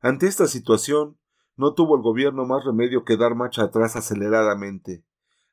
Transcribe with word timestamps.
Ante 0.00 0.26
esta 0.28 0.46
situación, 0.46 1.18
no 1.56 1.74
tuvo 1.74 1.96
el 1.96 2.02
gobierno 2.02 2.46
más 2.46 2.64
remedio 2.64 3.04
que 3.04 3.16
dar 3.16 3.34
marcha 3.34 3.64
atrás 3.64 3.96
aceleradamente, 3.96 5.04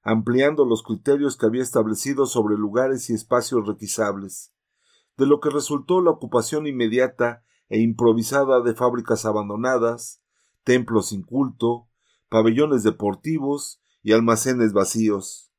ampliando 0.04 0.66
los 0.66 0.84
criterios 0.84 1.36
que 1.36 1.48
había 1.48 1.64
establecido 1.64 2.28
sobre 2.28 2.56
lugares 2.56 3.10
y 3.10 3.14
espacios 3.14 3.66
requisables, 3.68 4.54
de 5.18 5.26
lo 5.26 5.40
que 5.40 5.50
resultó 5.50 6.00
la 6.02 6.12
ocupación 6.12 6.68
inmediata 6.68 7.44
e 7.70 7.80
improvisada 7.80 8.62
de 8.62 8.76
fábricas 8.76 9.26
abandonadas, 9.26 10.22
templos 10.64 11.08
sin 11.08 11.24
culto, 11.24 11.88
pabellones 12.30 12.84
deportivos 12.84 13.82
y 14.04 14.12
almacenes 14.12 14.74
vacíos. 14.74 15.52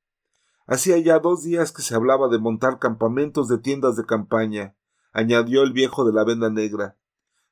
Hacía 0.68 0.98
ya 0.98 1.18
dos 1.18 1.42
días 1.42 1.72
que 1.72 1.82
se 1.82 1.96
hablaba 1.96 2.28
de 2.28 2.38
montar 2.38 2.78
campamentos 2.78 3.48
de 3.48 3.58
tiendas 3.58 3.96
de 3.96 4.06
campaña, 4.06 4.76
añadió 5.12 5.62
el 5.62 5.72
viejo 5.72 6.04
de 6.04 6.12
la 6.12 6.22
venda 6.22 6.50
negra. 6.50 6.96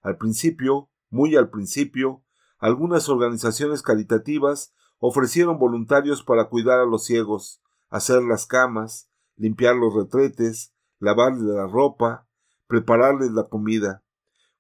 Al 0.01 0.16
principio, 0.16 0.91
muy 1.14 1.36
al 1.36 1.48
principio, 1.48 2.24
algunas 2.59 3.09
organizaciones 3.09 3.82
caritativas 3.82 4.74
ofrecieron 4.98 5.59
voluntarios 5.59 6.24
para 6.24 6.48
cuidar 6.48 6.80
a 6.80 6.87
los 6.87 7.04
ciegos, 7.04 7.62
hacer 7.88 8.23
las 8.23 8.46
camas, 8.46 9.09
limpiar 9.37 9.77
los 9.77 9.95
retretes, 9.95 10.74
lavarles 10.98 11.42
la 11.42 11.68
ropa, 11.68 12.27
prepararles 12.66 13.30
la 13.30 13.45
comida. 13.45 14.02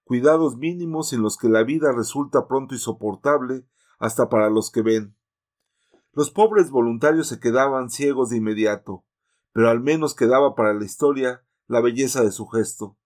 Cuidados 0.04 0.56
mínimos 0.56 1.12
en 1.12 1.22
los 1.22 1.36
que 1.36 1.48
la 1.48 1.64
vida 1.64 1.92
resulta 1.92 2.46
pronto 2.46 2.74
insoportable 2.74 3.66
hasta 3.98 4.28
para 4.28 4.48
los 4.48 4.70
que 4.70 4.82
ven. 4.82 5.16
Los 6.12 6.30
pobres 6.30 6.70
voluntarios 6.70 7.26
se 7.26 7.40
quedaban 7.40 7.90
ciegos 7.90 8.30
de 8.30 8.36
inmediato, 8.36 9.04
pero 9.52 9.70
al 9.70 9.80
menos 9.80 10.14
quedaba 10.14 10.54
para 10.54 10.72
la 10.72 10.84
historia 10.84 11.44
la 11.66 11.80
belleza 11.80 12.22
de 12.22 12.30
su 12.30 12.46
gesto. 12.46 12.96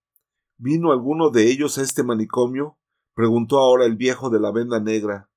¿Vino 0.58 0.92
alguno 0.92 1.30
de 1.30 1.50
ellos 1.50 1.78
a 1.78 1.82
este 1.82 2.02
manicomio? 2.02 2.77
Preguntó 3.18 3.58
ahora 3.58 3.84
el 3.84 3.96
viejo 3.96 4.30
de 4.30 4.38
la 4.38 4.52
venda 4.52 4.78
negra. 4.78 5.28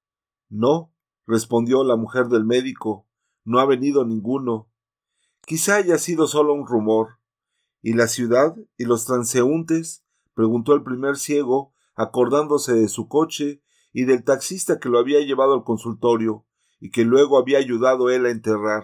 No, 0.50 0.94
respondió 1.26 1.84
la 1.84 1.96
mujer 1.96 2.28
del 2.28 2.46
médico, 2.46 3.08
no 3.44 3.60
ha 3.60 3.66
venido 3.66 4.06
ninguno. 4.06 4.70
Quizá 5.48 5.78
haya 5.78 5.98
sido 5.98 6.28
solo 6.28 6.54
un 6.54 6.68
rumor. 6.68 7.18
¿Y 7.82 7.94
la 7.94 8.08
ciudad? 8.08 8.56
¿Y 8.78 8.86
los 8.86 9.06
transeúntes? 9.06 10.06
preguntó 10.36 10.76
el 10.76 10.84
primer 10.84 11.18
ciego, 11.18 11.74
acordándose 11.96 12.76
de 12.76 12.88
su 12.88 13.08
coche 13.08 13.64
y 13.94 14.04
del 14.04 14.24
taxista 14.24 14.80
que 14.80 14.88
lo 14.88 15.00
había 15.00 15.22
llevado 15.22 15.56
al 15.56 15.64
consultorio 15.64 16.46
y 16.80 16.92
que 16.92 17.04
luego 17.04 17.40
había 17.40 17.58
ayudado 17.58 18.12
él 18.12 18.28
a 18.28 18.30
enterrar. 18.30 18.84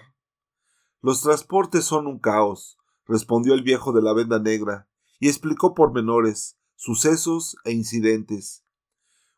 Los 1.04 1.22
transportes 1.22 1.86
son 1.86 2.08
un 2.08 2.17
caos, 2.17 2.80
respondió 3.06 3.54
el 3.54 3.61
viejo 3.61 3.94
de 3.94 4.02
la 4.02 4.14
venda 4.14 4.39
negra, 4.39 4.89
y 5.20 5.28
explicó 5.28 5.76
pormenores, 5.76 6.58
sucesos 6.76 7.58
e 7.64 7.73
incidentes. 7.73 8.64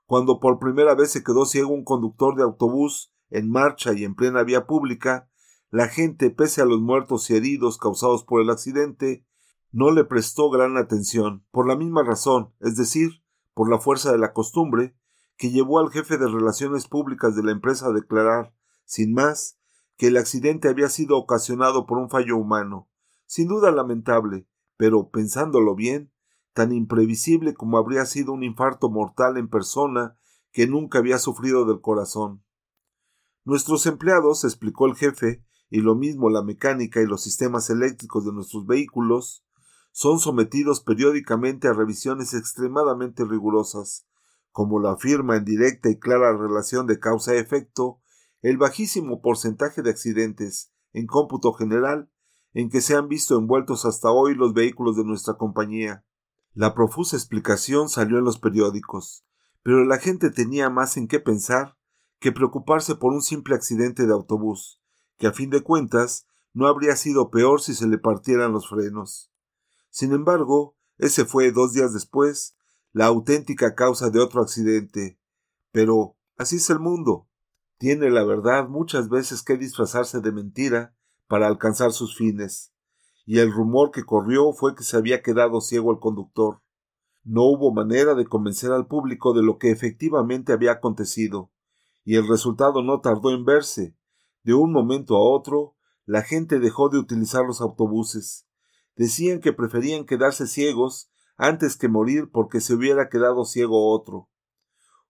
Cuando 0.09 0.39
por 0.39 0.57
primera 0.57 0.95
vez 0.95 1.11
se 1.11 1.23
quedó 1.23 1.45
ciego 1.45 1.71
un 1.71 1.83
conductor 1.83 2.35
de 2.35 2.41
autobús 2.41 3.13
en 3.29 3.47
marcha 3.47 3.93
y 3.93 4.05
en 4.05 4.15
plena 4.15 4.41
vía 4.41 4.65
pública, 4.65 5.29
la 5.69 5.87
gente, 5.87 6.31
pese 6.31 6.63
a 6.63 6.65
los 6.65 6.81
muertos 6.81 7.29
y 7.29 7.35
heridos 7.35 7.77
causados 7.77 8.23
por 8.23 8.41
el 8.41 8.49
accidente, 8.49 9.23
no 9.71 9.91
le 9.91 10.05
prestó 10.05 10.49
gran 10.49 10.77
atención, 10.77 11.45
por 11.51 11.67
la 11.67 11.75
misma 11.75 12.01
razón, 12.01 12.55
es 12.59 12.75
decir, 12.75 13.23
por 13.53 13.69
la 13.69 13.77
fuerza 13.77 14.11
de 14.11 14.17
la 14.17 14.33
costumbre, 14.33 14.97
que 15.37 15.51
llevó 15.51 15.77
al 15.77 15.91
jefe 15.91 16.17
de 16.17 16.27
relaciones 16.27 16.87
públicas 16.87 17.35
de 17.35 17.43
la 17.43 17.51
empresa 17.51 17.85
a 17.85 17.93
declarar, 17.93 18.51
sin 18.85 19.13
más, 19.13 19.59
que 19.95 20.07
el 20.07 20.17
accidente 20.17 20.69
había 20.69 20.89
sido 20.89 21.19
ocasionado 21.19 21.85
por 21.85 21.99
un 21.99 22.09
fallo 22.09 22.35
humano, 22.35 22.89
sin 23.27 23.47
duda 23.47 23.69
lamentable, 23.69 24.47
pero, 24.75 25.11
pensándolo 25.11 25.75
bien, 25.75 26.11
tan 26.59 26.73
imprevisible 26.73 27.53
como 27.53 27.77
habría 27.77 28.05
sido 28.05 28.33
un 28.33 28.43
infarto 28.43 28.89
mortal 28.89 29.37
en 29.37 29.47
persona 29.47 30.17
que 30.51 30.67
nunca 30.67 30.99
había 30.99 31.17
sufrido 31.17 31.63
del 31.63 31.79
corazón. 31.79 32.43
Nuestros 33.45 33.85
empleados, 33.85 34.43
explicó 34.43 34.85
el 34.85 34.95
jefe, 34.95 35.41
y 35.69 35.79
lo 35.79 35.95
mismo 35.95 36.29
la 36.29 36.43
mecánica 36.43 37.01
y 37.01 37.05
los 37.05 37.23
sistemas 37.23 37.69
eléctricos 37.69 38.25
de 38.25 38.33
nuestros 38.33 38.65
vehículos, 38.65 39.45
son 39.93 40.19
sometidos 40.19 40.81
periódicamente 40.81 41.69
a 41.69 41.73
revisiones 41.73 42.33
extremadamente 42.33 43.23
rigurosas, 43.23 44.05
como 44.51 44.79
lo 44.79 44.89
afirma 44.89 45.37
en 45.37 45.45
directa 45.45 45.89
y 45.89 45.97
clara 45.97 46.35
relación 46.35 46.87
de 46.87 46.99
causa-efecto, 46.99 48.01
el 48.41 48.57
bajísimo 48.57 49.21
porcentaje 49.21 49.81
de 49.81 49.91
accidentes, 49.91 50.73
en 50.91 51.05
cómputo 51.05 51.53
general, 51.53 52.11
en 52.51 52.69
que 52.69 52.81
se 52.81 52.97
han 52.97 53.07
visto 53.07 53.37
envueltos 53.37 53.85
hasta 53.85 54.11
hoy 54.11 54.35
los 54.35 54.53
vehículos 54.53 54.97
de 54.97 55.05
nuestra 55.05 55.35
compañía. 55.35 56.03
La 56.53 56.73
profusa 56.73 57.15
explicación 57.15 57.89
salió 57.89 58.17
en 58.17 58.23
los 58.23 58.39
periódicos, 58.39 59.23
pero 59.63 59.85
la 59.85 59.99
gente 59.99 60.31
tenía 60.31 60.69
más 60.69 60.97
en 60.97 61.07
qué 61.07 61.19
pensar 61.19 61.77
que 62.19 62.31
preocuparse 62.31 62.95
por 62.95 63.13
un 63.13 63.21
simple 63.21 63.55
accidente 63.55 64.05
de 64.05 64.13
autobús, 64.13 64.81
que 65.17 65.27
a 65.27 65.31
fin 65.31 65.49
de 65.49 65.61
cuentas 65.61 66.25
no 66.53 66.67
habría 66.67 66.95
sido 66.95 67.29
peor 67.29 67.61
si 67.61 67.73
se 67.73 67.87
le 67.87 67.97
partieran 67.97 68.51
los 68.51 68.67
frenos. 68.67 69.31
Sin 69.89 70.11
embargo, 70.11 70.75
ese 70.97 71.25
fue 71.25 71.51
dos 71.51 71.73
días 71.73 71.93
después 71.93 72.55
la 72.91 73.05
auténtica 73.05 73.75
causa 73.75 74.09
de 74.09 74.19
otro 74.19 74.41
accidente. 74.41 75.19
Pero 75.71 76.17
así 76.37 76.57
es 76.57 76.69
el 76.69 76.79
mundo. 76.79 77.27
Tiene 77.77 78.09
la 78.09 78.23
verdad 78.23 78.67
muchas 78.67 79.09
veces 79.09 79.43
que 79.43 79.57
disfrazarse 79.57 80.19
de 80.19 80.31
mentira 80.31 80.93
para 81.27 81.47
alcanzar 81.47 81.91
sus 81.91 82.17
fines. 82.17 82.73
Y 83.31 83.37
el 83.37 83.51
rumor 83.51 83.91
que 83.91 84.05
corrió 84.05 84.53
fue 84.53 84.73
que 84.73 84.83
se 84.83 84.97
había 84.97 85.21
quedado 85.21 85.61
ciego 85.61 85.91
el 85.91 85.99
conductor. 85.99 86.63
No 87.23 87.43
hubo 87.43 87.71
manera 87.71 88.15
de 88.15 88.25
convencer 88.25 88.71
al 88.71 88.87
público 88.87 89.33
de 89.33 89.43
lo 89.43 89.59
que 89.59 89.69
efectivamente 89.69 90.51
había 90.51 90.71
acontecido, 90.71 91.51
y 92.03 92.15
el 92.15 92.27
resultado 92.27 92.81
no 92.81 93.01
tardó 93.01 93.29
en 93.29 93.45
verse. 93.45 93.95
De 94.41 94.55
un 94.55 94.71
momento 94.71 95.15
a 95.15 95.21
otro, 95.21 95.75
la 96.07 96.23
gente 96.23 96.57
dejó 96.57 96.89
de 96.89 96.97
utilizar 96.97 97.45
los 97.45 97.61
autobuses. 97.61 98.47
Decían 98.95 99.41
que 99.41 99.53
preferían 99.53 100.07
quedarse 100.07 100.47
ciegos 100.47 101.11
antes 101.37 101.77
que 101.77 101.87
morir 101.87 102.31
porque 102.33 102.61
se 102.61 102.73
hubiera 102.73 103.09
quedado 103.09 103.45
ciego 103.45 103.93
otro. 103.93 104.27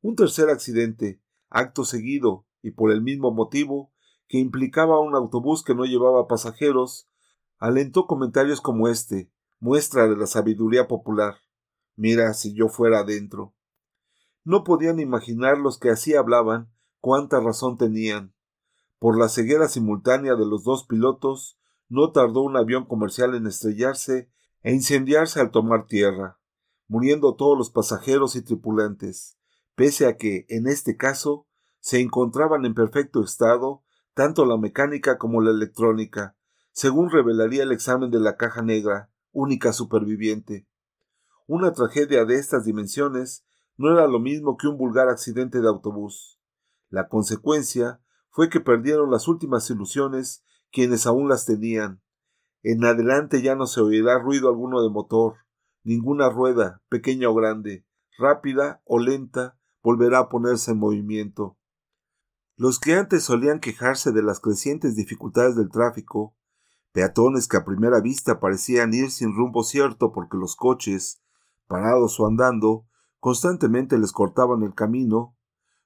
Un 0.02 0.18
tercer 0.18 0.50
accidente, 0.50 1.22
acto 1.50 1.86
seguido, 1.86 2.46
y 2.62 2.72
por 2.72 2.92
el 2.92 3.02
mismo 3.02 3.32
motivo, 3.32 3.94
que 4.28 4.40
implicaba 4.40 5.00
un 5.00 5.16
autobús 5.16 5.64
que 5.64 5.74
no 5.74 5.86
llevaba 5.86 6.28
pasajeros, 6.28 7.09
alentó 7.60 8.08
comentarios 8.08 8.62
como 8.62 8.88
este, 8.88 9.30
muestra 9.60 10.08
de 10.08 10.16
la 10.16 10.26
sabiduría 10.26 10.88
popular. 10.88 11.36
Mira 11.96 12.34
si 12.34 12.54
yo 12.54 12.70
fuera 12.70 13.00
adentro. 13.00 13.54
No 14.44 14.64
podían 14.64 15.00
imaginar 15.00 15.58
los 15.58 15.78
que 15.78 15.90
así 15.90 16.16
hablaban 16.16 16.72
cuánta 17.02 17.40
razón 17.40 17.78
tenían. 17.78 18.34
Por 18.98 19.18
la 19.18 19.30
ceguera 19.30 19.68
simultánea 19.68 20.36
de 20.36 20.46
los 20.46 20.64
dos 20.64 20.86
pilotos, 20.86 21.60
no 21.90 22.12
tardó 22.12 22.42
un 22.42 22.56
avión 22.56 22.86
comercial 22.86 23.36
en 23.36 23.48
estrellarse 23.48 24.30
e 24.64 24.74
incendiarse 24.74 25.40
al 25.40 25.52
tomar 25.52 25.88
tierra, 25.88 26.40
muriendo 26.88 27.36
todos 27.36 27.58
los 27.58 27.70
pasajeros 27.70 28.36
y 28.36 28.42
tripulantes, 28.42 29.38
pese 29.76 30.08
a 30.08 30.18
que, 30.18 30.46
en 30.50 30.68
este 30.68 30.98
caso, 30.98 31.48
se 31.80 32.00
encontraban 32.00 32.66
en 32.66 32.74
perfecto 32.74 33.24
estado 33.24 33.84
tanto 34.14 34.46
la 34.46 34.58
mecánica 34.58 35.18
como 35.18 35.42
la 35.42 35.52
electrónica, 35.52 36.36
según 36.72 37.10
revelaría 37.10 37.64
el 37.64 37.72
examen 37.72 38.12
de 38.12 38.20
la 38.20 38.38
caja 38.38 38.62
negra, 38.62 39.12
única 39.32 39.74
superviviente. 39.74 40.68
Una 41.48 41.74
tragedia 41.74 42.26
de 42.26 42.36
estas 42.36 42.66
dimensiones 42.66 43.46
no 43.78 43.92
era 43.92 44.08
lo 44.08 44.20
mismo 44.20 44.58
que 44.58 44.68
un 44.68 44.78
vulgar 44.78 45.10
accidente 45.10 45.62
de 45.62 45.68
autobús. 45.68 46.40
La 46.90 47.08
consecuencia 47.08 48.02
fue 48.30 48.50
que 48.50 48.60
perdieron 48.60 49.12
las 49.12 49.28
últimas 49.28 49.70
ilusiones 49.70 50.44
quienes 50.72 51.08
aún 51.08 51.28
las 51.28 51.46
tenían, 51.46 52.02
en 52.62 52.84
adelante 52.84 53.42
ya 53.42 53.56
no 53.56 53.68
se 53.68 53.80
oirá 53.80 54.20
ruido 54.20 54.50
alguno 54.50 54.84
de 54.84 54.90
motor, 54.90 55.36
ninguna 55.84 56.30
rueda, 56.30 56.82
pequeña 56.90 57.30
o 57.30 57.34
grande, 57.34 57.86
rápida 58.18 58.82
o 58.84 59.00
lenta, 59.00 59.58
volverá 59.82 60.20
a 60.20 60.30
ponerse 60.30 60.72
en 60.72 60.80
movimiento. 60.80 61.58
Los 62.58 62.80
que 62.80 62.96
antes 62.96 63.24
solían 63.24 63.62
quejarse 63.62 64.12
de 64.12 64.24
las 64.24 64.42
crecientes 64.42 64.98
dificultades 64.98 65.56
del 65.56 65.70
tráfico, 65.70 66.36
peatones 66.92 67.48
que 67.48 67.58
a 67.58 67.66
primera 67.66 68.00
vista 68.02 68.40
parecían 68.40 68.94
ir 68.94 69.12
sin 69.12 69.36
rumbo 69.36 69.64
cierto 69.64 70.12
porque 70.12 70.38
los 70.38 70.56
coches, 70.56 71.22
parados 71.68 72.20
o 72.20 72.26
andando, 72.26 72.86
constantemente 73.20 73.98
les 73.98 74.12
cortaban 74.12 74.64
el 74.64 74.74
camino, 74.74 75.36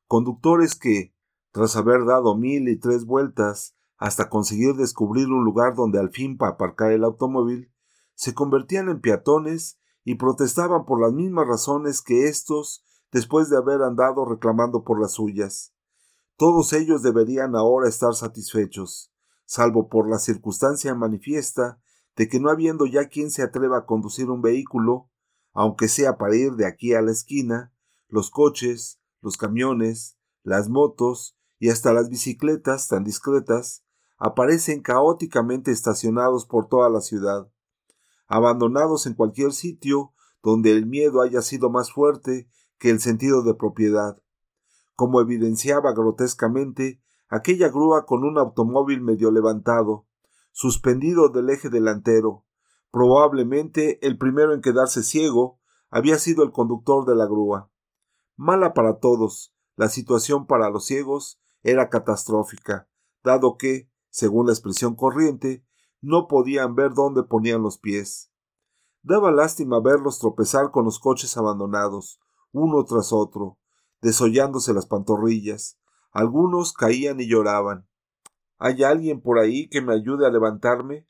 conductores 0.07 0.75
que, 0.75 1.13
tras 1.51 1.75
haber 1.75 2.05
dado 2.05 2.35
mil 2.35 2.67
y 2.69 2.77
tres 2.77 3.05
vueltas, 3.05 3.75
hasta 3.97 4.29
conseguir 4.29 4.75
descubrir 4.75 5.27
un 5.27 5.45
lugar 5.45 5.75
donde 5.75 5.99
al 5.99 6.09
fin 6.09 6.37
para 6.37 6.53
aparcar 6.53 6.91
el 6.91 7.03
automóvil, 7.03 7.71
se 8.15 8.33
convertían 8.33 8.89
en 8.89 9.01
peatones 9.01 9.79
y 10.03 10.15
protestaban 10.15 10.85
por 10.85 11.01
las 11.01 11.13
mismas 11.13 11.47
razones 11.47 12.01
que 12.01 12.27
éstos 12.27 12.83
después 13.11 13.49
de 13.49 13.57
haber 13.57 13.81
andado 13.81 14.25
reclamando 14.25 14.83
por 14.83 14.99
las 14.99 15.13
suyas. 15.13 15.73
Todos 16.35 16.73
ellos 16.73 17.03
deberían 17.03 17.55
ahora 17.55 17.87
estar 17.87 18.13
satisfechos, 18.13 19.12
salvo 19.45 19.89
por 19.89 20.09
la 20.09 20.19
circunstancia 20.19 20.95
manifiesta 20.95 21.79
de 22.15 22.27
que 22.27 22.39
no 22.39 22.49
habiendo 22.49 22.85
ya 22.85 23.07
quien 23.09 23.31
se 23.31 23.43
atreva 23.43 23.79
a 23.79 23.85
conducir 23.85 24.29
un 24.29 24.41
vehículo, 24.41 25.09
aunque 25.53 25.87
sea 25.87 26.17
para 26.17 26.35
ir 26.35 26.53
de 26.53 26.65
aquí 26.65 26.93
a 26.93 27.01
la 27.01 27.11
esquina, 27.11 27.73
los 28.07 28.29
coches, 28.29 28.99
los 29.21 29.37
camiones, 29.37 30.17
las 30.43 30.69
motos 30.69 31.37
y 31.59 31.69
hasta 31.69 31.93
las 31.93 32.09
bicicletas 32.09 32.87
tan 32.87 33.03
discretas 33.03 33.83
aparecen 34.17 34.81
caóticamente 34.81 35.71
estacionados 35.71 36.45
por 36.45 36.67
toda 36.67 36.89
la 36.89 37.01
ciudad, 37.01 37.49
abandonados 38.27 39.05
en 39.05 39.15
cualquier 39.15 39.53
sitio 39.53 40.13
donde 40.41 40.71
el 40.71 40.85
miedo 40.85 41.21
haya 41.21 41.41
sido 41.41 41.69
más 41.69 41.91
fuerte 41.91 42.49
que 42.77 42.89
el 42.89 42.99
sentido 42.99 43.43
de 43.43 43.53
propiedad, 43.53 44.21
como 44.95 45.21
evidenciaba 45.21 45.93
grotescamente 45.93 47.01
aquella 47.33 47.69
grúa 47.69 48.05
con 48.05 48.23
un 48.23 48.37
automóvil 48.37 49.01
medio 49.01 49.31
levantado, 49.31 50.05
suspendido 50.51 51.29
del 51.29 51.49
eje 51.49 51.71
delantero. 51.71 52.45
Probablemente 52.91 54.05
el 54.05 54.19
primero 54.19 54.53
en 54.53 54.61
quedarse 54.61 55.01
ciego 55.01 55.59
había 55.89 56.19
sido 56.19 56.43
el 56.43 56.51
conductor 56.51 57.05
de 57.07 57.15
la 57.15 57.25
grúa. 57.25 57.71
Mala 58.35 58.75
para 58.75 58.99
todos, 58.99 59.51
la 59.75 59.89
situación 59.89 60.45
para 60.45 60.69
los 60.69 60.85
ciegos 60.85 61.41
era 61.63 61.89
catastrófica, 61.89 62.87
dado 63.23 63.57
que, 63.57 63.89
según 64.11 64.45
la 64.45 64.53
expresión 64.53 64.95
corriente, 64.95 65.65
no 66.01 66.27
podían 66.27 66.75
ver 66.75 66.93
dónde 66.93 67.23
ponían 67.23 67.63
los 67.63 67.79
pies. 67.79 68.31
Daba 69.01 69.31
lástima 69.31 69.79
verlos 69.79 70.19
tropezar 70.19 70.69
con 70.69 70.85
los 70.85 70.99
coches 70.99 71.35
abandonados, 71.35 72.19
uno 72.51 72.85
tras 72.85 73.11
otro, 73.11 73.57
desollándose 74.03 74.71
las 74.71 74.85
pantorrillas. 74.85 75.79
Algunos 76.13 76.73
caían 76.73 77.19
y 77.19 77.27
lloraban. 77.27 77.87
¿Hay 78.59 78.83
alguien 78.83 79.19
por 79.19 79.39
ahí 79.39 79.67
que 79.67 79.81
me 79.81 79.93
ayude 79.93 80.27
a 80.27 80.29
levantarme? 80.29 81.07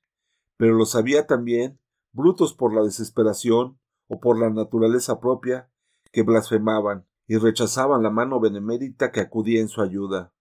Pero 0.55 0.75
los 0.75 0.95
había 0.95 1.27
también, 1.27 1.77
brutos 2.13 2.53
por 2.53 2.73
la 2.73 2.81
desesperación 2.81 3.77
o 4.07 4.21
por 4.21 4.39
la 4.39 4.49
naturaleza 4.49 5.19
propia, 5.19 5.69
que 6.13 6.23
blasfemaban 6.23 7.05
y 7.27 7.37
rechazaban 7.37 8.01
la 8.01 8.11
mano 8.11 8.39
benemérita 8.39 9.11
que 9.11 9.19
acudía 9.19 9.59
en 9.59 9.67
su 9.67 9.81
ayuda. 9.81 10.33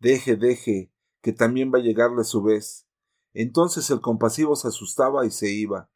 Deje, 0.00 0.36
deje, 0.36 0.92
que 1.20 1.32
también 1.32 1.70
va 1.72 1.78
a 1.78 1.82
llegarle 1.82 2.24
su 2.24 2.42
vez. 2.42 2.88
Entonces 3.34 3.88
el 3.90 4.00
compasivo 4.00 4.56
se 4.56 4.68
asustaba 4.68 5.24
y 5.26 5.30
se 5.30 5.52
iba. 5.52 5.90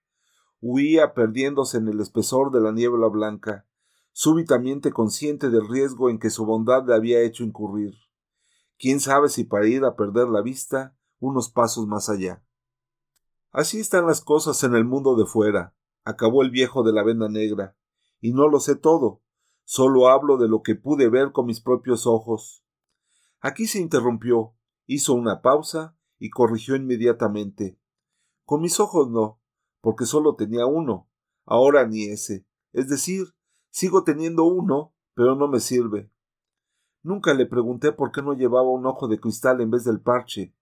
Huía 0.60 1.12
perdiéndose 1.12 1.78
en 1.78 1.88
el 1.88 2.00
espesor 2.00 2.52
de 2.52 2.60
la 2.60 2.70
niebla 2.70 3.08
blanca, 3.08 3.66
súbitamente 4.18 4.92
consciente 4.92 5.50
del 5.50 5.68
riesgo 5.68 6.08
en 6.08 6.18
que 6.18 6.30
su 6.30 6.46
bondad 6.46 6.86
le 6.86 6.94
había 6.94 7.20
hecho 7.20 7.44
incurrir. 7.44 7.92
Quién 8.78 8.98
sabe 8.98 9.28
si 9.28 9.44
para 9.44 9.66
ir 9.66 9.84
a 9.84 9.94
perder 9.94 10.28
la 10.28 10.40
vista 10.40 10.96
unos 11.18 11.50
pasos 11.50 11.86
más 11.86 12.08
allá. 12.08 12.42
Así 13.52 13.78
están 13.78 14.06
las 14.06 14.22
cosas 14.22 14.64
en 14.64 14.74
el 14.74 14.86
mundo 14.86 15.16
de 15.16 15.26
fuera, 15.26 15.76
acabó 16.02 16.40
el 16.42 16.50
viejo 16.50 16.82
de 16.82 16.94
la 16.94 17.02
venda 17.02 17.28
negra, 17.28 17.76
y 18.18 18.32
no 18.32 18.48
lo 18.48 18.58
sé 18.58 18.74
todo, 18.74 19.20
solo 19.64 20.08
hablo 20.08 20.38
de 20.38 20.48
lo 20.48 20.62
que 20.62 20.76
pude 20.76 21.10
ver 21.10 21.32
con 21.32 21.44
mis 21.44 21.60
propios 21.60 22.06
ojos. 22.06 22.64
Aquí 23.40 23.66
se 23.66 23.80
interrumpió, 23.80 24.54
hizo 24.86 25.12
una 25.12 25.42
pausa 25.42 25.94
y 26.18 26.30
corrigió 26.30 26.74
inmediatamente. 26.74 27.78
Con 28.46 28.62
mis 28.62 28.80
ojos 28.80 29.10
no, 29.10 29.42
porque 29.82 30.06
solo 30.06 30.36
tenía 30.36 30.64
uno, 30.64 31.06
ahora 31.44 31.86
ni 31.86 32.04
ese. 32.04 32.46
Es 32.72 32.88
decir, 32.88 33.35
sigo 33.76 34.04
teniendo 34.04 34.44
uno, 34.44 34.94
pero 35.12 35.36
no 35.36 35.48
me 35.48 35.60
sirve. 35.60 36.10
Nunca 37.02 37.34
le 37.34 37.44
pregunté 37.44 37.92
por 37.92 38.10
qué 38.10 38.22
no 38.22 38.32
llevaba 38.32 38.70
un 38.70 38.86
ojo 38.86 39.06
de 39.06 39.20
cristal 39.20 39.60
en 39.60 39.70
vez 39.70 39.84
del 39.84 40.00
parche. 40.00 40.56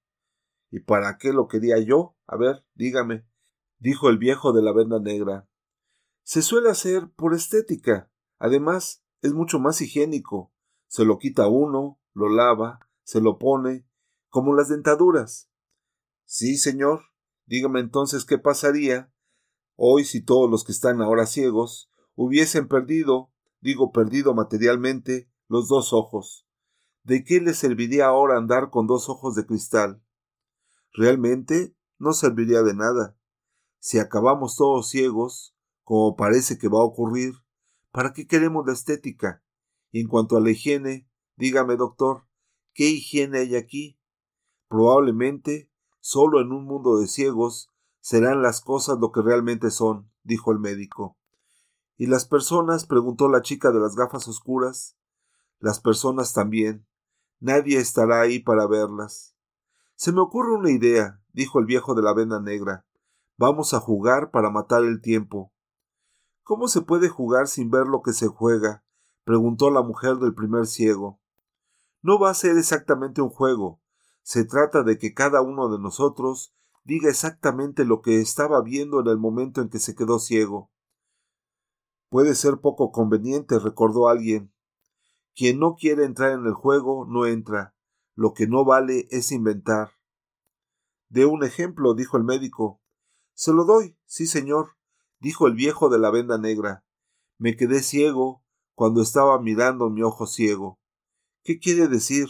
¿Y 0.73 0.81
para 0.81 1.17
qué 1.17 1.33
lo 1.33 1.47
quería 1.47 1.79
yo? 1.79 2.17
A 2.27 2.37
ver, 2.37 2.67
dígame, 2.75 3.25
dijo 3.79 4.09
el 4.09 4.19
viejo 4.19 4.53
de 4.53 4.63
la 4.63 4.73
venda 4.73 4.99
negra. 4.99 5.49
Se 6.25 6.43
suele 6.43 6.71
hacer 6.71 7.09
por 7.15 7.35
estética. 7.35 8.11
Además, 8.41 9.05
es 9.23 9.33
mucho 9.33 9.61
más 9.61 9.81
higiénico. 9.81 10.53
Se 10.89 11.05
lo 11.05 11.19
quita 11.19 11.47
uno, 11.47 12.01
lo 12.15 12.29
lava, 12.29 12.81
se 13.05 13.21
lo 13.21 13.39
pone, 13.39 13.87
como 14.29 14.57
las 14.57 14.71
dentaduras. 14.71 15.49
Sí, 16.25 16.57
señor. 16.57 17.03
Dígame 17.47 17.79
entonces 17.79 18.25
qué 18.25 18.39
pasaría 18.39 19.13
hoy 19.77 20.05
si 20.05 20.21
todos 20.21 20.51
los 20.51 20.65
que 20.65 20.73
están 20.73 21.01
ahora 21.01 21.27
ciegos 21.27 21.93
hubiesen 22.15 22.69
perdido, 22.69 23.31
digo 23.61 23.93
perdido 23.93 24.35
materialmente, 24.35 25.31
los 25.49 25.69
dos 25.69 25.93
ojos. 25.93 26.47
¿De 27.03 27.25
qué 27.25 27.41
les 27.41 27.59
serviría 27.59 28.07
ahora 28.07 28.39
andar 28.39 28.71
con 28.71 28.87
dos 28.87 29.09
ojos 29.09 29.35
de 29.35 29.47
cristal? 29.47 30.03
Realmente 30.93 31.77
no 31.99 32.13
serviría 32.13 32.63
de 32.63 32.75
nada. 32.75 33.17
Si 33.79 33.99
acabamos 33.99 34.57
todos 34.57 34.89
ciegos, 34.89 35.55
como 35.83 36.17
parece 36.17 36.57
que 36.57 36.69
va 36.69 36.81
a 36.81 36.85
ocurrir, 36.85 37.35
¿para 37.91 38.13
qué 38.13 38.27
queremos 38.27 38.67
la 38.67 38.73
estética? 38.73 39.43
Y 39.91 40.01
en 40.01 40.09
cuanto 40.09 40.37
a 40.37 40.41
la 40.41 40.51
higiene, 40.51 41.09
dígame, 41.37 41.77
doctor, 41.77 42.27
¿qué 42.73 42.89
higiene 42.89 43.41
hay 43.41 43.57
aquí? 43.57 43.99
Probablemente, 44.69 45.71
solo 46.01 46.41
en 46.41 46.53
un 46.53 46.65
mundo 46.65 46.99
de 46.99 47.07
ciegos, 47.07 47.71
serán 48.01 48.43
las 48.43 48.61
cosas 48.61 48.99
lo 48.99 49.13
que 49.13 49.23
realmente 49.23 49.71
son, 49.71 50.11
dijo 50.23 50.53
el 50.53 50.59
médico. 50.59 51.19
¿Y 51.97 52.07
las 52.07 52.27
personas? 52.27 52.87
preguntó 52.87 53.29
la 53.29 53.43
chica 53.43 53.71
de 53.71 53.81
las 53.81 53.95
gafas 53.95 54.27
oscuras. 54.29 54.97
Las 55.61 55.81
personas 55.81 56.33
también. 56.33 56.87
Nadie 57.41 57.79
estará 57.79 58.21
ahí 58.21 58.41
para 58.41 58.67
verlas. 58.67 59.37
Se 59.95 60.13
me 60.13 60.21
ocurre 60.21 60.53
una 60.53 60.71
idea, 60.71 61.23
dijo 61.33 61.61
el 61.61 61.67
viejo 61.67 61.95
de 61.95 62.03
la 62.03 62.13
venda 62.13 62.41
negra. 62.41 62.85
Vamos 63.37 63.75
a 63.75 63.81
jugar 63.81 64.31
para 64.31 64.51
matar 64.51 64.85
el 64.85 65.01
tiempo. 65.01 65.53
¿Cómo 66.43 66.69
se 66.69 66.83
puede 66.83 67.09
jugar 67.09 67.49
sin 67.49 67.71
ver 67.71 67.87
lo 67.87 68.03
que 68.03 68.13
se 68.13 68.27
juega? 68.27 68.85
preguntó 69.25 69.71
la 69.71 69.83
mujer 69.83 70.17
del 70.17 70.35
primer 70.35 70.67
ciego. 70.67 71.21
No 72.03 72.19
va 72.19 72.31
a 72.31 72.35
ser 72.35 72.59
exactamente 72.59 73.23
un 73.23 73.31
juego. 73.31 73.81
Se 74.23 74.45
trata 74.45 74.83
de 74.83 74.99
que 74.99 75.15
cada 75.15 75.41
uno 75.41 75.71
de 75.71 75.79
nosotros 75.79 76.55
diga 76.85 77.09
exactamente 77.09 77.85
lo 77.85 78.03
que 78.03 78.21
estaba 78.21 78.61
viendo 78.63 79.01
en 79.01 79.07
el 79.07 79.19
momento 79.19 79.63
en 79.63 79.71
que 79.71 79.79
se 79.79 79.95
quedó 79.95 80.19
ciego. 80.19 80.71
Puede 82.15 82.37
ser 82.37 82.59
poco 82.61 82.93
conveniente, 82.93 83.59
recordó 83.59 84.07
alguien. 84.07 84.55
Quien 85.35 85.59
no 85.59 85.75
quiere 85.75 86.05
entrar 86.05 86.31
en 86.31 86.47
el 86.47 86.53
juego 86.55 87.07
no 87.11 87.27
entra. 87.27 87.75
Lo 88.15 88.35
que 88.35 88.47
no 88.47 88.65
vale 88.65 89.09
es 89.11 89.33
inventar. 89.33 89.95
De 91.09 91.27
un 91.27 91.43
ejemplo, 91.43 91.93
dijo 91.93 92.17
el 92.17 92.23
médico. 92.23 92.81
Se 93.33 93.53
lo 93.53 93.65
doy, 93.65 93.99
sí, 94.05 94.29
señor, 94.29 94.77
dijo 95.19 95.49
el 95.49 95.55
viejo 95.55 95.89
de 95.89 95.99
la 95.99 96.13
venda 96.13 96.39
negra. 96.39 96.85
Me 97.37 97.57
quedé 97.57 97.83
ciego 97.83 98.45
cuando 98.77 99.03
estaba 99.03 99.41
mirando 99.41 99.91
mi 99.91 100.03
ojo 100.03 100.29
ciego. 100.29 100.79
¿Qué 101.43 101.59
quiere 101.59 101.89
decir? 101.89 102.29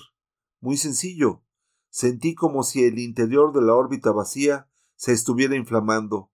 Muy 0.61 0.79
sencillo. 0.79 1.45
Sentí 1.91 2.35
como 2.35 2.63
si 2.63 2.85
el 2.85 2.99
interior 2.99 3.53
de 3.53 3.61
la 3.61 3.75
órbita 3.75 4.13
vacía 4.13 4.67
se 4.97 5.13
estuviera 5.13 5.57
inflamando. 5.57 6.33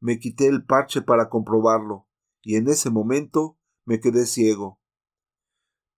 Me 0.00 0.18
quité 0.18 0.48
el 0.48 0.64
parche 0.64 1.00
para 1.00 1.28
comprobarlo, 1.28 2.07
y 2.48 2.56
en 2.56 2.66
ese 2.66 2.88
momento 2.88 3.58
me 3.84 4.00
quedé 4.00 4.24
ciego. 4.24 4.80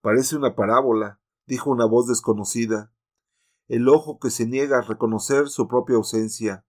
Parece 0.03 0.35
una 0.35 0.57
parábola, 0.57 1.21
dijo 1.47 1.71
una 1.71 1.87
voz 1.87 2.09
desconocida. 2.09 2.93
El 3.69 3.89
ojo 3.89 4.19
que 4.19 4.31
se 4.31 4.49
niega 4.49 4.79
a 4.79 4.83
reconocer 4.83 5.47
su 5.47 5.69
propia 5.69 5.95
ausencia. 5.95 6.67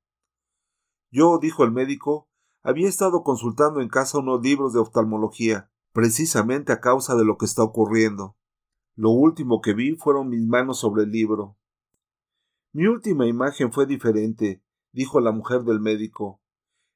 Yo, 1.10 1.40
dijo 1.40 1.64
el 1.64 1.72
médico, 1.72 2.30
había 2.62 2.88
estado 2.88 3.24
consultando 3.24 3.82
en 3.82 3.90
casa 3.90 4.20
unos 4.20 4.44
libros 4.44 4.72
de 4.72 4.82
oftalmología, 4.82 5.72
precisamente 5.94 6.72
a 6.72 6.80
causa 6.80 7.16
de 7.16 7.26
lo 7.26 7.40
que 7.40 7.46
está 7.46 7.64
ocurriendo. 7.64 8.38
Lo 8.96 9.10
último 9.10 9.62
que 9.62 9.74
vi 9.74 9.96
fueron 9.96 10.30
mis 10.30 10.46
manos 10.46 10.78
sobre 10.78 11.06
el 11.06 11.10
libro. 11.10 11.58
Mi 12.72 12.86
última 12.86 13.26
imagen 13.26 13.74
fue 13.74 13.88
diferente, 13.88 14.64
dijo 14.92 15.20
la 15.22 15.32
mujer 15.32 15.64
del 15.64 15.80
médico. 15.80 16.40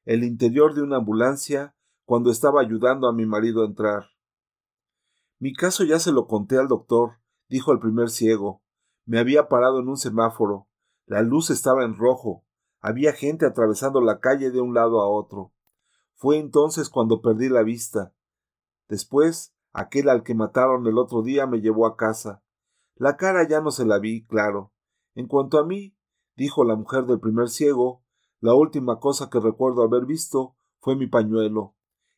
El 0.04 0.22
interior 0.22 0.72
de 0.72 0.82
una 0.82 0.98
ambulancia 0.98 1.75
cuando 2.06 2.30
estaba 2.30 2.60
ayudando 2.60 3.08
a 3.08 3.12
mi 3.12 3.26
marido 3.26 3.62
a 3.62 3.66
entrar. 3.66 4.04
Mi 5.40 5.52
caso 5.52 5.82
ya 5.82 5.98
se 5.98 6.12
lo 6.12 6.28
conté 6.28 6.56
al 6.56 6.68
doctor, 6.68 7.18
dijo 7.48 7.72
el 7.72 7.80
primer 7.80 8.10
ciego. 8.10 8.62
Me 9.04 9.18
había 9.18 9.48
parado 9.48 9.80
en 9.80 9.88
un 9.88 9.96
semáforo. 9.96 10.68
La 11.04 11.22
luz 11.22 11.50
estaba 11.50 11.84
en 11.84 11.96
rojo. 11.96 12.44
Había 12.80 13.12
gente 13.12 13.44
atravesando 13.44 14.00
la 14.00 14.20
calle 14.20 14.52
de 14.52 14.60
un 14.60 14.72
lado 14.72 15.00
a 15.00 15.08
otro. 15.08 15.52
Fue 16.14 16.38
entonces 16.38 16.88
cuando 16.90 17.20
perdí 17.20 17.48
la 17.48 17.64
vista. 17.64 18.14
Después, 18.88 19.54
aquel 19.72 20.08
al 20.08 20.22
que 20.22 20.36
mataron 20.36 20.86
el 20.86 20.98
otro 20.98 21.22
día 21.22 21.46
me 21.46 21.60
llevó 21.60 21.86
a 21.86 21.96
casa. 21.96 22.42
La 22.94 23.16
cara 23.16 23.46
ya 23.48 23.60
no 23.60 23.72
se 23.72 23.84
la 23.84 23.98
vi, 23.98 24.24
claro. 24.26 24.72
En 25.14 25.26
cuanto 25.26 25.58
a 25.58 25.66
mí, 25.66 25.96
dijo 26.36 26.62
la 26.64 26.76
mujer 26.76 27.04
del 27.06 27.18
primer 27.18 27.48
ciego, 27.48 28.04
la 28.40 28.54
última 28.54 29.00
cosa 29.00 29.28
que 29.28 29.40
recuerdo 29.40 29.82
haber 29.82 30.06
visto 30.06 30.56
fue 30.78 30.94
mi 30.94 31.08
pañuelo. 31.08 31.75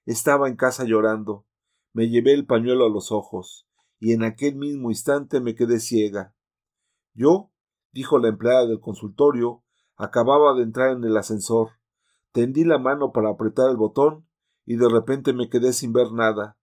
Estaba 0.08 0.48
en 0.48 0.56
casa 0.56 0.84
llorando. 0.84 1.44
Me 1.92 2.08
llevé 2.08 2.32
el 2.32 2.46
pañuelo 2.46 2.86
a 2.86 2.88
los 2.88 3.12
ojos, 3.12 3.68
y 4.00 4.14
en 4.14 4.24
aquel 4.24 4.56
mismo 4.56 4.90
instante 4.90 5.38
me 5.38 5.54
quedé 5.54 5.80
ciega. 5.80 6.34
Yo, 7.12 7.50
dijo 7.92 8.18
la 8.18 8.28
empleada 8.28 8.66
del 8.66 8.80
consultorio, 8.80 9.62
Acababa 9.98 10.54
de 10.54 10.62
entrar 10.62 10.92
en 10.92 11.02
el 11.04 11.16
ascensor. 11.16 11.72
Tendí 12.30 12.64
la 12.64 12.78
mano 12.78 13.12
para 13.12 13.30
apretar 13.30 13.68
el 13.68 13.76
botón 13.76 14.26
y 14.64 14.76
de 14.76 14.88
repente 14.88 15.32
me 15.32 15.50
quedé 15.50 15.72
sin 15.72 15.92
ver 15.92 16.12
nada. 16.12 16.56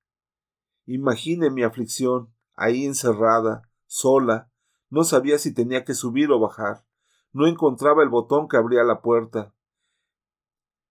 Imagine 0.85 1.49
mi 1.49 1.63
aflicción 1.63 2.33
ahí 2.55 2.85
encerrada, 2.85 3.69
sola, 3.85 4.49
no 4.89 5.03
sabía 5.03 5.37
si 5.37 5.53
tenía 5.53 5.83
que 5.83 5.93
subir 5.93 6.31
o 6.31 6.39
bajar. 6.39 6.85
No 7.33 7.45
encontraba 7.45 8.01
el 8.01 8.09
botón 8.09 8.47
que 8.47 8.55
abría 8.55 8.83
la 8.83 9.01
puerta. 9.01 9.53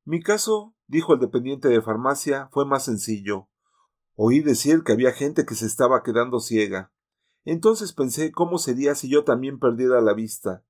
Mi 0.05 0.21
caso, 0.21 0.74
dijo 0.87 1.15
el 1.15 1.21
dependiente 1.21 1.69
de 1.69 1.83
farmacia, 1.83 2.49
fue 2.53 2.67
más 2.67 2.85
sencillo. 2.85 3.49
Oí 4.17 4.41
decir 4.41 4.85
que 4.85 4.93
había 4.93 5.13
gente 5.13 5.45
que 5.45 5.55
se 5.55 5.67
estaba 5.67 6.03
quedando 6.03 6.41
ciega. 6.41 6.93
Entonces 7.45 7.93
pensé 7.93 8.33
cómo 8.33 8.59
sería 8.59 8.95
si 8.95 9.09
yo 9.09 9.25
también 9.25 9.59
perdiera 9.59 10.01
la 10.01 10.15
vista. 10.15 10.65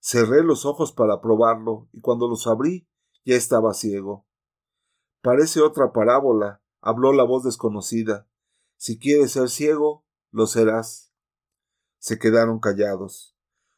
Cerré 0.00 0.42
los 0.42 0.66
ojos 0.66 0.92
para 0.92 1.20
probarlo, 1.20 1.88
y 1.92 2.00
cuando 2.00 2.28
los 2.28 2.46
abrí 2.46 2.88
ya 3.24 3.36
estaba 3.36 3.74
ciego. 3.74 4.26
Parece 5.22 5.60
otra 5.60 5.92
parábola, 5.92 6.62
habló 6.80 7.12
la 7.12 7.24
voz 7.24 7.44
desconocida. 7.44 8.26
Si 8.76 8.98
quieres 8.98 9.32
ser 9.32 9.50
ciego, 9.50 10.06
lo 10.30 10.46
serás. 10.46 11.12
Se 11.98 12.18
quedaron 12.18 12.60
callados. 12.60 13.36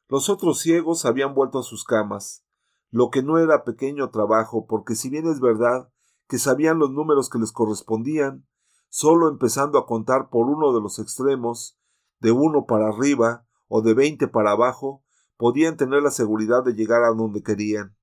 Los 0.09 0.29
otros 0.29 0.61
ciegos 0.61 1.05
habían 1.05 1.35
vuelto 1.35 1.59
a 1.59 1.63
sus 1.65 1.85
camas, 1.85 2.45
lo 2.93 3.11
que 3.11 3.23
no 3.23 3.39
era 3.39 3.65
pequeño 3.65 4.11
trabajo, 4.11 4.67
porque 4.67 4.95
si 4.95 5.09
bien 5.09 5.27
es 5.27 5.41
verdad 5.41 5.91
que 6.29 6.39
sabían 6.39 6.79
los 6.79 6.91
números 6.91 7.31
que 7.31 7.39
les 7.39 7.51
correspondían, 7.51 8.47
solo 8.91 9.29
empezando 9.29 9.79
a 9.79 9.87
contar 9.87 10.29
por 10.29 10.49
uno 10.49 10.75
de 10.75 10.83
los 10.83 10.99
extremos, 10.99 11.79
de 12.21 12.33
uno 12.33 12.67
para 12.67 12.89
arriba 12.89 13.47
o 13.67 13.81
de 13.81 13.95
veinte 13.95 14.29
para 14.29 14.53
abajo, 14.53 15.03
podían 15.39 15.79
tener 15.79 16.03
la 16.03 16.11
seguridad 16.11 16.63
de 16.63 16.75
llegar 16.75 17.03
a 17.03 17.15
donde 17.15 17.43
querían. 17.43 17.97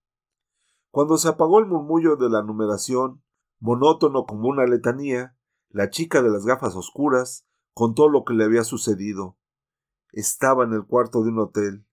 Cuando 0.89 1.17
se 1.17 1.27
apagó 1.27 1.60
el 1.60 1.67
murmullo 1.67 2.15
de 2.15 2.29
la 2.29 2.41
numeración, 2.41 3.24
monótono 3.60 4.25
como 4.25 4.50
una 4.50 4.65
letanía, 4.65 5.38
la 5.69 5.91
chica 5.91 6.24
de 6.24 6.29
las 6.29 6.48
gafas 6.48 6.75
oscuras 6.75 7.46
contó 7.74 8.10
lo 8.10 8.24
que 8.25 8.34
le 8.34 8.43
había 8.43 8.63
sucedido. 8.63 9.38
Estaba 10.12 10.63
en 10.63 10.74
el 10.74 10.88
cuarto 10.88 11.22
de 11.22 11.29
un 11.29 11.38
hotel. 11.38 11.86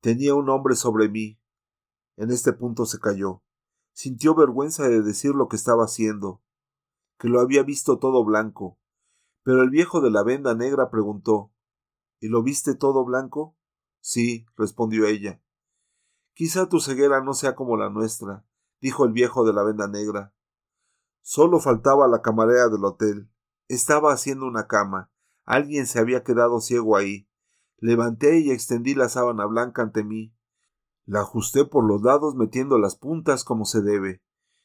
Tenía 0.00 0.36
un 0.36 0.48
hombre 0.48 0.76
sobre 0.76 1.08
mí. 1.08 1.40
En 2.16 2.30
este 2.30 2.52
punto 2.52 2.86
se 2.86 2.98
calló. 2.98 3.42
Sintió 3.92 4.34
vergüenza 4.34 4.88
de 4.88 5.02
decir 5.02 5.34
lo 5.34 5.48
que 5.48 5.56
estaba 5.56 5.84
haciendo, 5.84 6.42
que 7.18 7.28
lo 7.28 7.40
había 7.40 7.62
visto 7.62 7.98
todo 7.98 8.24
blanco. 8.24 8.78
Pero 9.42 9.62
el 9.62 9.70
viejo 9.70 10.00
de 10.00 10.10
la 10.10 10.22
venda 10.22 10.54
negra 10.54 10.90
preguntó 10.90 11.52
¿Y 12.20 12.28
lo 12.28 12.42
viste 12.42 12.74
todo 12.74 13.04
blanco? 13.04 13.56
Sí, 14.00 14.46
respondió 14.56 15.06
ella. 15.06 15.42
Quizá 16.34 16.68
tu 16.68 16.80
ceguera 16.80 17.22
no 17.22 17.34
sea 17.34 17.54
como 17.54 17.76
la 17.76 17.90
nuestra, 17.90 18.44
dijo 18.80 19.04
el 19.04 19.12
viejo 19.12 19.44
de 19.44 19.52
la 19.52 19.62
venda 19.62 19.88
negra. 19.88 20.34
Solo 21.22 21.60
faltaba 21.60 22.08
la 22.08 22.22
camarera 22.22 22.68
del 22.68 22.84
hotel. 22.84 23.30
Estaba 23.68 24.12
haciendo 24.12 24.46
una 24.46 24.66
cama. 24.66 25.10
Alguien 25.44 25.86
se 25.86 25.98
había 25.98 26.24
quedado 26.24 26.60
ciego 26.60 26.96
ahí. 26.96 27.28
Levanté 27.78 28.40
y 28.40 28.50
extendí 28.50 28.94
la 28.94 29.08
sábana 29.08 29.46
blanca 29.46 29.82
ante 29.82 30.04
mí. 30.04 30.34
La 31.06 31.20
ajusté 31.20 31.64
por 31.64 31.84
los 31.84 32.02
lados 32.02 32.34
metiendo 32.34 32.78
las 32.78 32.96
puntas 32.96 33.44
como 33.44 33.64
se 33.64 33.82
debe, 33.82 34.22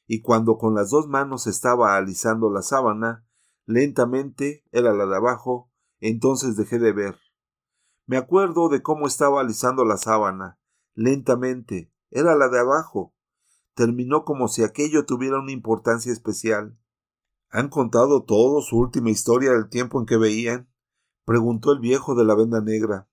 y 0.07 0.21
cuando 0.21 0.57
con 0.57 0.73
las 0.73 0.89
dos 0.89 1.07
manos 1.07 1.47
estaba 1.47 1.95
alisando 1.95 2.49
la 2.49 2.61
sábana, 2.61 3.25
lentamente 3.65 4.63
era 4.71 4.93
la 4.93 5.05
de 5.05 5.17
abajo, 5.17 5.71
entonces 5.99 6.55
dejé 6.55 6.79
de 6.79 6.93
ver. 6.93 7.17
Me 8.09 8.17
acuerdo 8.17 8.69
de 8.69 8.81
cómo 8.81 9.05
estaba 9.05 9.41
alisando 9.41 9.85
la 9.85 9.97
sábana. 9.97 10.57
Lentamente. 10.95 11.93
Era 12.09 12.35
la 12.35 12.49
de 12.49 12.59
abajo. 12.59 13.13
Terminó 13.75 14.25
como 14.25 14.47
si 14.47 14.63
aquello 14.63 15.05
tuviera 15.05 15.39
una 15.39 15.51
importancia 15.51 16.11
especial. 16.11 16.75
¿Han 17.51 17.69
contado 17.69 18.23
todo 18.23 18.61
su 18.61 18.79
última 18.79 19.11
historia 19.11 19.51
del 19.51 19.69
tiempo 19.69 19.99
en 19.99 20.07
que 20.07 20.17
veían? 20.17 20.69
preguntó 21.23 21.71
el 21.71 21.79
viejo 21.79 22.15
de 22.15 22.25
la 22.25 22.33
venda 22.33 22.61
negra. 22.61 23.07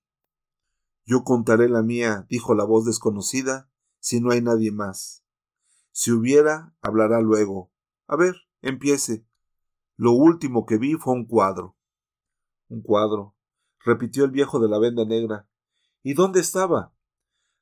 Yo 1.07 1.23
contaré 1.23 1.69
la 1.69 1.81
mía, 1.81 2.27
dijo 2.29 2.53
la 2.53 2.65
voz 2.65 2.85
desconocida, 2.85 3.71
si 3.99 4.19
no 4.19 4.31
hay 4.31 4.41
nadie 4.41 4.71
más. 4.71 5.23
Si 5.91 6.11
hubiera, 6.11 6.75
hablará 6.81 7.21
luego. 7.21 7.71
A 8.07 8.17
ver, 8.17 8.35
empiece. 8.61 9.25
Lo 9.95 10.11
último 10.11 10.65
que 10.65 10.77
vi 10.77 10.95
fue 10.95 11.13
un 11.13 11.25
cuadro. 11.25 11.77
Un 12.67 12.81
cuadro 12.81 13.37
repitió 13.85 14.25
el 14.25 14.31
viejo 14.31 14.59
de 14.59 14.67
la 14.67 14.79
venda 14.79 15.05
negra. 15.05 15.47
¿Y 16.03 16.13
dónde 16.13 16.41
estaba? 16.41 16.93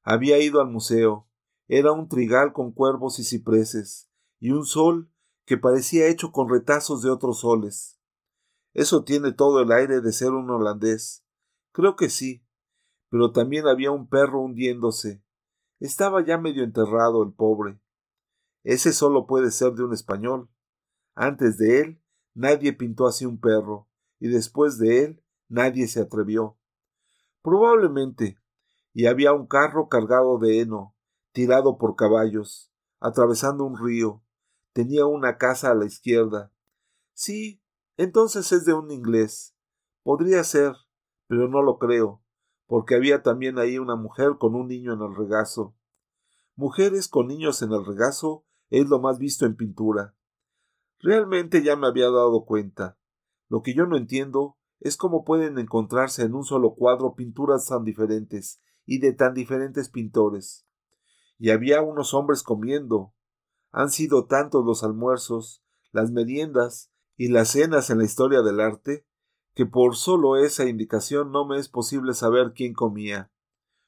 Había 0.02 0.40
ido 0.40 0.60
al 0.60 0.72
museo. 0.72 1.30
Era 1.68 1.92
un 1.92 2.10
trigal 2.10 2.52
con 2.52 2.72
cuervos 2.72 3.20
y 3.20 3.24
cipreses, 3.24 4.10
y 4.40 4.52
un 4.52 4.66
sol 4.66 5.12
que 5.46 5.58
parecía 5.58 6.08
hecho 6.08 6.32
con 6.32 6.50
retazos 6.50 7.04
de 7.04 7.12
otros 7.12 7.42
soles. 7.42 8.00
Eso 8.74 9.04
tiene 9.04 9.32
todo 9.32 9.62
el 9.62 9.72
aire 9.72 10.02
de 10.02 10.12
ser 10.12 10.32
un 10.32 10.50
holandés. 10.50 11.24
Creo 11.72 11.96
que 11.96 12.10
sí. 12.10 12.45
Pero 13.10 13.32
también 13.32 13.68
había 13.68 13.92
un 13.92 14.08
perro 14.08 14.42
hundiéndose. 14.42 15.24
Estaba 15.80 16.24
ya 16.24 16.38
medio 16.38 16.64
enterrado 16.64 17.24
el 17.24 17.34
pobre. 17.34 17.80
Ese 18.64 18.94
solo 18.94 19.28
puede 19.28 19.52
ser 19.52 19.74
de 19.74 19.84
un 19.84 19.94
español. 19.94 20.50
Antes 21.14 21.58
de 21.58 21.82
él, 21.82 22.02
nadie 22.34 22.74
pintó 22.74 23.08
así 23.08 23.26
un 23.26 23.40
perro, 23.40 23.88
y 24.20 24.28
después 24.28 24.78
de 24.80 25.04
él, 25.04 25.26
Nadie 25.48 25.88
se 25.88 26.02
atrevió. 26.02 26.58
Probablemente. 27.42 28.40
Y 28.94 29.06
había 29.08 29.34
un 29.34 29.46
carro 29.46 29.90
cargado 29.90 30.40
de 30.40 30.62
heno, 30.62 30.96
tirado 31.34 31.78
por 31.78 31.96
caballos, 31.96 32.72
atravesando 33.00 33.66
un 33.66 33.78
río. 33.78 34.24
Tenía 34.74 35.06
una 35.06 35.38
casa 35.38 35.72
a 35.72 35.76
la 35.76 35.86
izquierda. 35.86 36.52
Sí, 37.14 37.62
entonces 37.98 38.52
es 38.52 38.66
de 38.66 38.74
un 38.74 38.90
inglés. 38.90 39.56
Podría 40.02 40.44
ser, 40.44 40.74
pero 41.28 41.48
no 41.48 41.62
lo 41.62 41.78
creo, 41.78 42.24
porque 42.68 42.96
había 42.96 43.22
también 43.22 43.60
ahí 43.60 43.78
una 43.78 43.96
mujer 43.96 44.38
con 44.40 44.56
un 44.56 44.68
niño 44.68 44.94
en 44.94 45.02
el 45.02 45.16
regazo. 45.16 45.76
Mujeres 46.56 47.08
con 47.08 47.28
niños 47.28 47.62
en 47.62 47.72
el 47.72 47.86
regazo 47.86 48.46
es 48.70 48.88
lo 48.88 49.00
más 49.00 49.20
visto 49.20 49.46
en 49.46 49.56
pintura. 49.56 50.16
Realmente 51.00 51.62
ya 51.64 51.76
me 51.76 51.88
había 51.88 52.10
dado 52.10 52.46
cuenta. 52.46 52.98
Lo 53.50 53.62
que 53.62 53.74
yo 53.74 53.86
no 53.86 53.98
entiendo 53.98 54.58
es 54.80 54.98
como 54.98 55.24
pueden 55.24 55.60
encontrarse 55.60 56.24
en 56.24 56.34
un 56.34 56.44
solo 56.44 56.76
cuadro 56.76 57.16
pinturas 57.16 57.68
tan 57.68 57.84
diferentes 57.84 58.62
y 58.86 59.00
de 59.00 59.14
tan 59.14 59.34
diferentes 59.34 59.90
pintores. 59.90 60.66
Y 61.38 61.52
había 61.52 61.82
unos 61.82 62.14
hombres 62.14 62.44
comiendo. 62.44 63.14
Han 63.72 63.90
sido 63.90 64.26
tantos 64.26 64.66
los 64.66 64.84
almuerzos, 64.84 65.64
las 65.92 66.12
meriendas 66.12 66.92
y 67.18 67.30
las 67.30 67.50
cenas 67.50 67.90
en 67.90 68.00
la 68.00 68.06
historia 68.06 68.42
del 68.42 68.60
arte, 68.60 69.06
que 69.56 69.66
por 69.66 69.96
solo 69.96 70.36
esa 70.36 70.66
indicación 70.66 71.32
no 71.32 71.46
me 71.46 71.58
es 71.58 71.70
posible 71.70 72.14
saber 72.14 72.54
quién 72.54 72.74
comía. 72.74 73.32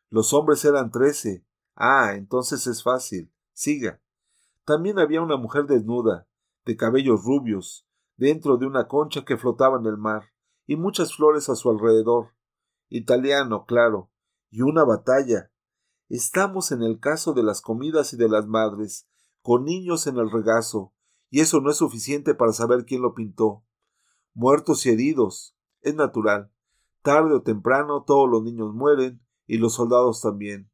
Los 0.09 0.33
hombres 0.33 0.63
eran 0.63 0.91
trece. 0.91 1.45
Ah, 1.75 2.13
entonces 2.15 2.65
es 2.67 2.81
fácil. 2.81 3.31
Siga. 3.51 4.01
También 4.63 4.97
había 4.97 5.21
una 5.21 5.35
mujer 5.35 5.65
desnuda, 5.65 6.27
de 6.65 6.77
cabellos 6.77 7.23
rubios, 7.23 7.85
dentro 8.15 8.57
de 8.57 8.65
una 8.65 8.87
concha 8.87 9.25
que 9.25 9.37
flotaba 9.37 9.77
en 9.77 9.85
el 9.85 9.97
mar 9.97 10.31
y 10.65 10.77
muchas 10.77 11.15
flores 11.15 11.49
a 11.49 11.55
su 11.55 11.69
alrededor. 11.69 12.33
Italiano, 12.89 13.65
claro, 13.65 14.09
y 14.49 14.61
una 14.61 14.85
batalla. 14.85 15.51
Estamos 16.07 16.71
en 16.71 16.81
el 16.81 16.99
caso 16.99 17.33
de 17.33 17.43
las 17.43 17.61
comidas 17.61 18.13
y 18.13 18.17
de 18.17 18.29
las 18.29 18.47
madres, 18.47 19.09
con 19.41 19.65
niños 19.65 20.07
en 20.07 20.17
el 20.17 20.31
regazo, 20.31 20.93
y 21.29 21.41
eso 21.41 21.59
no 21.59 21.69
es 21.69 21.77
suficiente 21.77 22.35
para 22.35 22.53
saber 22.53 22.85
quién 22.85 23.01
lo 23.01 23.13
pintó. 23.13 23.65
Muertos 24.33 24.85
y 24.85 24.89
heridos. 24.89 25.56
Es 25.87 25.95
natural. 25.95 26.51
Tarde 27.01 27.35
o 27.35 27.41
temprano 27.41 28.03
todos 28.03 28.29
los 28.29 28.43
niños 28.43 28.73
mueren, 28.73 29.21
y 29.45 29.57
los 29.57 29.75
soldados 29.75 30.21
también. 30.21 30.69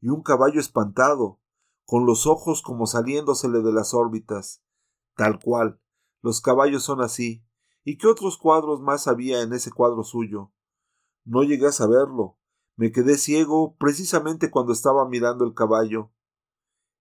Y 0.00 0.08
un 0.08 0.22
caballo 0.22 0.60
espantado, 0.60 1.40
con 1.86 2.06
los 2.06 2.26
ojos 2.26 2.62
como 2.62 2.86
saliéndosele 2.86 3.60
de 3.60 3.72
las 3.72 3.94
órbitas. 3.94 4.62
Tal 5.16 5.40
cual. 5.40 5.80
Los 6.22 6.40
caballos 6.40 6.82
son 6.82 7.00
así, 7.00 7.44
¿Y 7.82 7.96
qué 7.96 8.06
otros 8.06 8.36
cuadros 8.36 8.80
más 8.80 9.08
había 9.08 9.42
en 9.42 9.52
ese 9.52 9.70
cuadro 9.70 10.02
suyo? 10.02 10.52
No 11.24 11.42
llegué 11.42 11.66
a 11.66 11.72
saberlo. 11.72 12.38
Me 12.76 12.92
quedé 12.92 13.16
ciego 13.16 13.76
precisamente 13.78 14.50
cuando 14.50 14.72
estaba 14.72 15.08
mirando 15.08 15.44
el 15.44 15.54
caballo. 15.54 16.12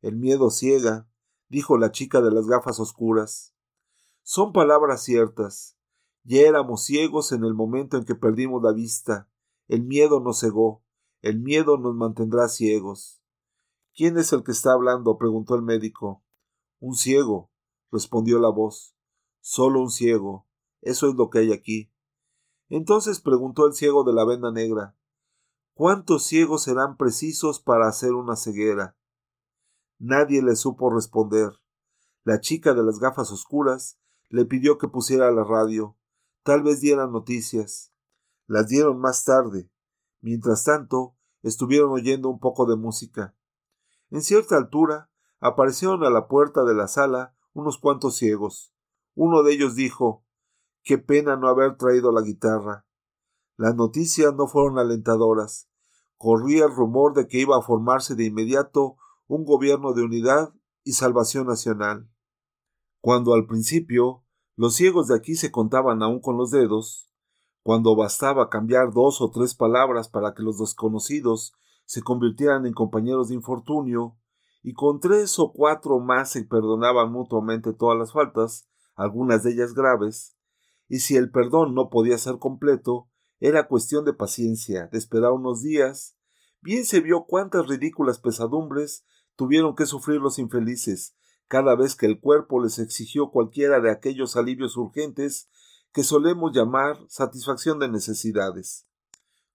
El 0.02 0.16
miedo 0.16 0.50
ciega, 0.50 1.10
dijo 1.50 1.78
la 1.78 1.92
chica 1.92 2.22
de 2.22 2.32
las 2.32 2.48
gafas 2.48 2.80
oscuras. 2.80 3.54
Son 4.24 4.54
palabras 4.54 5.04
ciertas. 5.04 5.78
Ya 6.24 6.42
éramos 6.42 6.84
ciegos 6.84 7.32
en 7.32 7.44
el 7.44 7.54
momento 7.54 7.98
en 7.98 8.06
que 8.06 8.16
perdimos 8.16 8.62
la 8.62 8.72
vista. 8.72 9.30
El 9.68 9.84
miedo 9.84 10.20
nos 10.20 10.40
cegó. 10.40 10.84
El 11.22 11.40
miedo 11.40 11.78
nos 11.78 11.96
mantendrá 11.96 12.48
ciegos. 12.48 13.22
¿Quién 13.96 14.18
es 14.18 14.32
el 14.34 14.44
que 14.44 14.52
está 14.52 14.74
hablando? 14.74 15.18
preguntó 15.18 15.56
el 15.56 15.62
médico. 15.62 16.24
Un 16.80 16.96
ciego, 16.96 17.52
respondió 17.92 18.40
la 18.40 18.50
voz. 18.50 18.96
Solo 19.42 19.82
un 19.82 19.90
ciego. 19.90 20.48
Eso 20.82 21.10
es 21.10 21.16
lo 21.16 21.30
que 21.30 21.40
hay 21.40 21.52
aquí. 21.52 21.92
Entonces 22.70 23.20
preguntó 23.20 23.66
el 23.66 23.74
ciego 23.74 24.04
de 24.04 24.14
la 24.14 24.26
venda 24.26 24.52
negra 24.52 24.96
¿Cuántos 25.80 26.26
ciegos 26.26 26.64
serán 26.64 26.98
precisos 26.98 27.62
para 27.62 27.88
hacer 27.88 28.12
una 28.12 28.36
ceguera? 28.36 28.98
Nadie 29.98 30.42
le 30.42 30.58
supo 30.58 30.94
responder. 30.94 31.54
La 32.26 32.42
chica 32.42 32.74
de 32.74 32.84
las 32.84 33.00
gafas 33.00 33.32
oscuras 33.32 33.98
le 34.28 34.44
pidió 34.44 34.78
que 34.78 34.90
pusiera 34.90 35.32
la 35.32 35.46
radio. 35.46 35.98
Tal 36.44 36.64
vez 36.64 36.82
diera 36.82 37.08
noticias. 37.08 37.94
Las 38.48 38.68
dieron 38.68 39.00
más 39.00 39.24
tarde. 39.24 39.70
Mientras 40.22 40.64
tanto, 40.64 41.16
estuvieron 41.44 41.92
oyendo 41.92 42.30
un 42.30 42.40
poco 42.40 42.66
de 42.66 42.76
música. 42.76 43.36
En 44.10 44.22
cierta 44.22 44.58
altura, 44.58 45.12
aparecieron 45.40 46.04
a 46.04 46.10
la 46.10 46.28
puerta 46.28 46.64
de 46.64 46.74
la 46.74 46.88
sala 46.88 47.36
unos 47.54 47.78
cuantos 47.78 48.18
ciegos. 48.18 48.74
Uno 49.16 49.44
de 49.44 49.54
ellos 49.54 49.76
dijo 49.76 50.26
Qué 50.84 50.98
pena 50.98 51.36
no 51.36 51.48
haber 51.48 51.78
traído 51.78 52.12
la 52.12 52.22
guitarra. 52.22 52.86
Las 53.58 53.76
noticias 53.76 54.34
no 54.34 54.48
fueron 54.48 54.80
alentadoras. 54.80 55.70
Corría 56.18 56.66
el 56.66 56.76
rumor 56.76 57.14
de 57.14 57.28
que 57.28 57.40
iba 57.40 57.58
a 57.58 57.62
formarse 57.62 58.16
de 58.16 58.26
inmediato 58.26 58.98
un 59.28 59.46
gobierno 59.46 59.94
de 59.94 60.04
unidad 60.04 60.54
y 60.84 60.94
salvación 60.94 61.48
nacional. 61.48 62.10
Cuando 63.02 63.34
al 63.34 63.46
principio 63.46 64.26
los 64.60 64.76
ciegos 64.76 65.08
de 65.08 65.16
aquí 65.16 65.36
se 65.36 65.52
contaban 65.52 66.04
aún 66.04 66.20
con 66.20 66.36
los 66.36 66.52
dedos, 66.52 67.10
cuando 67.64 67.96
bastaba 67.96 68.50
cambiar 68.50 68.92
dos 68.92 69.22
o 69.22 69.32
tres 69.32 69.56
palabras 69.56 70.10
para 70.10 70.34
que 70.34 70.44
los 70.44 70.60
desconocidos 70.60 71.54
se 71.86 72.02
convirtieran 72.02 72.66
en 72.66 72.74
compañeros 72.74 73.30
de 73.30 73.36
infortunio, 73.36 74.18
y 74.62 74.74
con 74.74 75.00
tres 75.00 75.40
o 75.40 75.54
cuatro 75.54 76.02
más 76.02 76.32
se 76.32 76.44
perdonaban 76.44 77.10
mutuamente 77.10 77.72
todas 77.72 77.98
las 77.98 78.12
faltas, 78.12 78.68
algunas 78.96 79.44
de 79.44 79.54
ellas 79.54 79.74
graves, 79.74 80.36
y 80.90 81.00
si 81.00 81.16
el 81.16 81.32
perdón 81.32 81.74
no 81.74 81.90
podía 81.90 82.18
ser 82.18 82.38
completo, 82.38 83.08
era 83.40 83.70
cuestión 83.70 84.04
de 84.04 84.12
paciencia, 84.12 84.88
de 84.92 84.98
esperar 84.98 85.32
unos 85.32 85.62
días, 85.62 86.18
bien 86.60 86.84
se 86.84 87.00
vio 87.00 87.24
cuántas 87.24 87.66
ridículas 87.66 88.20
pesadumbres 88.20 89.06
tuvieron 89.38 89.74
que 89.74 89.86
sufrir 89.86 90.20
los 90.20 90.38
infelices 90.38 91.16
cada 91.50 91.76
vez 91.76 91.96
que 91.96 92.06
el 92.06 92.20
cuerpo 92.20 92.62
les 92.62 92.78
exigió 92.78 93.32
cualquiera 93.32 93.82
de 93.82 93.90
aquellos 93.90 94.38
alivios 94.38 94.78
urgentes 94.78 95.50
que 95.92 96.04
solemos 96.04 96.56
llamar 96.56 96.98
satisfacción 97.08 97.80
de 97.80 97.90
necesidades. 97.90 98.88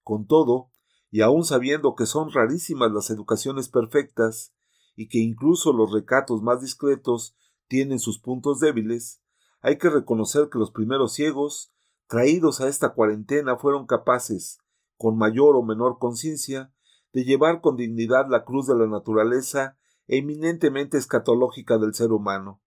Con 0.03 0.27
todo, 0.27 0.73
y 1.13 1.21
aun 1.21 1.45
sabiendo 1.45 1.95
que 1.95 2.07
son 2.07 2.33
rarísimas 2.33 2.91
las 2.91 3.11
educaciones 3.11 3.69
perfectas, 3.69 4.53
y 4.97 5.09
que 5.09 5.19
incluso 5.19 5.73
los 5.73 5.93
recatos 5.93 6.43
más 6.43 6.61
discretos 6.61 7.37
tienen 7.69 8.01
sus 8.01 8.19
puntos 8.19 8.59
débiles, 8.59 9.23
hay 9.61 9.79
que 9.79 9.89
reconocer 9.89 10.49
que 10.51 10.59
los 10.59 10.73
primeros 10.73 11.15
ciegos, 11.15 11.73
traídos 12.09 12.61
a 12.61 12.67
esta 12.67 12.93
cuarentena, 12.93 13.57
fueron 13.57 13.87
capaces, 13.87 14.59
con 14.97 15.17
mayor 15.17 15.55
o 15.55 15.63
menor 15.63 16.01
conciencia, 16.01 16.75
de 17.13 17.23
llevar 17.23 17.61
con 17.61 17.77
dignidad 17.77 18.27
la 18.29 18.45
cruz 18.45 18.67
de 18.67 18.75
la 18.75 18.89
naturaleza 18.89 19.79
eminentemente 20.07 20.99
escatológica 20.99 21.79
del 21.79 21.95
ser 21.95 22.13
humano. 22.13 22.63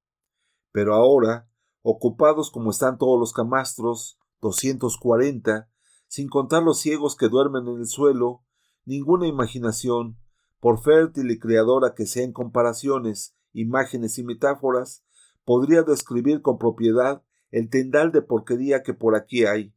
Pero 0.72 0.96
ahora, 0.96 1.50
ocupados 1.82 2.52
como 2.52 2.72
están 2.72 2.98
todos 2.98 3.20
los 3.20 3.34
camastros, 3.34 4.20
doscientos 4.42 4.98
cuarenta, 4.98 5.70
sin 6.08 6.30
contar 6.30 6.64
los 6.64 6.80
ciegos 6.80 7.16
que 7.16 7.30
duermen 7.30 7.68
en 7.68 7.80
el 7.80 7.88
suelo, 7.88 8.44
ninguna 8.86 9.28
imaginación, 9.28 10.18
por 10.60 10.82
fértil 10.82 11.30
y 11.32 11.40
creadora 11.40 11.94
que 11.96 12.06
sea 12.06 12.24
en 12.24 12.34
comparaciones, 12.34 13.36
imágenes 13.54 14.18
y 14.18 14.24
metáforas, 14.24 15.04
podría 15.44 15.84
describir 15.84 16.42
con 16.42 16.58
propiedad 16.58 17.24
el 17.52 17.70
tendal 17.70 18.12
de 18.12 18.22
porquería 18.22 18.84
que 18.84 18.94
por 18.94 19.16
aquí 19.16 19.46
hay. 19.46 19.74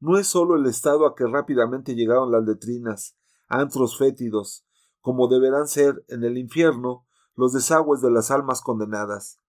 No 0.00 0.18
es 0.18 0.26
sólo 0.26 0.56
el 0.56 0.66
estado 0.66 1.06
a 1.06 1.14
que 1.14 1.26
rápidamente 1.26 1.94
llegaron 1.94 2.30
las 2.30 2.44
letrinas, 2.44 3.16
antros 3.48 3.98
fétidos, 3.98 4.65
como 5.06 5.28
deberán 5.28 5.68
ser 5.68 6.04
en 6.08 6.24
el 6.24 6.36
infierno 6.36 7.06
los 7.36 7.52
desagües 7.52 8.00
de 8.00 8.10
las 8.10 8.32
almas 8.32 8.60
condenadas, 8.60 9.40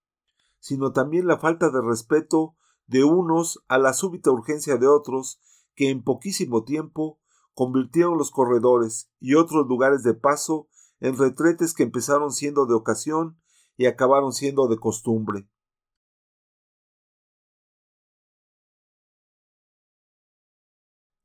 sino 0.59 0.91
también 0.91 1.25
la 1.25 1.39
falta 1.39 1.71
de 1.71 1.81
respeto 1.81 2.55
de 2.85 3.03
unos 3.03 3.65
a 3.67 3.79
la 3.79 3.93
súbita 3.93 4.29
urgencia 4.29 4.77
de 4.77 4.85
otros 4.85 5.41
que 5.73 5.89
en 5.89 6.03
poquísimo 6.03 6.63
tiempo 6.63 7.19
convirtieron 7.55 8.19
los 8.19 8.29
corredores 8.29 9.09
y 9.19 9.33
otros 9.33 9.65
lugares 9.67 10.03
de 10.03 10.13
paso 10.13 10.69
en 10.99 11.17
retretes 11.17 11.73
que 11.73 11.81
empezaron 11.81 12.31
siendo 12.31 12.67
de 12.67 12.75
ocasión 12.75 13.41
y 13.77 13.87
acabaron 13.87 14.33
siendo 14.33 14.67
de 14.67 14.77
costumbre. 14.77 15.49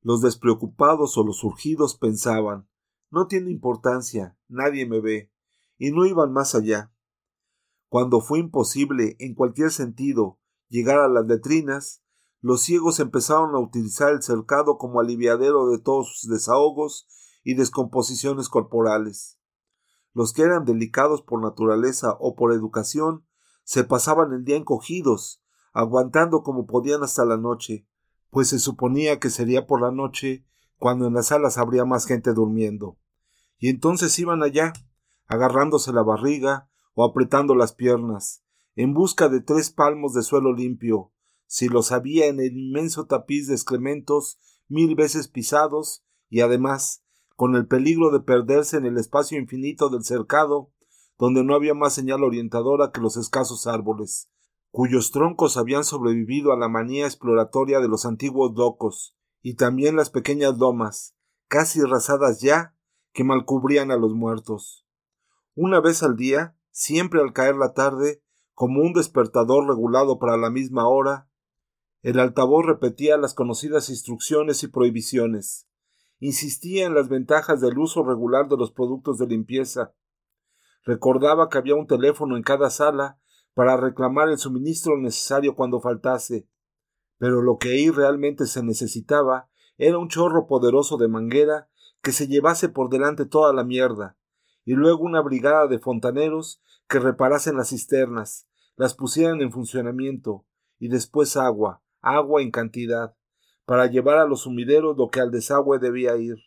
Los 0.00 0.22
despreocupados 0.22 1.18
o 1.18 1.22
los 1.22 1.36
surgidos 1.36 1.98
pensaban 1.98 2.71
no 3.12 3.26
tiene 3.26 3.50
importancia, 3.50 4.36
nadie 4.48 4.86
me 4.86 5.00
ve, 5.00 5.30
y 5.76 5.92
no 5.92 6.06
iban 6.06 6.32
más 6.32 6.54
allá. 6.54 6.92
Cuando 7.88 8.22
fue 8.22 8.38
imposible, 8.38 9.16
en 9.18 9.34
cualquier 9.34 9.70
sentido, 9.70 10.40
llegar 10.68 10.98
a 10.98 11.08
las 11.08 11.26
letrinas, 11.26 12.02
los 12.40 12.62
ciegos 12.62 13.00
empezaron 13.00 13.54
a 13.54 13.58
utilizar 13.58 14.12
el 14.12 14.22
cercado 14.22 14.78
como 14.78 14.98
aliviadero 14.98 15.68
de 15.68 15.78
todos 15.78 16.16
sus 16.16 16.30
desahogos 16.30 17.06
y 17.44 17.54
descomposiciones 17.54 18.48
corporales. 18.48 19.38
Los 20.14 20.32
que 20.32 20.42
eran 20.42 20.64
delicados 20.64 21.20
por 21.20 21.42
naturaleza 21.42 22.16
o 22.18 22.34
por 22.34 22.52
educación 22.52 23.26
se 23.62 23.84
pasaban 23.84 24.32
el 24.32 24.44
día 24.44 24.56
encogidos, 24.56 25.42
aguantando 25.74 26.42
como 26.42 26.66
podían 26.66 27.02
hasta 27.02 27.26
la 27.26 27.36
noche, 27.36 27.86
pues 28.30 28.48
se 28.48 28.58
suponía 28.58 29.20
que 29.20 29.28
sería 29.28 29.66
por 29.66 29.82
la 29.82 29.90
noche 29.90 30.46
cuando 30.82 31.06
en 31.06 31.14
las 31.14 31.28
salas 31.28 31.58
habría 31.58 31.84
más 31.84 32.06
gente 32.06 32.34
durmiendo. 32.34 32.98
Y 33.56 33.68
entonces 33.68 34.18
iban 34.18 34.42
allá, 34.42 34.72
agarrándose 35.28 35.92
la 35.92 36.02
barriga 36.02 36.68
o 36.94 37.04
apretando 37.04 37.54
las 37.54 37.72
piernas, 37.72 38.42
en 38.74 38.92
busca 38.92 39.28
de 39.28 39.40
tres 39.40 39.70
palmos 39.70 40.12
de 40.12 40.24
suelo 40.24 40.52
limpio, 40.52 41.12
si 41.46 41.68
los 41.68 41.92
había 41.92 42.26
en 42.26 42.40
el 42.40 42.58
inmenso 42.58 43.06
tapiz 43.06 43.46
de 43.46 43.54
excrementos 43.54 44.40
mil 44.66 44.96
veces 44.96 45.28
pisados, 45.28 46.04
y 46.28 46.40
además 46.40 47.04
con 47.36 47.54
el 47.54 47.68
peligro 47.68 48.10
de 48.10 48.18
perderse 48.18 48.76
en 48.76 48.84
el 48.84 48.98
espacio 48.98 49.38
infinito 49.38 49.88
del 49.88 50.02
cercado, 50.02 50.72
donde 51.16 51.44
no 51.44 51.54
había 51.54 51.74
más 51.74 51.92
señal 51.92 52.24
orientadora 52.24 52.90
que 52.90 53.00
los 53.00 53.16
escasos 53.16 53.68
árboles, 53.68 54.32
cuyos 54.72 55.12
troncos 55.12 55.56
habían 55.56 55.84
sobrevivido 55.84 56.52
a 56.52 56.58
la 56.58 56.66
manía 56.66 57.04
exploratoria 57.06 57.78
de 57.78 57.86
los 57.86 58.04
antiguos 58.04 58.52
locos, 58.56 59.14
y 59.42 59.54
también 59.54 59.96
las 59.96 60.10
pequeñas 60.10 60.56
lomas, 60.58 61.14
casi 61.48 61.82
rasadas 61.82 62.40
ya, 62.40 62.74
que 63.12 63.24
malcubrían 63.24 63.90
a 63.90 63.96
los 63.96 64.14
muertos. 64.14 64.86
Una 65.54 65.80
vez 65.80 66.02
al 66.02 66.16
día, 66.16 66.56
siempre 66.70 67.20
al 67.20 67.32
caer 67.32 67.56
la 67.56 67.74
tarde, 67.74 68.22
como 68.54 68.80
un 68.80 68.92
despertador 68.92 69.68
regulado 69.68 70.18
para 70.18 70.36
la 70.36 70.48
misma 70.48 70.88
hora, 70.88 71.28
el 72.02 72.18
altavoz 72.18 72.64
repetía 72.64 73.16
las 73.16 73.34
conocidas 73.34 73.88
instrucciones 73.88 74.62
y 74.62 74.68
prohibiciones. 74.68 75.68
Insistía 76.18 76.86
en 76.86 76.94
las 76.94 77.08
ventajas 77.08 77.60
del 77.60 77.78
uso 77.78 78.04
regular 78.04 78.48
de 78.48 78.56
los 78.56 78.72
productos 78.72 79.18
de 79.18 79.26
limpieza. 79.26 79.94
Recordaba 80.84 81.48
que 81.48 81.58
había 81.58 81.74
un 81.74 81.86
teléfono 81.86 82.36
en 82.36 82.42
cada 82.42 82.70
sala 82.70 83.20
para 83.54 83.76
reclamar 83.76 84.28
el 84.28 84.38
suministro 84.38 84.96
necesario 84.96 85.54
cuando 85.54 85.80
faltase. 85.80 86.48
Pero 87.22 87.40
lo 87.40 87.56
que 87.56 87.68
ahí 87.68 87.88
realmente 87.88 88.46
se 88.46 88.64
necesitaba 88.64 89.48
era 89.78 89.96
un 89.96 90.08
chorro 90.08 90.48
poderoso 90.48 90.96
de 90.96 91.06
manguera 91.06 91.68
que 92.02 92.10
se 92.10 92.26
llevase 92.26 92.68
por 92.68 92.90
delante 92.90 93.26
toda 93.26 93.52
la 93.52 93.62
mierda, 93.62 94.16
y 94.64 94.72
luego 94.72 95.04
una 95.04 95.20
brigada 95.20 95.68
de 95.68 95.78
fontaneros 95.78 96.60
que 96.88 96.98
reparasen 96.98 97.56
las 97.56 97.68
cisternas, 97.68 98.48
las 98.74 98.94
pusieran 98.94 99.40
en 99.40 99.52
funcionamiento, 99.52 100.44
y 100.80 100.88
después 100.88 101.36
agua, 101.36 101.84
agua 102.00 102.42
en 102.42 102.50
cantidad, 102.50 103.14
para 103.66 103.86
llevar 103.86 104.18
a 104.18 104.26
los 104.26 104.40
sumideros 104.40 104.96
lo 104.96 105.08
que 105.08 105.20
al 105.20 105.30
desagüe 105.30 105.78
debía 105.78 106.16
ir. 106.16 106.38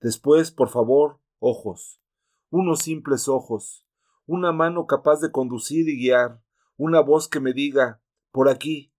Después, 0.00 0.52
por 0.52 0.68
favor, 0.68 1.18
ojos, 1.40 2.00
unos 2.50 2.82
simples 2.82 3.26
ojos, 3.26 3.84
una 4.26 4.52
mano 4.52 4.86
capaz 4.86 5.18
de 5.18 5.32
conducir 5.32 5.88
y 5.88 5.98
guiar, 5.98 6.40
una 6.76 7.00
voz 7.00 7.26
que 7.26 7.40
me 7.40 7.52
diga 7.52 8.00
por 8.30 8.48
aquí. 8.48 8.93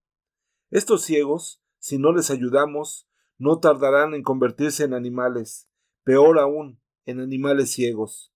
Estos 0.70 1.02
ciegos, 1.02 1.62
si 1.78 1.96
no 1.96 2.12
les 2.12 2.30
ayudamos, 2.30 3.08
no 3.38 3.60
tardarán 3.60 4.14
en 4.14 4.22
convertirse 4.22 4.82
en 4.82 4.94
animales, 4.94 5.68
peor 6.02 6.40
aún, 6.40 6.80
en 7.04 7.20
animales 7.20 7.70
ciegos. 7.70 8.32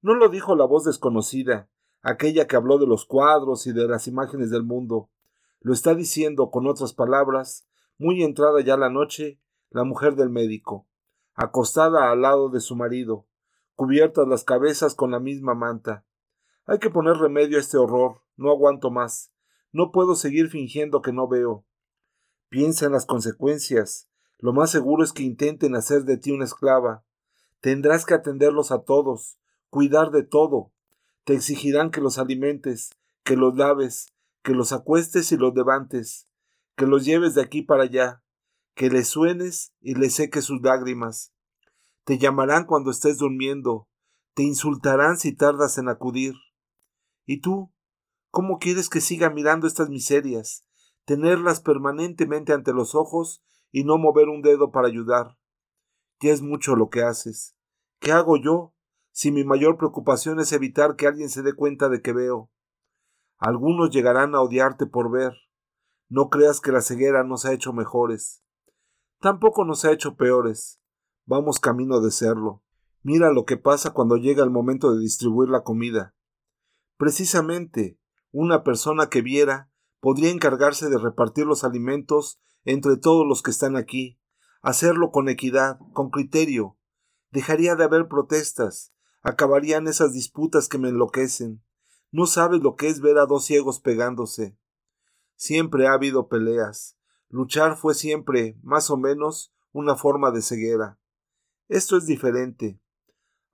No 0.00 0.14
lo 0.14 0.28
dijo 0.28 0.54
la 0.54 0.64
voz 0.64 0.84
desconocida, 0.84 1.68
aquella 2.02 2.46
que 2.46 2.54
habló 2.54 2.78
de 2.78 2.86
los 2.86 3.04
cuadros 3.04 3.66
y 3.66 3.72
de 3.72 3.88
las 3.88 4.06
imágenes 4.06 4.50
del 4.50 4.62
mundo. 4.62 5.10
Lo 5.60 5.72
está 5.72 5.96
diciendo, 5.96 6.52
con 6.52 6.68
otras 6.68 6.92
palabras, 6.92 7.66
muy 7.98 8.22
entrada 8.22 8.60
ya 8.60 8.76
la 8.76 8.90
noche, 8.90 9.40
la 9.70 9.82
mujer 9.82 10.14
del 10.14 10.30
médico, 10.30 10.86
acostada 11.34 12.12
al 12.12 12.22
lado 12.22 12.48
de 12.48 12.60
su 12.60 12.76
marido, 12.76 13.26
cubiertas 13.74 14.28
las 14.28 14.44
cabezas 14.44 14.94
con 14.94 15.10
la 15.10 15.18
misma 15.18 15.54
manta. 15.54 16.04
Hay 16.66 16.78
que 16.78 16.90
poner 16.90 17.16
remedio 17.16 17.56
a 17.56 17.60
este 17.60 17.76
horror, 17.76 18.22
no 18.36 18.50
aguanto 18.50 18.92
más, 18.92 19.32
no 19.76 19.92
puedo 19.92 20.14
seguir 20.14 20.48
fingiendo 20.48 21.02
que 21.02 21.12
no 21.12 21.28
veo. 21.28 21.66
Piensa 22.48 22.86
en 22.86 22.92
las 22.92 23.04
consecuencias. 23.04 24.08
Lo 24.38 24.54
más 24.54 24.70
seguro 24.70 25.04
es 25.04 25.12
que 25.12 25.22
intenten 25.22 25.74
hacer 25.74 26.04
de 26.04 26.16
ti 26.16 26.30
una 26.30 26.46
esclava. 26.46 27.04
Tendrás 27.60 28.06
que 28.06 28.14
atenderlos 28.14 28.72
a 28.72 28.84
todos, 28.84 29.38
cuidar 29.68 30.12
de 30.12 30.22
todo. 30.22 30.72
Te 31.24 31.34
exigirán 31.34 31.90
que 31.90 32.00
los 32.00 32.16
alimentes, 32.16 32.88
que 33.22 33.36
los 33.36 33.54
laves, 33.54 34.14
que 34.42 34.54
los 34.54 34.72
acuestes 34.72 35.30
y 35.32 35.36
los 35.36 35.54
levantes, 35.54 36.26
que 36.74 36.86
los 36.86 37.04
lleves 37.04 37.34
de 37.34 37.42
aquí 37.42 37.60
para 37.60 37.82
allá, 37.82 38.22
que 38.74 38.88
le 38.88 39.04
suenes 39.04 39.74
y 39.82 39.94
le 39.94 40.08
seques 40.08 40.46
sus 40.46 40.62
lágrimas. 40.62 41.34
Te 42.04 42.16
llamarán 42.16 42.64
cuando 42.64 42.90
estés 42.90 43.18
durmiendo, 43.18 43.90
te 44.32 44.42
insultarán 44.42 45.18
si 45.18 45.34
tardas 45.34 45.76
en 45.76 45.90
acudir. 45.90 46.32
¿Y 47.26 47.42
tú? 47.42 47.74
¿Cómo 48.30 48.58
quieres 48.58 48.88
que 48.88 49.00
siga 49.00 49.30
mirando 49.30 49.66
estas 49.66 49.88
miserias, 49.88 50.66
tenerlas 51.04 51.60
permanentemente 51.60 52.52
ante 52.52 52.72
los 52.72 52.94
ojos 52.94 53.42
y 53.70 53.84
no 53.84 53.98
mover 53.98 54.28
un 54.28 54.42
dedo 54.42 54.70
para 54.70 54.88
ayudar? 54.88 55.38
Ya 56.20 56.32
es 56.32 56.42
mucho 56.42 56.76
lo 56.76 56.88
que 56.90 57.02
haces. 57.02 57.56
¿Qué 57.98 58.12
hago 58.12 58.36
yo 58.36 58.74
si 59.10 59.32
mi 59.32 59.44
mayor 59.44 59.76
preocupación 59.76 60.40
es 60.40 60.52
evitar 60.52 60.96
que 60.96 61.06
alguien 61.06 61.30
se 61.30 61.42
dé 61.42 61.54
cuenta 61.54 61.88
de 61.88 62.02
que 62.02 62.12
veo? 62.12 62.50
Algunos 63.38 63.90
llegarán 63.90 64.34
a 64.34 64.40
odiarte 64.40 64.86
por 64.86 65.10
ver. 65.10 65.34
No 66.08 66.30
creas 66.30 66.60
que 66.60 66.72
la 66.72 66.80
ceguera 66.80 67.24
nos 67.24 67.44
ha 67.44 67.52
hecho 67.52 67.72
mejores. 67.72 68.42
Tampoco 69.20 69.64
nos 69.64 69.84
ha 69.84 69.92
hecho 69.92 70.16
peores. 70.16 70.80
Vamos 71.24 71.58
camino 71.58 72.00
de 72.00 72.10
serlo. 72.10 72.62
Mira 73.02 73.30
lo 73.32 73.44
que 73.44 73.56
pasa 73.56 73.92
cuando 73.92 74.16
llega 74.16 74.42
el 74.42 74.50
momento 74.50 74.94
de 74.94 75.00
distribuir 75.00 75.48
la 75.48 75.62
comida. 75.62 76.14
Precisamente, 76.96 77.98
una 78.38 78.64
persona 78.64 79.08
que 79.08 79.22
viera 79.22 79.70
podría 79.98 80.28
encargarse 80.28 80.90
de 80.90 80.98
repartir 80.98 81.46
los 81.46 81.64
alimentos 81.64 82.38
entre 82.66 82.98
todos 82.98 83.26
los 83.26 83.40
que 83.40 83.50
están 83.50 83.76
aquí, 83.76 84.20
hacerlo 84.60 85.10
con 85.10 85.30
equidad, 85.30 85.78
con 85.94 86.10
criterio. 86.10 86.76
Dejaría 87.30 87.76
de 87.76 87.84
haber 87.84 88.08
protestas, 88.08 88.92
acabarían 89.22 89.88
esas 89.88 90.12
disputas 90.12 90.68
que 90.68 90.76
me 90.76 90.90
enloquecen. 90.90 91.64
No 92.10 92.26
sabes 92.26 92.60
lo 92.60 92.76
que 92.76 92.88
es 92.88 93.00
ver 93.00 93.16
a 93.16 93.24
dos 93.24 93.46
ciegos 93.46 93.80
pegándose. 93.80 94.58
Siempre 95.36 95.86
ha 95.86 95.94
habido 95.94 96.28
peleas. 96.28 96.98
Luchar 97.30 97.78
fue 97.78 97.94
siempre, 97.94 98.58
más 98.62 98.90
o 98.90 98.98
menos, 98.98 99.54
una 99.72 99.96
forma 99.96 100.30
de 100.30 100.42
ceguera. 100.42 101.00
Esto 101.68 101.96
es 101.96 102.04
diferente. 102.04 102.82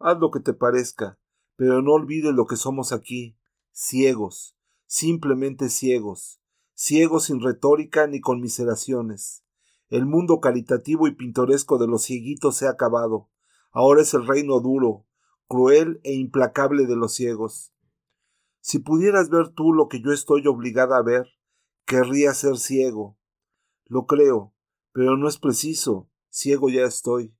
Haz 0.00 0.18
lo 0.18 0.32
que 0.32 0.40
te 0.40 0.54
parezca, 0.54 1.20
pero 1.54 1.82
no 1.82 1.92
olvides 1.92 2.34
lo 2.34 2.46
que 2.46 2.56
somos 2.56 2.92
aquí, 2.92 3.38
ciegos, 3.70 4.56
simplemente 4.92 5.70
ciegos, 5.70 6.42
ciegos 6.74 7.24
sin 7.24 7.40
retórica 7.40 8.07
ni 8.07 8.20
conmiseraciones. 8.20 9.42
El 9.88 10.05
mundo 10.05 10.38
caritativo 10.38 11.09
y 11.09 11.14
pintoresco 11.14 11.78
de 11.78 11.87
los 11.87 12.02
cieguitos 12.02 12.59
se 12.59 12.66
ha 12.66 12.72
acabado. 12.72 13.31
Ahora 13.70 14.02
es 14.02 14.12
el 14.12 14.26
reino 14.26 14.61
duro, 14.61 15.07
cruel 15.48 15.98
e 16.05 16.12
implacable 16.12 16.85
de 16.85 16.96
los 16.96 17.14
ciegos. 17.14 17.72
Si 18.61 18.81
pudieras 18.81 19.31
ver 19.31 19.48
tú 19.48 19.72
lo 19.72 19.88
que 19.88 20.02
yo 20.02 20.12
estoy 20.12 20.46
obligada 20.46 20.98
a 20.98 21.02
ver, 21.02 21.26
querría 21.87 22.35
ser 22.35 22.59
ciego. 22.59 23.16
Lo 23.87 24.05
creo, 24.05 24.52
pero 24.92 25.16
no 25.16 25.26
es 25.26 25.38
preciso, 25.38 26.11
ciego 26.28 26.68
ya 26.68 26.83
estoy. 26.83 27.35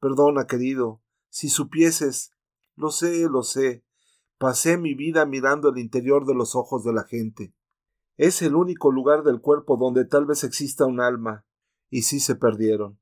Perdona, 0.00 0.48
querido, 0.48 1.00
si 1.28 1.50
supieses, 1.50 2.32
lo 2.74 2.90
sé, 2.90 3.28
lo 3.28 3.44
sé, 3.44 3.83
pasé 4.44 4.76
mi 4.76 4.92
vida 4.92 5.24
mirando 5.24 5.70
el 5.70 5.78
interior 5.78 6.26
de 6.26 6.34
los 6.34 6.54
ojos 6.54 6.84
de 6.84 6.92
la 6.92 7.04
gente. 7.04 7.54
Es 8.18 8.42
el 8.42 8.54
único 8.54 8.92
lugar 8.92 9.22
del 9.22 9.40
cuerpo 9.40 9.78
donde 9.78 10.04
tal 10.04 10.26
vez 10.26 10.44
exista 10.44 10.84
un 10.84 11.00
alma, 11.00 11.46
y 11.88 12.02
sí 12.02 12.20
se 12.20 12.34
perdieron. 12.34 13.00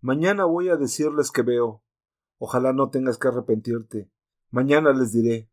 Mañana 0.00 0.46
voy 0.46 0.70
a 0.70 0.76
decirles 0.76 1.30
que 1.30 1.42
veo. 1.42 1.84
Ojalá 2.38 2.72
no 2.72 2.88
tengas 2.88 3.18
que 3.18 3.28
arrepentirte. 3.28 4.10
Mañana 4.48 4.94
les 4.94 5.12
diré. 5.12 5.50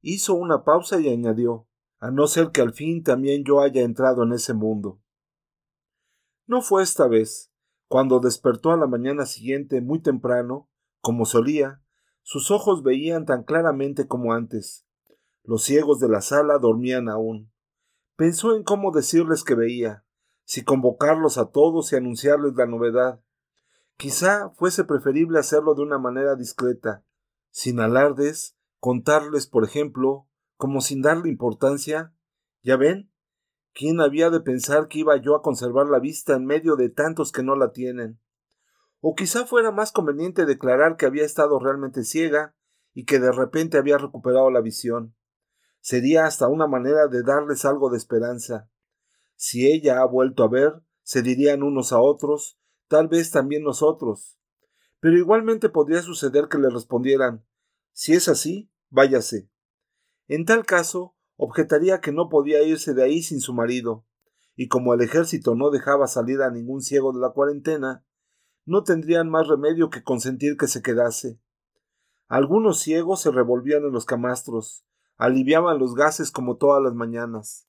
Hizo 0.00 0.32
una 0.32 0.64
pausa 0.64 0.98
y 0.98 1.10
añadió 1.10 1.68
a 1.98 2.10
no 2.10 2.26
ser 2.26 2.50
que 2.50 2.62
al 2.62 2.72
fin 2.72 3.02
también 3.02 3.44
yo 3.44 3.60
haya 3.60 3.82
entrado 3.82 4.22
en 4.22 4.32
ese 4.32 4.54
mundo. 4.54 5.02
No 6.46 6.62
fue 6.62 6.82
esta 6.82 7.06
vez. 7.08 7.52
Cuando 7.88 8.20
despertó 8.20 8.70
a 8.70 8.78
la 8.78 8.86
mañana 8.86 9.26
siguiente 9.26 9.82
muy 9.82 10.00
temprano, 10.00 10.70
como 11.02 11.26
solía, 11.26 11.82
sus 12.30 12.52
ojos 12.52 12.84
veían 12.84 13.26
tan 13.26 13.42
claramente 13.42 14.06
como 14.06 14.32
antes. 14.32 14.86
Los 15.42 15.64
ciegos 15.64 15.98
de 15.98 16.08
la 16.08 16.20
sala 16.20 16.58
dormían 16.58 17.08
aún. 17.08 17.50
Pensó 18.14 18.54
en 18.54 18.62
cómo 18.62 18.92
decirles 18.92 19.42
que 19.42 19.56
veía, 19.56 20.04
si 20.44 20.62
convocarlos 20.62 21.38
a 21.38 21.46
todos 21.46 21.92
y 21.92 21.96
anunciarles 21.96 22.54
la 22.54 22.66
novedad. 22.66 23.20
Quizá 23.96 24.50
fuese 24.50 24.84
preferible 24.84 25.40
hacerlo 25.40 25.74
de 25.74 25.82
una 25.82 25.98
manera 25.98 26.36
discreta, 26.36 27.04
sin 27.50 27.80
alardes, 27.80 28.56
contarles, 28.78 29.48
por 29.48 29.64
ejemplo, 29.64 30.28
como 30.56 30.82
sin 30.82 31.02
darle 31.02 31.30
importancia. 31.30 32.14
¿Ya 32.62 32.76
ven? 32.76 33.10
¿Quién 33.72 34.00
había 34.00 34.30
de 34.30 34.38
pensar 34.38 34.86
que 34.86 35.00
iba 35.00 35.16
yo 35.16 35.34
a 35.34 35.42
conservar 35.42 35.88
la 35.88 35.98
vista 35.98 36.36
en 36.36 36.44
medio 36.44 36.76
de 36.76 36.90
tantos 36.90 37.32
que 37.32 37.42
no 37.42 37.56
la 37.56 37.72
tienen? 37.72 38.20
O 39.00 39.14
quizá 39.14 39.46
fuera 39.46 39.70
más 39.70 39.92
conveniente 39.92 40.46
declarar 40.46 40.96
que 40.96 41.06
había 41.06 41.24
estado 41.24 41.58
realmente 41.58 42.04
ciega 42.04 42.54
y 42.92 43.04
que 43.04 43.18
de 43.18 43.32
repente 43.32 43.78
había 43.78 43.98
recuperado 43.98 44.50
la 44.50 44.60
visión. 44.60 45.14
Sería 45.80 46.26
hasta 46.26 46.48
una 46.48 46.66
manera 46.66 47.06
de 47.06 47.22
darles 47.22 47.64
algo 47.64 47.90
de 47.90 47.96
esperanza. 47.96 48.68
Si 49.36 49.66
ella 49.66 50.00
ha 50.00 50.06
vuelto 50.06 50.44
a 50.44 50.48
ver, 50.48 50.82
se 51.02 51.22
dirían 51.22 51.62
unos 51.62 51.92
a 51.92 52.00
otros, 52.00 52.58
tal 52.88 53.08
vez 53.08 53.30
también 53.30 53.62
nosotros. 53.62 54.38
Pero 55.00 55.16
igualmente 55.16 55.70
podría 55.70 56.02
suceder 56.02 56.48
que 56.48 56.58
le 56.58 56.68
respondieran 56.68 57.46
Si 57.92 58.12
es 58.12 58.28
así, 58.28 58.70
váyase. 58.90 59.48
En 60.28 60.44
tal 60.44 60.66
caso, 60.66 61.16
objetaría 61.36 62.00
que 62.00 62.12
no 62.12 62.28
podía 62.28 62.62
irse 62.62 62.92
de 62.92 63.02
ahí 63.02 63.22
sin 63.22 63.40
su 63.40 63.54
marido, 63.54 64.04
y 64.54 64.68
como 64.68 64.92
el 64.92 65.00
ejército 65.00 65.54
no 65.54 65.70
dejaba 65.70 66.06
salir 66.06 66.42
a 66.42 66.50
ningún 66.50 66.82
ciego 66.82 67.12
de 67.12 67.20
la 67.20 67.30
cuarentena, 67.30 68.04
no 68.64 68.84
tendrían 68.84 69.30
más 69.30 69.48
remedio 69.48 69.90
que 69.90 70.02
consentir 70.02 70.56
que 70.56 70.68
se 70.68 70.82
quedase. 70.82 71.40
Algunos 72.28 72.80
ciegos 72.80 73.20
se 73.20 73.30
revolvían 73.30 73.84
en 73.84 73.92
los 73.92 74.04
camastros, 74.04 74.84
aliviaban 75.16 75.78
los 75.78 75.94
gases 75.94 76.30
como 76.30 76.56
todas 76.56 76.82
las 76.82 76.94
mañanas. 76.94 77.66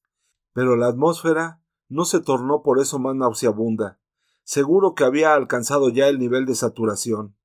Pero 0.54 0.76
la 0.76 0.88
atmósfera 0.88 1.62
no 1.90 2.06
se 2.06 2.22
tornó 2.22 2.62
por 2.62 2.80
eso 2.80 3.00
más 3.00 3.16
nauseabunda. 3.16 4.00
Seguro 4.44 4.96
que 4.96 5.04
había 5.04 5.34
alcanzado 5.34 5.90
ya 5.90 6.08
el 6.08 6.20
nivel 6.20 6.46
de 6.46 6.56
saturación. 6.56 7.36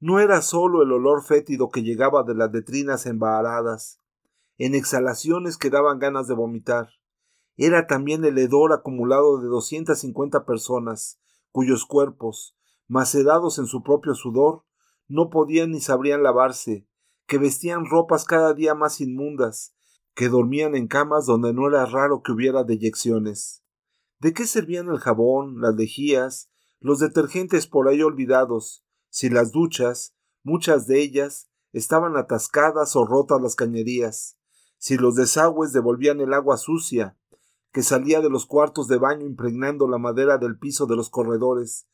No 0.00 0.20
era 0.20 0.42
sólo 0.42 0.82
el 0.82 0.92
olor 0.92 1.22
fétido 1.22 1.70
que 1.70 1.82
llegaba 1.82 2.24
de 2.24 2.34
las 2.34 2.52
letrinas 2.52 3.06
embaradas, 3.06 4.00
en 4.58 4.74
exhalaciones 4.74 5.56
que 5.56 5.70
daban 5.70 5.98
ganas 5.98 6.26
de 6.28 6.34
vomitar. 6.34 6.90
Era 7.56 7.86
también 7.86 8.24
el 8.24 8.36
hedor 8.38 8.72
acumulado 8.72 9.40
de 9.40 9.48
doscientas 9.48 10.00
cincuenta 10.00 10.44
personas, 10.44 11.20
cuyos 11.54 11.86
cuerpos, 11.86 12.56
macerados 12.88 13.60
en 13.60 13.66
su 13.66 13.84
propio 13.84 14.16
sudor, 14.16 14.64
no 15.06 15.30
podían 15.30 15.70
ni 15.70 15.80
sabrían 15.80 16.24
lavarse, 16.24 16.88
que 17.28 17.38
vestían 17.38 17.86
ropas 17.86 18.24
cada 18.24 18.54
día 18.54 18.74
más 18.74 19.00
inmundas, 19.00 19.72
que 20.16 20.28
dormían 20.28 20.74
en 20.74 20.88
camas 20.88 21.26
donde 21.26 21.54
no 21.54 21.68
era 21.68 21.86
raro 21.86 22.24
que 22.24 22.32
hubiera 22.32 22.64
deyecciones. 22.64 23.62
¿De 24.18 24.32
qué 24.32 24.48
servían 24.48 24.88
el 24.88 24.98
jabón, 24.98 25.60
las 25.60 25.76
lejías, 25.76 26.50
los 26.80 26.98
detergentes 26.98 27.68
por 27.68 27.86
ahí 27.86 28.02
olvidados, 28.02 28.84
si 29.08 29.30
las 29.30 29.52
duchas, 29.52 30.16
muchas 30.42 30.88
de 30.88 31.02
ellas, 31.02 31.48
estaban 31.72 32.16
atascadas 32.16 32.96
o 32.96 33.06
rotas 33.06 33.40
las 33.40 33.54
cañerías, 33.54 34.36
si 34.78 34.96
los 34.96 35.14
desagües 35.14 35.72
devolvían 35.72 36.20
el 36.20 36.34
agua 36.34 36.56
sucia, 36.56 37.16
que 37.74 37.82
salía 37.82 38.20
de 38.20 38.30
los 38.30 38.46
cuartos 38.46 38.86
de 38.86 38.98
baño 38.98 39.26
impregnando 39.26 39.88
la 39.88 39.98
madera 39.98 40.38
del 40.38 40.56
piso 40.56 40.86
de 40.86 40.94
los 40.94 41.10
corredores, 41.10 41.88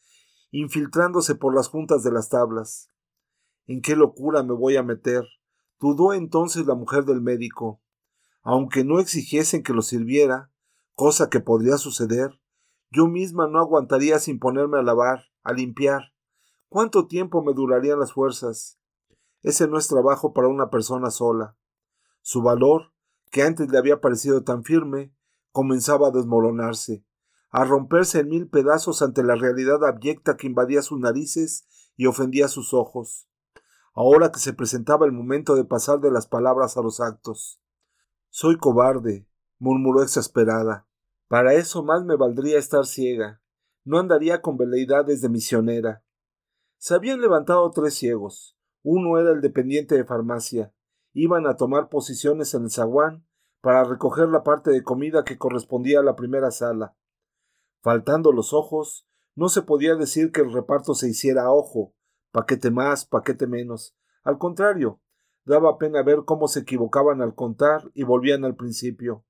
infiltrándose 0.51 1.37
por 1.37 1.55
las 1.55 1.69
juntas 1.69 2.03
de 2.03 2.13
las 2.13 2.29
tablas. 2.29 2.91
¿En 3.67 3.81
qué 3.81 3.97
locura 3.97 4.43
me 4.43 4.53
voy 4.53 4.77
a 4.77 4.83
meter? 4.83 5.25
dudó 5.81 6.13
entonces 6.13 6.67
la 6.67 6.75
mujer 6.75 7.07
del 7.07 7.23
médico. 7.23 7.81
Aunque 8.43 8.85
no 8.85 9.01
exigiesen 9.01 9.63
que 9.63 9.73
lo 9.73 9.81
sirviera, 9.81 10.53
cosa 10.93 11.31
que 11.31 11.41
podría 11.41 11.79
suceder, 11.79 12.39
yo 12.91 13.07
misma 13.07 13.49
no 13.49 13.59
aguantaría 13.59 14.19
sin 14.19 14.39
ponerme 14.39 14.79
a 14.79 14.83
lavar, 14.83 15.29
a 15.43 15.55
limpiar. 15.55 16.13
¿Cuánto 16.69 17.07
tiempo 17.07 17.43
me 17.43 17.55
durarían 17.55 17.99
las 17.99 18.13
fuerzas? 18.13 18.79
Ese 19.41 19.67
no 19.67 19.79
es 19.79 19.89
trabajo 19.89 20.35
para 20.35 20.49
una 20.49 20.69
persona 20.69 21.11
sola. 21.11 21.57
Su 22.21 22.43
valor, 22.43 22.93
que 23.31 23.45
antes 23.45 23.71
le 23.71 23.79
había 23.79 24.03
parecido 24.03 24.45
tan 24.45 24.63
firme, 24.63 25.15
comenzaba 25.53 26.09
a 26.09 26.11
desmoronarse 26.11 27.05
a 27.51 27.65
romperse 27.65 28.21
en 28.21 28.29
mil 28.29 28.49
pedazos 28.49 29.03
ante 29.03 29.25
la 29.25 29.35
realidad 29.35 29.85
abyecta 29.85 30.37
que 30.37 30.47
invadía 30.47 30.83
sus 30.83 31.01
narices 31.01 31.67
y 31.97 32.07
ofendía 32.07 32.49
sus 32.49 32.73
ojos. 32.73 33.29
Ahora 33.93 34.31
que 34.31 34.39
se 34.39 34.53
presentaba 34.53 35.05
el 35.05 35.13
momento 35.13 35.57
de 35.57 35.65
pasar 35.65 35.99
de 35.99 36.13
las 36.13 36.29
palabras 36.29 36.77
a 36.77 36.83
los 36.83 37.01
actos. 37.01 37.61
Soy 38.29 38.57
cobarde, 38.57 39.27
murmuró 39.59 40.03
exasperada. 40.03 40.87
Para 41.27 41.55
eso 41.55 41.83
más 41.83 42.05
me 42.05 42.17
valdría 42.17 42.59
estar 42.59 42.87
ciega. 42.87 43.43
No 43.85 43.99
andaría 43.99 44.43
con 44.43 44.57
veleidades 44.57 45.21
de 45.21 45.29
misionera. 45.29 46.05
Se 46.79 46.95
habían 46.95 47.21
levantado 47.21 47.69
tres 47.73 47.95
ciegos. 47.95 48.57
Uno 48.83 49.19
era 49.19 49.33
el 49.33 49.41
dependiente 49.41 49.97
de 49.97 50.05
farmacia. 50.05 50.73
Iban 51.13 51.49
a 51.49 51.57
tomar 51.57 51.89
posiciones 51.89 52.55
en 52.55 52.65
el 52.65 52.71
zaguán 52.71 53.27
para 53.61 53.85
recoger 53.85 54.29
la 54.29 54.43
parte 54.43 54.71
de 54.71 54.83
comida 54.83 55.25
que 55.25 55.39
correspondía 55.39 56.01
a 56.01 56.03
la 56.05 56.17
primera 56.17 56.51
sala. 56.51 56.97
Faltando 57.83 58.33
los 58.33 58.53
ojos, 58.53 59.07
no 59.35 59.49
se 59.49 59.63
podía 59.63 59.95
decir 59.95 60.33
que 60.33 60.41
el 60.41 60.53
reparto 60.53 60.95
se 60.95 61.09
hiciera 61.09 61.51
ojo, 61.51 61.95
paquete 62.33 62.71
más, 62.71 63.07
paquete 63.07 63.47
menos. 63.47 63.97
Al 64.23 64.39
contrario, 64.39 65.01
daba 65.45 65.79
pena 65.79 66.03
ver 66.03 66.25
cómo 66.25 66.49
se 66.49 66.61
equivocaban 66.61 67.23
al 67.23 67.35
contar 67.35 67.91
y 67.95 68.03
volvían 68.05 68.45
al 68.45 68.57
principio. 68.57 69.25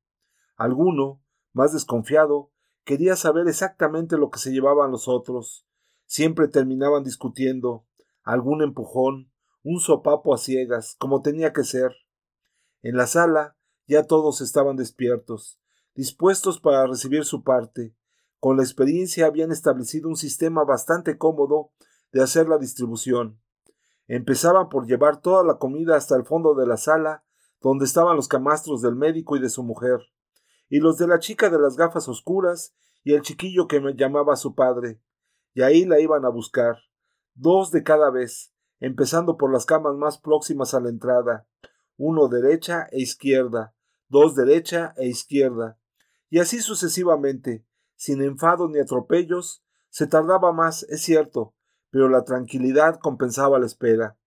Alguno, 0.57 1.23
más 1.53 1.73
desconfiado, 1.73 2.53
quería 2.85 3.17
saber 3.17 3.49
exactamente 3.49 4.17
lo 4.17 4.31
que 4.31 4.39
se 4.39 4.53
llevaban 4.53 4.91
los 4.91 5.09
otros. 5.09 5.67
Siempre 6.07 6.49
terminaban 6.49 7.05
discutiendo, 7.05 7.87
algún 8.23 8.63
empujón, 8.63 9.33
un 9.63 9.81
sopapo 9.81 10.35
a 10.35 10.39
ciegas, 10.39 10.97
como 10.99 11.23
tenía 11.23 11.53
que 11.53 11.65
ser. 11.65 11.93
En 12.83 12.97
la 12.97 13.07
sala 13.07 13.57
ya 13.91 14.05
todos 14.05 14.41
estaban 14.41 14.77
despiertos, 14.77 15.61
dispuestos 15.97 16.61
para 16.61 16.87
recibir 16.87 17.25
su 17.25 17.43
parte. 17.43 17.93
Con 18.39 18.57
la 18.57 18.63
experiencia 18.63 19.27
habían 19.27 19.51
establecido 19.51 20.09
un 20.09 20.15
sistema 20.15 20.63
bastante 20.63 21.19
cómodo 21.19 21.73
de 22.13 22.23
hacer 22.23 22.49
la 22.49 22.57
distribución. 22.57 23.41
Empezaban 24.07 24.69
por 24.69 24.87
llevar 24.87 25.21
toda 25.21 25.43
la 25.43 25.59
comida 25.59 25.97
hasta 25.97 26.15
el 26.15 26.25
fondo 26.25 26.55
de 26.55 26.69
la 26.69 26.77
sala, 26.77 27.25
donde 27.61 27.85
estaban 27.85 28.15
los 28.15 28.29
camastros 28.29 28.81
del 28.81 28.95
médico 28.95 29.37
y 29.37 29.41
de 29.41 29.51
su 29.51 29.65
mujer, 29.65 29.99
y 30.69 30.79
los 30.79 30.97
de 30.97 31.09
la 31.09 31.19
chica 31.19 31.51
de 31.51 31.59
las 31.59 31.77
gafas 31.77 32.09
oscuras 32.09 32.77
y 33.03 33.15
el 33.15 33.23
chiquillo 33.23 33.67
que 33.67 33.81
me 33.81 33.97
llamaba 33.97 34.37
su 34.37 34.55
padre, 34.55 35.03
y 35.53 35.63
ahí 35.63 35.85
la 35.85 35.99
iban 35.99 36.25
a 36.25 36.29
buscar, 36.29 36.77
dos 37.35 37.73
de 37.73 37.83
cada 37.83 38.11
vez, 38.11 38.55
empezando 38.79 39.37
por 39.37 39.53
las 39.53 39.67
camas 39.67 39.97
más 39.97 40.19
próximas 40.19 40.75
a 40.75 40.81
la 40.81 40.91
entrada, 40.91 41.49
uno 41.97 42.29
derecha 42.29 42.87
e 42.93 43.01
izquierda, 43.01 43.75
dos 44.11 44.35
derecha 44.35 44.93
e 44.99 45.07
izquierda, 45.07 45.79
y 46.29 46.41
así 46.41 46.61
sucesivamente, 46.61 47.65
sin 47.97 48.23
enfados 48.23 48.71
ni 48.71 48.81
atropellos, 48.81 49.65
se 49.89 50.07
tardaba 50.07 50.53
más, 50.53 50.83
es 50.85 51.03
cierto, 51.03 51.55
pero 51.91 52.09
la 52.09 52.25
tranquilidad 52.25 52.99
compensaba 53.01 53.59
la 53.59 53.67
espera. 53.67 54.19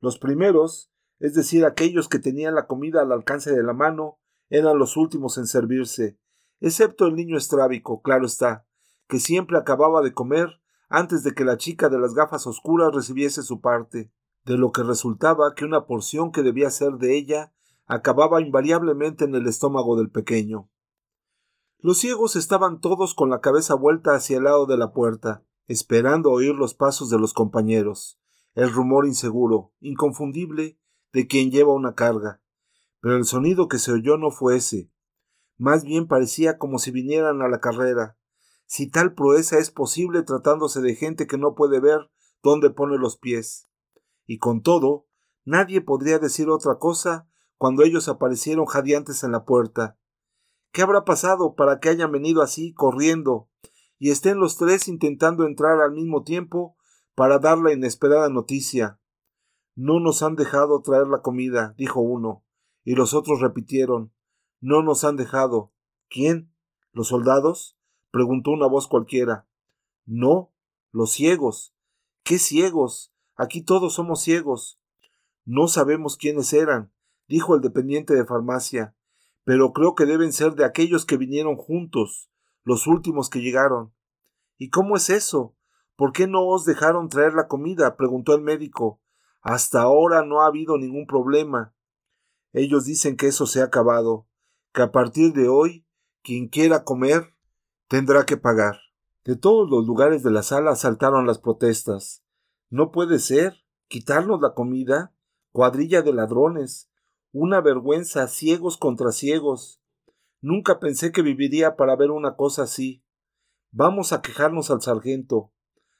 Los 0.00 0.18
primeros, 0.18 0.90
es 1.18 1.34
decir, 1.34 1.64
aquellos 1.64 2.08
que 2.08 2.18
tenían 2.18 2.54
la 2.54 2.66
comida 2.66 3.02
al 3.02 3.12
alcance 3.12 3.52
de 3.52 3.62
la 3.62 3.72
mano, 3.72 4.18
eran 4.50 4.78
los 4.78 4.96
últimos 4.96 5.36
en 5.36 5.46
servirse, 5.46 6.18
excepto 6.60 7.06
el 7.06 7.14
niño 7.14 7.36
estrábico, 7.36 8.02
claro 8.02 8.24
está, 8.24 8.66
que 9.08 9.18
siempre 9.18 9.58
acababa 9.58 10.00
de 10.00 10.14
comer 10.14 10.60
antes 10.88 11.22
de 11.22 11.34
que 11.34 11.44
la 11.44 11.56
chica 11.56 11.88
de 11.88 11.98
las 11.98 12.14
gafas 12.14 12.46
oscuras 12.46 12.94
recibiese 12.94 13.42
su 13.42 13.60
parte, 13.60 14.12
de 14.44 14.56
lo 14.56 14.70
que 14.70 14.82
resultaba 14.82 15.54
que 15.54 15.64
una 15.64 15.86
porción 15.86 16.30
que 16.30 16.42
debía 16.42 16.70
ser 16.70 16.92
de 16.94 17.16
ella 17.16 17.52
acababa 17.88 18.42
invariablemente 18.42 19.24
en 19.24 19.34
el 19.34 19.46
estómago 19.46 19.96
del 19.96 20.10
pequeño. 20.10 20.70
Los 21.78 21.98
ciegos 21.98 22.36
estaban 22.36 22.80
todos 22.80 23.14
con 23.14 23.30
la 23.30 23.40
cabeza 23.40 23.74
vuelta 23.74 24.14
hacia 24.14 24.36
el 24.36 24.44
lado 24.44 24.66
de 24.66 24.76
la 24.76 24.92
puerta, 24.92 25.42
esperando 25.66 26.30
oír 26.30 26.54
los 26.54 26.74
pasos 26.74 27.08
de 27.08 27.18
los 27.18 27.32
compañeros, 27.32 28.20
el 28.54 28.70
rumor 28.70 29.06
inseguro, 29.06 29.72
inconfundible, 29.80 30.78
de 31.12 31.26
quien 31.26 31.50
lleva 31.50 31.72
una 31.72 31.94
carga. 31.94 32.42
Pero 33.00 33.16
el 33.16 33.24
sonido 33.24 33.68
que 33.68 33.78
se 33.78 33.92
oyó 33.92 34.18
no 34.18 34.30
fue 34.30 34.56
ese. 34.56 34.92
Más 35.56 35.82
bien 35.82 36.06
parecía 36.06 36.58
como 36.58 36.78
si 36.78 36.90
vinieran 36.90 37.40
a 37.40 37.48
la 37.48 37.60
carrera, 37.60 38.18
si 38.66 38.90
tal 38.90 39.14
proeza 39.14 39.58
es 39.58 39.70
posible 39.70 40.22
tratándose 40.22 40.82
de 40.82 40.94
gente 40.94 41.26
que 41.26 41.38
no 41.38 41.54
puede 41.54 41.80
ver 41.80 42.10
dónde 42.42 42.68
pone 42.68 42.98
los 42.98 43.16
pies. 43.16 43.70
Y 44.26 44.38
con 44.38 44.60
todo, 44.60 45.06
nadie 45.46 45.80
podría 45.80 46.18
decir 46.18 46.50
otra 46.50 46.78
cosa 46.78 47.30
cuando 47.58 47.82
ellos 47.82 48.08
aparecieron 48.08 48.66
jadeantes 48.66 49.24
en 49.24 49.32
la 49.32 49.44
puerta. 49.44 49.98
¿Qué 50.72 50.82
habrá 50.82 51.04
pasado 51.04 51.54
para 51.54 51.80
que 51.80 51.88
hayan 51.88 52.12
venido 52.12 52.40
así, 52.40 52.72
corriendo, 52.72 53.48
y 53.98 54.10
estén 54.10 54.38
los 54.38 54.56
tres 54.56 54.86
intentando 54.86 55.44
entrar 55.44 55.80
al 55.80 55.92
mismo 55.92 56.22
tiempo 56.22 56.76
para 57.14 57.40
dar 57.40 57.58
la 57.58 57.72
inesperada 57.72 58.28
noticia? 58.28 59.00
No 59.74 59.98
nos 59.98 60.22
han 60.22 60.36
dejado 60.36 60.80
traer 60.82 61.08
la 61.08 61.20
comida, 61.20 61.74
dijo 61.76 62.00
uno, 62.00 62.44
y 62.84 62.94
los 62.94 63.12
otros 63.12 63.40
repitieron 63.40 64.12
No 64.60 64.82
nos 64.82 65.04
han 65.04 65.16
dejado. 65.16 65.72
¿Quién? 66.08 66.52
¿Los 66.92 67.08
soldados? 67.08 67.76
preguntó 68.10 68.52
una 68.52 68.66
voz 68.66 68.86
cualquiera. 68.86 69.46
No, 70.06 70.52
los 70.90 71.12
ciegos. 71.12 71.74
¿Qué 72.22 72.38
ciegos? 72.38 73.12
Aquí 73.36 73.62
todos 73.62 73.94
somos 73.94 74.22
ciegos. 74.22 74.80
No 75.44 75.68
sabemos 75.68 76.16
quiénes 76.16 76.52
eran, 76.52 76.92
dijo 77.28 77.54
el 77.54 77.60
dependiente 77.60 78.14
de 78.14 78.24
farmacia, 78.24 78.96
pero 79.44 79.72
creo 79.72 79.94
que 79.94 80.06
deben 80.06 80.32
ser 80.32 80.54
de 80.54 80.64
aquellos 80.64 81.06
que 81.06 81.16
vinieron 81.16 81.56
juntos, 81.56 82.30
los 82.64 82.86
últimos 82.86 83.30
que 83.30 83.40
llegaron. 83.40 83.94
¿Y 84.56 84.70
cómo 84.70 84.96
es 84.96 85.10
eso? 85.10 85.54
¿Por 85.96 86.12
qué 86.12 86.26
no 86.26 86.46
os 86.46 86.64
dejaron 86.64 87.08
traer 87.08 87.34
la 87.34 87.48
comida? 87.48 87.96
preguntó 87.96 88.34
el 88.34 88.42
médico. 88.42 89.00
Hasta 89.40 89.82
ahora 89.82 90.24
no 90.24 90.42
ha 90.42 90.46
habido 90.46 90.76
ningún 90.78 91.06
problema. 91.06 91.74
Ellos 92.52 92.84
dicen 92.84 93.16
que 93.16 93.28
eso 93.28 93.46
se 93.46 93.60
ha 93.60 93.64
acabado, 93.64 94.26
que 94.72 94.82
a 94.82 94.92
partir 94.92 95.32
de 95.32 95.48
hoy, 95.48 95.86
quien 96.22 96.48
quiera 96.48 96.84
comer, 96.84 97.34
tendrá 97.88 98.26
que 98.26 98.36
pagar. 98.36 98.78
De 99.24 99.36
todos 99.36 99.68
los 99.68 99.86
lugares 99.86 100.22
de 100.22 100.30
la 100.30 100.42
sala 100.42 100.74
saltaron 100.76 101.26
las 101.26 101.38
protestas. 101.38 102.24
No 102.70 102.90
puede 102.90 103.18
ser. 103.18 103.64
Quitarnos 103.88 104.40
la 104.40 104.54
comida. 104.54 105.14
Cuadrilla 105.52 106.02
de 106.02 106.12
ladrones. 106.12 106.87
Una 107.32 107.60
vergüenza, 107.60 108.26
ciegos 108.26 108.78
contra 108.78 109.12
ciegos. 109.12 109.82
Nunca 110.40 110.80
pensé 110.80 111.12
que 111.12 111.20
viviría 111.20 111.76
para 111.76 111.94
ver 111.94 112.10
una 112.10 112.36
cosa 112.36 112.62
así. 112.62 113.04
Vamos 113.70 114.12
a 114.12 114.22
quejarnos 114.22 114.70
al 114.70 114.80
sargento. 114.80 115.52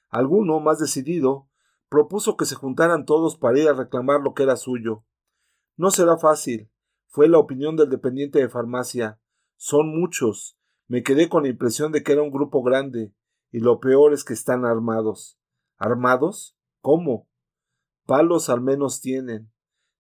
Alguno, 0.09 0.59
más 0.61 0.79
decidido, 0.79 1.49
propuso 1.91 2.37
que 2.39 2.47
se 2.47 2.55
juntaran 2.55 3.05
todos 3.05 3.37
para 3.37 3.59
ir 3.59 3.69
a 3.69 3.75
reclamar 3.75 4.21
lo 4.23 4.33
que 4.33 4.45
era 4.45 4.57
suyo. 4.57 5.05
No 5.77 5.91
será 5.91 6.17
fácil, 6.17 6.71
fue 7.07 7.29
la 7.29 7.39
opinión 7.39 7.77
del 7.77 7.91
dependiente 7.91 8.39
de 8.39 8.49
farmacia. 8.49 9.21
Son 9.57 9.89
muchos, 9.89 10.59
me 10.87 11.03
quedé 11.03 11.29
con 11.29 11.43
la 11.43 11.51
impresión 11.51 11.93
de 11.93 12.03
que 12.03 12.13
era 12.13 12.23
un 12.23 12.31
grupo 12.31 12.63
grande, 12.63 13.13
y 13.51 13.61
lo 13.61 13.81
peor 13.81 14.15
es 14.15 14.25
que 14.25 14.33
están 14.33 14.65
armados. 14.65 15.39
¿Armados? 15.77 16.57
¿Cómo? 16.81 17.29
Palos 18.07 18.49
al 18.49 18.63
menos 18.63 19.03
tienen. 19.03 19.53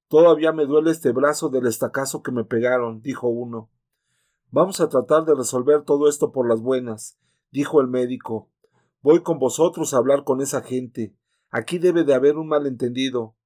Todavía 0.08 0.52
me 0.52 0.66
duele 0.66 0.90
este 0.90 1.12
brazo 1.12 1.48
del 1.48 1.66
estacazo 1.66 2.22
que 2.22 2.32
me 2.32 2.44
pegaron, 2.44 3.00
dijo 3.02 3.28
uno. 3.28 3.70
Vamos 4.50 4.80
a 4.80 4.88
tratar 4.88 5.24
de 5.24 5.34
resolver 5.34 5.82
todo 5.82 6.08
esto 6.08 6.32
por 6.32 6.48
las 6.48 6.60
buenas, 6.60 7.18
dijo 7.50 7.80
el 7.80 7.88
médico. 7.88 8.50
Voy 9.02 9.22
con 9.22 9.38
vosotros 9.38 9.94
a 9.94 9.98
hablar 9.98 10.24
con 10.24 10.40
esa 10.40 10.62
gente. 10.62 11.14
Aquí 11.50 11.78
debe 11.78 12.04
de 12.04 12.14
haber 12.14 12.36
un 12.36 12.48
malentendido. 12.48 13.36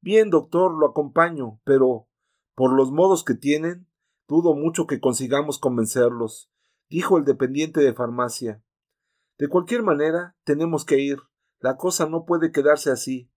Bien, 0.00 0.30
doctor, 0.30 0.72
lo 0.72 0.86
acompaño, 0.86 1.60
pero 1.64 2.08
por 2.54 2.72
los 2.72 2.90
modos 2.90 3.24
que 3.24 3.34
tienen, 3.34 3.86
dudo 4.26 4.54
mucho 4.54 4.86
que 4.86 5.00
consigamos 5.00 5.58
convencerlos 5.58 6.50
dijo 6.90 7.16
el 7.16 7.24
dependiente 7.24 7.80
de 7.80 7.94
farmacia. 7.94 8.62
De 9.38 9.48
cualquier 9.48 9.82
manera, 9.82 10.36
tenemos 10.44 10.84
que 10.84 10.98
ir. 10.98 11.18
La 11.60 11.76
cosa 11.76 12.06
no 12.06 12.26
puede 12.26 12.52
quedarse 12.52 12.90
así. 12.90 13.30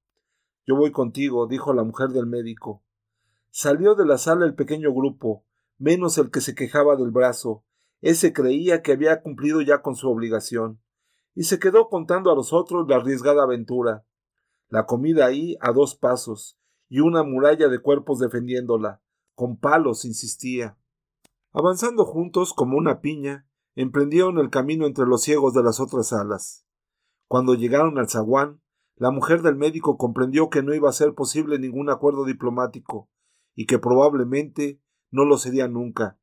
Yo 0.65 0.75
voy 0.75 0.91
contigo, 0.91 1.47
dijo 1.47 1.73
la 1.73 1.83
mujer 1.83 2.09
del 2.09 2.25
médico. 2.25 2.83
Salió 3.49 3.95
de 3.95 4.05
la 4.05 4.17
sala 4.17 4.45
el 4.45 4.55
pequeño 4.55 4.93
grupo, 4.93 5.45
menos 5.77 6.17
el 6.17 6.31
que 6.31 6.41
se 6.41 6.55
quejaba 6.55 6.95
del 6.95 7.11
brazo. 7.11 7.63
Ese 8.01 8.33
creía 8.33 8.81
que 8.81 8.93
había 8.93 9.21
cumplido 9.21 9.61
ya 9.61 9.81
con 9.81 9.95
su 9.95 10.09
obligación, 10.09 10.81
y 11.35 11.43
se 11.43 11.59
quedó 11.59 11.89
contando 11.89 12.31
a 12.31 12.35
los 12.35 12.53
otros 12.53 12.87
la 12.87 12.95
arriesgada 12.95 13.43
aventura. 13.43 14.05
La 14.69 14.85
comida 14.85 15.25
ahí 15.25 15.57
a 15.61 15.71
dos 15.71 15.95
pasos, 15.95 16.57
y 16.89 17.01
una 17.01 17.23
muralla 17.23 17.67
de 17.67 17.79
cuerpos 17.79 18.19
defendiéndola. 18.19 19.01
Con 19.35 19.57
palos, 19.57 20.05
insistía. 20.05 20.77
Avanzando 21.51 22.05
juntos 22.05 22.53
como 22.53 22.77
una 22.77 23.01
piña, 23.01 23.47
emprendieron 23.75 24.39
el 24.39 24.49
camino 24.49 24.87
entre 24.87 25.05
los 25.05 25.21
ciegos 25.21 25.53
de 25.53 25.63
las 25.63 25.79
otras 25.79 26.07
salas. 26.07 26.65
Cuando 27.27 27.53
llegaron 27.53 27.97
al 27.99 28.09
zaguán, 28.09 28.62
la 29.03 29.11
mujer 29.11 29.41
del 29.41 29.57
médico 29.57 29.97
comprendió 29.97 30.49
que 30.49 30.63
no 30.63 30.73
iba 30.73 30.87
a 30.87 30.93
ser 30.93 31.13
posible 31.13 31.59
ningún 31.59 31.89
acuerdo 31.89 32.23
diplomático, 32.23 33.09
y 33.53 33.65
que 33.65 33.77
probablemente 33.77 34.79
no 35.11 35.25
lo 35.25 35.37
sería 35.37 35.67
nunca. 35.67 36.17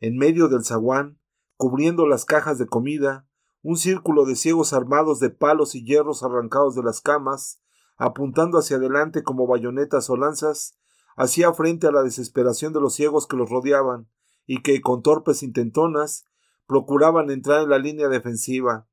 En 0.00 0.16
medio 0.16 0.48
del 0.48 0.64
zaguán, 0.64 1.20
cubriendo 1.56 2.08
las 2.08 2.24
cajas 2.24 2.58
de 2.58 2.66
comida, 2.66 3.28
un 3.62 3.76
círculo 3.76 4.24
de 4.24 4.34
ciegos 4.34 4.72
armados 4.72 5.20
de 5.20 5.30
palos 5.30 5.76
y 5.76 5.84
hierros 5.84 6.24
arrancados 6.24 6.74
de 6.74 6.82
las 6.82 7.00
camas, 7.00 7.62
apuntando 7.96 8.58
hacia 8.58 8.78
adelante 8.78 9.22
como 9.22 9.46
bayonetas 9.46 10.10
o 10.10 10.16
lanzas, 10.16 10.76
hacía 11.16 11.52
frente 11.52 11.86
a 11.86 11.92
la 11.92 12.02
desesperación 12.02 12.72
de 12.72 12.80
los 12.80 12.92
ciegos 12.92 13.28
que 13.28 13.36
los 13.36 13.50
rodeaban, 13.50 14.08
y 14.46 14.62
que, 14.62 14.80
con 14.80 15.02
torpes 15.02 15.44
intentonas, 15.44 16.24
procuraban 16.66 17.30
entrar 17.30 17.62
en 17.62 17.70
la 17.70 17.78
línea 17.78 18.08
defensiva. 18.08 18.88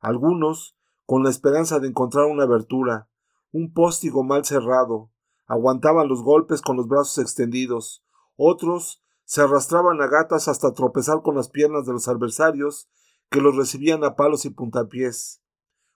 Algunos, 0.00 0.75
con 1.06 1.22
la 1.22 1.30
esperanza 1.30 1.78
de 1.78 1.88
encontrar 1.88 2.26
una 2.26 2.42
abertura, 2.42 3.08
un 3.52 3.72
póstigo 3.72 4.24
mal 4.24 4.44
cerrado, 4.44 5.10
aguantaban 5.46 6.08
los 6.08 6.22
golpes 6.22 6.60
con 6.60 6.76
los 6.76 6.88
brazos 6.88 7.18
extendidos, 7.18 8.04
otros 8.36 9.02
se 9.24 9.40
arrastraban 9.40 10.00
a 10.02 10.08
gatas 10.08 10.48
hasta 10.48 10.72
tropezar 10.72 11.22
con 11.22 11.36
las 11.36 11.48
piernas 11.48 11.86
de 11.86 11.92
los 11.92 12.08
adversarios, 12.08 12.88
que 13.30 13.40
los 13.40 13.56
recibían 13.56 14.04
a 14.04 14.14
palos 14.14 14.44
y 14.44 14.50
puntapiés. 14.50 15.42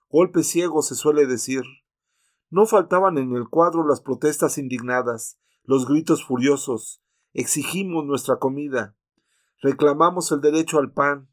Golpe 0.09 0.43
ciego 0.43 0.81
se 0.81 0.95
suele 0.95 1.25
decir. 1.25 1.63
No 2.49 2.65
faltaban 2.65 3.17
en 3.17 3.33
el 3.35 3.47
cuadro 3.47 3.87
las 3.87 4.01
protestas 4.01 4.57
indignadas, 4.57 5.39
los 5.63 5.87
gritos 5.87 6.25
furiosos. 6.25 7.01
Exigimos 7.33 8.05
nuestra 8.05 8.37
comida. 8.37 8.97
Reclamamos 9.61 10.31
el 10.33 10.41
derecho 10.41 10.79
al 10.79 10.91
pan. 10.91 11.29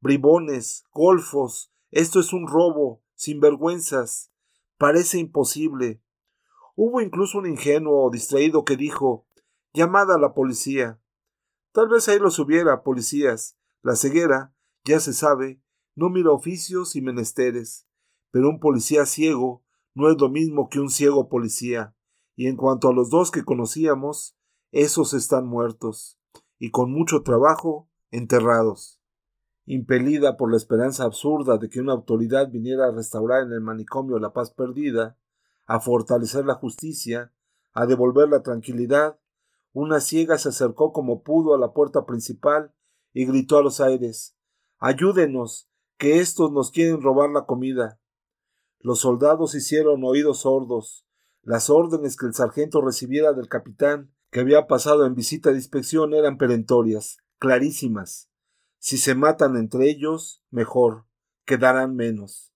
Bribones, 0.00 0.84
golfos, 0.92 1.72
esto 1.90 2.20
es 2.20 2.32
un 2.32 2.48
robo, 2.48 3.02
sin 3.22 3.38
vergüenzas. 3.38 4.32
Parece 4.78 5.20
imposible. 5.20 6.02
Hubo 6.74 7.00
incluso 7.00 7.38
un 7.38 7.46
ingenuo 7.46 8.10
distraído 8.10 8.64
que 8.64 8.76
dijo 8.76 9.28
llamada 9.72 10.16
a 10.16 10.18
la 10.18 10.34
policía. 10.34 11.00
Tal 11.70 11.88
vez 11.88 12.08
ahí 12.08 12.18
los 12.18 12.40
hubiera, 12.40 12.82
policías. 12.82 13.56
La 13.80 13.94
ceguera, 13.94 14.56
ya 14.84 14.98
se 14.98 15.12
sabe, 15.12 15.62
no 15.94 16.10
mira 16.10 16.32
oficios 16.32 16.96
y 16.96 17.00
menesteres. 17.00 17.86
Pero 18.32 18.48
un 18.48 18.58
policía 18.58 19.06
ciego 19.06 19.62
no 19.94 20.10
es 20.10 20.20
lo 20.20 20.28
mismo 20.28 20.68
que 20.68 20.80
un 20.80 20.90
ciego 20.90 21.28
policía. 21.28 21.94
Y 22.34 22.48
en 22.48 22.56
cuanto 22.56 22.88
a 22.88 22.92
los 22.92 23.08
dos 23.08 23.30
que 23.30 23.44
conocíamos, 23.44 24.36
esos 24.72 25.14
están 25.14 25.46
muertos, 25.46 26.18
y 26.58 26.72
con 26.72 26.90
mucho 26.90 27.22
trabajo 27.22 27.88
enterrados. 28.10 29.00
Impelida 29.64 30.36
por 30.36 30.50
la 30.50 30.56
esperanza 30.56 31.04
absurda 31.04 31.58
de 31.58 31.68
que 31.68 31.80
una 31.80 31.92
autoridad 31.92 32.50
viniera 32.50 32.86
a 32.86 32.92
restaurar 32.92 33.44
en 33.44 33.52
el 33.52 33.60
manicomio 33.60 34.18
la 34.18 34.32
paz 34.32 34.52
perdida, 34.52 35.16
a 35.66 35.80
fortalecer 35.80 36.44
la 36.44 36.54
justicia, 36.54 37.32
a 37.72 37.86
devolver 37.86 38.28
la 38.28 38.42
tranquilidad, 38.42 39.18
una 39.72 40.00
ciega 40.00 40.36
se 40.36 40.50
acercó 40.50 40.92
como 40.92 41.22
pudo 41.22 41.54
a 41.54 41.58
la 41.58 41.72
puerta 41.72 42.04
principal 42.04 42.74
y 43.12 43.24
gritó 43.24 43.58
a 43.58 43.62
los 43.62 43.80
aires 43.80 44.36
Ayúdenos, 44.78 45.68
que 45.96 46.18
estos 46.18 46.50
nos 46.50 46.72
quieren 46.72 47.00
robar 47.00 47.30
la 47.30 47.46
comida. 47.46 48.00
Los 48.80 48.98
soldados 48.98 49.54
hicieron 49.54 50.02
oídos 50.02 50.40
sordos. 50.40 51.06
Las 51.42 51.70
órdenes 51.70 52.16
que 52.16 52.26
el 52.26 52.34
sargento 52.34 52.80
recibiera 52.80 53.32
del 53.32 53.48
capitán, 53.48 54.12
que 54.32 54.40
había 54.40 54.66
pasado 54.66 55.06
en 55.06 55.14
visita 55.14 55.50
de 55.50 55.56
inspección, 55.56 56.14
eran 56.14 56.36
perentorias, 56.36 57.18
clarísimas. 57.38 58.31
Si 58.84 58.98
se 58.98 59.14
matan 59.14 59.56
entre 59.56 59.88
ellos, 59.88 60.42
mejor, 60.50 61.06
quedarán 61.44 61.94
menos. 61.94 62.52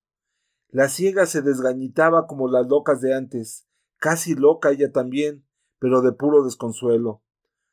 La 0.71 0.89
ciega 0.89 1.25
se 1.25 1.41
desgañitaba 1.41 2.27
como 2.27 2.49
las 2.49 2.67
locas 2.67 3.01
de 3.01 3.15
antes, 3.15 3.69
casi 3.99 4.35
loca 4.35 4.73
ella 4.73 4.91
también, 4.91 5.47
pero 5.79 6.03
de 6.03 6.11
puro 6.11 6.43
desconsuelo. 6.43 7.23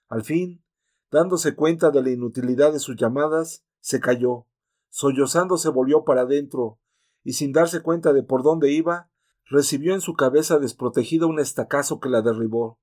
Al 0.07 0.23
fin, 0.23 0.63
dándose 1.09 1.55
cuenta 1.55 1.89
de 1.89 2.03
la 2.03 2.11
inutilidad 2.11 2.71
de 2.71 2.77
sus 2.77 2.95
llamadas, 2.95 3.65
se 3.79 3.99
calló. 3.99 4.45
Sollozando 4.89 5.57
se 5.57 5.69
volvió 5.69 6.03
para 6.03 6.21
adentro, 6.21 6.79
y 7.23 7.33
sin 7.33 7.53
darse 7.53 7.81
cuenta 7.81 8.13
de 8.13 8.21
por 8.21 8.43
dónde 8.43 8.71
iba, 8.71 9.09
recibió 9.45 9.95
en 9.95 10.01
su 10.01 10.13
cabeza 10.13 10.59
desprotegida 10.59 11.25
un 11.25 11.39
estacazo 11.39 11.99
que 11.99 12.09
la 12.09 12.21
derribó. 12.21 12.79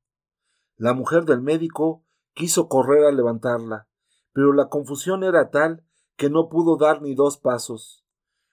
La 0.76 0.94
mujer 0.94 1.26
del 1.26 1.42
médico 1.42 2.04
quiso 2.34 2.68
correr 2.68 3.04
a 3.04 3.12
levantarla, 3.12 3.88
pero 4.32 4.52
la 4.52 4.68
confusión 4.68 5.24
era 5.24 5.50
tal 5.50 5.84
que 6.16 6.30
no 6.30 6.48
pudo 6.48 6.76
dar 6.76 7.02
ni 7.02 7.14
dos 7.14 7.38
pasos. 7.38 8.04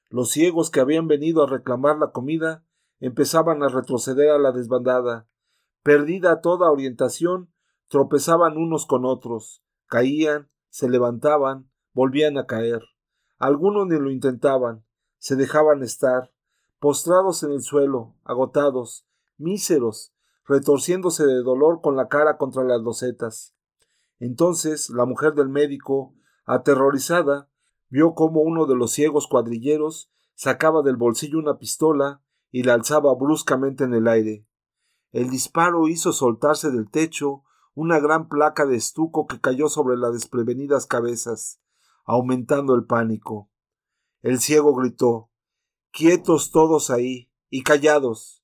Los 0.10 0.30
ciegos 0.30 0.72
que 0.72 0.80
habían 0.80 1.08
venido 1.08 1.44
a 1.44 1.48
reclamar 1.48 1.98
la 1.98 2.12
comida 2.12 2.64
empezaban 3.00 3.62
a 3.62 3.68
retroceder 3.68 4.30
a 4.32 4.38
la 4.38 4.52
desbandada. 4.52 5.28
Perdida 5.84 6.42
toda 6.42 6.72
orientación, 6.72 7.52
tropezaban 7.90 8.58
unos 8.58 8.86
con 8.86 9.06
otros, 9.06 9.64
caían, 9.86 10.50
se 10.70 10.90
levantaban, 10.90 11.70
volvían 11.94 12.38
a 12.38 12.46
caer. 12.46 12.84
Algunos 13.38 13.88
ni 13.88 14.00
lo 14.00 14.12
intentaban, 14.12 14.86
se 15.20 15.36
dejaban 15.36 15.84
estar, 15.84 16.32
postrados 16.80 17.44
en 17.44 17.52
el 17.52 17.62
suelo, 17.62 18.16
agotados, 18.24 19.06
míseros, 19.38 20.14
retorciéndose 20.46 21.26
de 21.26 21.42
dolor 21.44 21.82
con 21.82 21.96
la 21.96 22.08
cara 22.08 22.38
contra 22.38 22.64
las 22.64 22.82
losetas. 22.82 23.57
Entonces 24.20 24.90
la 24.90 25.06
mujer 25.06 25.34
del 25.34 25.50
médico, 25.50 26.16
aterrorizada, 26.46 27.50
vio 27.90 28.14
cómo 28.14 28.42
uno 28.42 28.66
de 28.66 28.76
los 28.76 28.92
ciegos 28.92 29.28
cuadrilleros 29.28 30.12
sacaba 30.36 30.82
del 30.82 30.98
bolsillo 30.98 31.40
una 31.40 31.58
pistola 31.58 32.22
y 32.52 32.64
la 32.64 32.74
alzaba 32.74 33.14
bruscamente 33.16 33.84
en 33.84 33.94
el 33.94 34.08
aire. 34.08 34.46
El 35.12 35.30
disparo 35.30 35.88
hizo 35.88 36.12
soltarse 36.12 36.72
del 36.72 36.90
techo 36.90 37.44
una 37.74 38.00
gran 38.00 38.28
placa 38.28 38.66
de 38.66 38.76
estuco 38.76 39.28
que 39.28 39.40
cayó 39.40 39.70
sobre 39.70 39.98
las 39.98 40.14
desprevenidas 40.14 40.88
cabezas, 40.88 41.62
aumentando 42.06 42.74
el 42.74 42.86
pánico. 42.86 43.50
El 44.22 44.40
ciego 44.40 44.74
gritó 44.74 45.30
Quietos 45.92 46.52
todos 46.52 46.90
ahí 46.90 47.32
y 47.50 47.64
callados. 47.64 48.44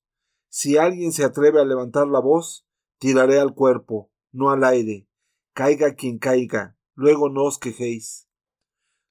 Si 0.49 0.77
alguien 0.77 1.11
se 1.11 1.23
atreve 1.23 1.59
a 1.59 1.65
levantar 1.65 2.07
la 2.07 2.19
voz, 2.19 2.67
tiraré 2.99 3.39
al 3.39 3.53
cuerpo, 3.53 4.11
no 4.31 4.51
al 4.51 4.63
aire. 4.63 5.07
Caiga 5.53 5.93
quien 5.93 6.17
caiga, 6.17 6.75
luego 6.95 7.29
no 7.29 7.43
os 7.43 7.59
quejéis. 7.59 8.27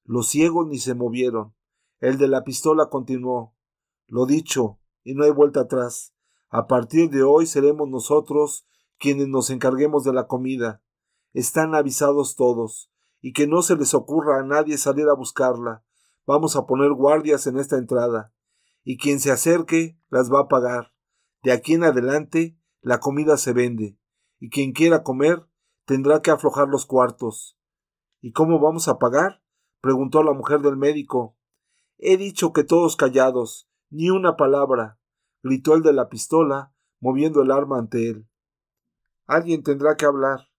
Los 0.03 0.27
ciegos 0.27 0.67
ni 0.67 0.77
se 0.77 0.93
movieron. 0.93 1.55
El 2.01 2.17
de 2.17 2.27
la 2.27 2.43
pistola 2.43 2.89
continuó. 2.89 3.55
Lo 4.07 4.25
dicho, 4.25 4.77
y 5.05 5.13
no 5.13 5.23
hay 5.23 5.31
vuelta 5.31 5.61
atrás. 5.61 6.13
A 6.49 6.67
partir 6.67 7.09
de 7.09 7.23
hoy 7.23 7.45
seremos 7.45 7.87
nosotros 7.87 8.67
quienes 8.99 9.29
nos 9.29 9.49
encarguemos 9.51 10.03
de 10.03 10.11
la 10.11 10.27
comida. 10.27 10.83
Están 11.31 11.75
avisados 11.75 12.35
todos, 12.35 12.91
y 13.21 13.31
que 13.31 13.47
no 13.47 13.61
se 13.61 13.77
les 13.77 13.93
ocurra 13.93 14.41
a 14.41 14.43
nadie 14.43 14.77
salir 14.77 15.07
a 15.07 15.15
buscarla. 15.15 15.85
Vamos 16.27 16.57
a 16.57 16.65
poner 16.65 16.91
guardias 16.91 17.47
en 17.47 17.57
esta 17.57 17.77
entrada, 17.77 18.33
y 18.83 18.97
quien 18.97 19.21
se 19.21 19.31
acerque 19.31 19.97
las 20.09 20.29
va 20.29 20.41
a 20.41 20.47
pagar. 20.49 20.93
De 21.41 21.53
aquí 21.53 21.75
en 21.75 21.85
adelante 21.85 22.57
la 22.81 22.99
comida 22.99 23.37
se 23.37 23.53
vende, 23.53 23.97
y 24.39 24.49
quien 24.49 24.73
quiera 24.73 25.03
comer 25.03 25.47
tendrá 25.85 26.21
que 26.21 26.31
aflojar 26.31 26.67
los 26.67 26.85
cuartos. 26.85 27.57
¿Y 28.21 28.31
cómo 28.31 28.59
vamos 28.59 28.87
a 28.87 28.99
pagar? 28.99 29.41
preguntó 29.81 30.23
la 30.23 30.33
mujer 30.33 30.61
del 30.61 30.77
médico. 30.77 31.35
He 31.97 32.17
dicho 32.17 32.53
que 32.53 32.63
todos 32.63 32.95
callados, 32.95 33.69
ni 33.89 34.09
una 34.09 34.37
palabra, 34.37 34.99
gritó 35.41 35.75
el 35.75 35.83
de 35.83 35.93
la 35.93 36.09
pistola, 36.09 36.73
moviendo 36.99 37.41
el 37.41 37.51
arma 37.51 37.79
ante 37.79 38.09
él. 38.09 38.27
Alguien 39.25 39.63
tendrá 39.63 39.97
que 39.97 40.05
hablar. 40.05 40.49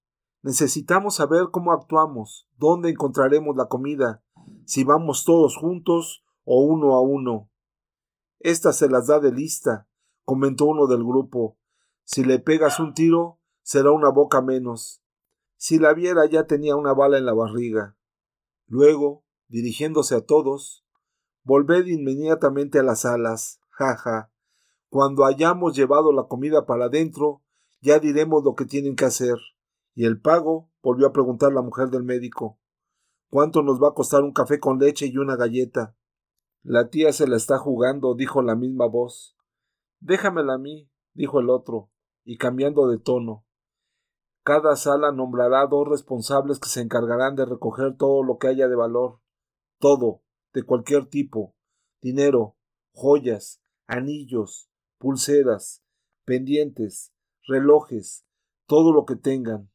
Necesitamos 0.42 1.16
saber 1.16 1.46
cómo 1.50 1.72
actuamos, 1.72 2.48
dónde 2.58 2.90
encontraremos 2.90 3.56
la 3.56 3.66
comida, 3.66 4.22
si 4.66 4.84
vamos 4.84 5.24
todos 5.24 5.56
juntos 5.56 6.22
o 6.44 6.62
uno 6.62 6.94
a 6.94 7.00
uno. 7.00 7.50
Esta 8.40 8.74
se 8.74 8.90
las 8.90 9.06
da 9.06 9.20
de 9.20 9.32
lista, 9.32 9.88
comentó 10.24 10.66
uno 10.66 10.86
del 10.86 11.02
grupo. 11.02 11.56
Si 12.04 12.24
le 12.24 12.38
pegas 12.38 12.78
un 12.78 12.92
tiro, 12.92 13.38
será 13.62 13.90
una 13.90 14.10
boca 14.10 14.42
menos. 14.42 15.03
Si 15.66 15.78
la 15.78 15.94
viera 15.94 16.26
ya 16.26 16.46
tenía 16.46 16.76
una 16.76 16.92
bala 16.92 17.16
en 17.16 17.24
la 17.24 17.32
barriga. 17.32 17.96
Luego, 18.66 19.24
dirigiéndose 19.48 20.14
a 20.14 20.20
todos, 20.20 20.84
volved 21.42 21.86
inmediatamente 21.86 22.80
a 22.80 22.82
las 22.82 23.06
alas, 23.06 23.62
jaja. 23.70 24.30
Cuando 24.90 25.24
hayamos 25.24 25.74
llevado 25.74 26.12
la 26.12 26.24
comida 26.24 26.66
para 26.66 26.84
adentro, 26.84 27.42
ya 27.80 27.98
diremos 27.98 28.44
lo 28.44 28.54
que 28.54 28.66
tienen 28.66 28.94
que 28.94 29.06
hacer. 29.06 29.36
¿Y 29.94 30.04
el 30.04 30.20
pago? 30.20 30.70
volvió 30.82 31.06
a 31.06 31.12
preguntar 31.14 31.54
la 31.54 31.62
mujer 31.62 31.88
del 31.88 32.02
médico. 32.02 32.58
¿Cuánto 33.30 33.62
nos 33.62 33.82
va 33.82 33.88
a 33.88 33.94
costar 33.94 34.22
un 34.22 34.34
café 34.34 34.60
con 34.60 34.78
leche 34.78 35.06
y 35.06 35.16
una 35.16 35.36
galleta? 35.36 35.96
La 36.62 36.90
tía 36.90 37.10
se 37.14 37.26
la 37.26 37.36
está 37.36 37.56
jugando, 37.56 38.14
dijo 38.14 38.42
la 38.42 38.54
misma 38.54 38.84
voz. 38.84 39.34
Déjamela 40.00 40.56
a 40.56 40.58
mí, 40.58 40.90
dijo 41.14 41.40
el 41.40 41.48
otro, 41.48 41.90
y 42.22 42.36
cambiando 42.36 42.86
de 42.86 42.98
tono. 42.98 43.43
Cada 44.44 44.76
sala 44.76 45.10
nombrará 45.10 45.66
dos 45.66 45.88
responsables 45.88 46.60
que 46.60 46.68
se 46.68 46.82
encargarán 46.82 47.34
de 47.34 47.46
recoger 47.46 47.96
todo 47.96 48.22
lo 48.22 48.36
que 48.36 48.48
haya 48.48 48.68
de 48.68 48.76
valor. 48.76 49.20
Todo, 49.78 50.20
de 50.52 50.62
cualquier 50.62 51.06
tipo. 51.06 51.54
Dinero, 52.02 52.54
joyas, 52.92 53.62
anillos, 53.86 54.68
pulseras, 54.98 55.82
pendientes, 56.26 57.14
relojes, 57.46 58.26
todo 58.66 58.92
lo 58.92 59.06
que 59.06 59.16
tengan. 59.16 59.70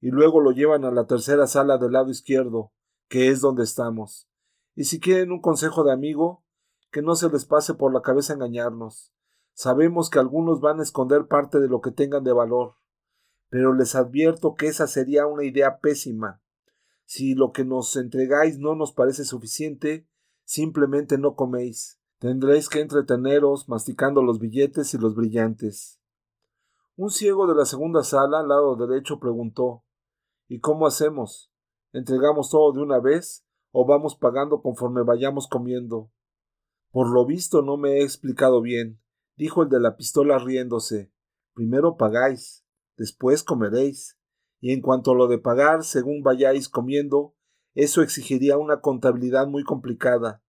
Y 0.00 0.10
luego 0.10 0.40
lo 0.40 0.52
llevan 0.52 0.84
a 0.84 0.92
la 0.92 1.08
tercera 1.08 1.48
sala 1.48 1.78
del 1.78 1.92
lado 1.92 2.10
izquierdo, 2.10 2.72
que 3.08 3.30
es 3.30 3.40
donde 3.40 3.64
estamos. 3.64 4.28
Y 4.76 4.84
si 4.84 5.00
quieren 5.00 5.32
un 5.32 5.40
consejo 5.40 5.82
de 5.82 5.92
amigo, 5.92 6.44
que 6.92 7.02
no 7.02 7.16
se 7.16 7.28
les 7.30 7.46
pase 7.46 7.74
por 7.74 7.92
la 7.92 8.02
cabeza 8.02 8.34
engañarnos. 8.34 9.12
Sabemos 9.54 10.08
que 10.08 10.20
algunos 10.20 10.60
van 10.60 10.78
a 10.78 10.84
esconder 10.84 11.26
parte 11.26 11.58
de 11.58 11.66
lo 11.66 11.80
que 11.80 11.90
tengan 11.90 12.22
de 12.22 12.32
valor, 12.32 12.76
pero 13.54 13.72
les 13.72 13.94
advierto 13.94 14.56
que 14.56 14.66
esa 14.66 14.88
sería 14.88 15.28
una 15.28 15.44
idea 15.44 15.78
pésima. 15.78 16.42
Si 17.04 17.36
lo 17.36 17.52
que 17.52 17.64
nos 17.64 17.94
entregáis 17.94 18.58
no 18.58 18.74
nos 18.74 18.90
parece 18.90 19.24
suficiente, 19.24 20.08
simplemente 20.42 21.18
no 21.18 21.36
coméis. 21.36 22.00
Tendréis 22.18 22.68
que 22.68 22.80
entreteneros 22.80 23.68
masticando 23.68 24.24
los 24.24 24.40
billetes 24.40 24.92
y 24.94 24.98
los 24.98 25.14
brillantes. 25.14 26.00
Un 26.96 27.10
ciego 27.10 27.46
de 27.46 27.54
la 27.54 27.64
segunda 27.64 28.02
sala, 28.02 28.40
al 28.40 28.48
lado 28.48 28.74
derecho, 28.74 29.20
preguntó 29.20 29.84
¿Y 30.48 30.58
cómo 30.58 30.88
hacemos? 30.88 31.52
¿Entregamos 31.92 32.50
todo 32.50 32.72
de 32.72 32.82
una 32.82 32.98
vez 32.98 33.46
o 33.70 33.86
vamos 33.86 34.16
pagando 34.16 34.62
conforme 34.62 35.04
vayamos 35.04 35.46
comiendo. 35.46 36.10
Por 36.90 37.08
lo 37.08 37.24
visto 37.24 37.62
no 37.62 37.76
me 37.76 37.98
he 37.98 38.02
explicado 38.02 38.60
bien, 38.60 39.00
dijo 39.36 39.62
el 39.62 39.68
de 39.68 39.78
la 39.78 39.96
pistola 39.96 40.40
riéndose. 40.40 41.12
Primero 41.52 41.96
pagáis, 41.96 42.63
después 42.96 43.42
comeréis, 43.42 44.18
y 44.60 44.72
en 44.72 44.80
cuanto 44.80 45.12
a 45.12 45.14
lo 45.14 45.26
de 45.26 45.38
pagar 45.38 45.84
según 45.84 46.22
vayáis 46.22 46.68
comiendo, 46.68 47.34
eso 47.74 48.02
exigiría 48.02 48.56
una 48.56 48.80
contabilidad 48.80 49.46
muy 49.46 49.64
complicada. 49.64 50.42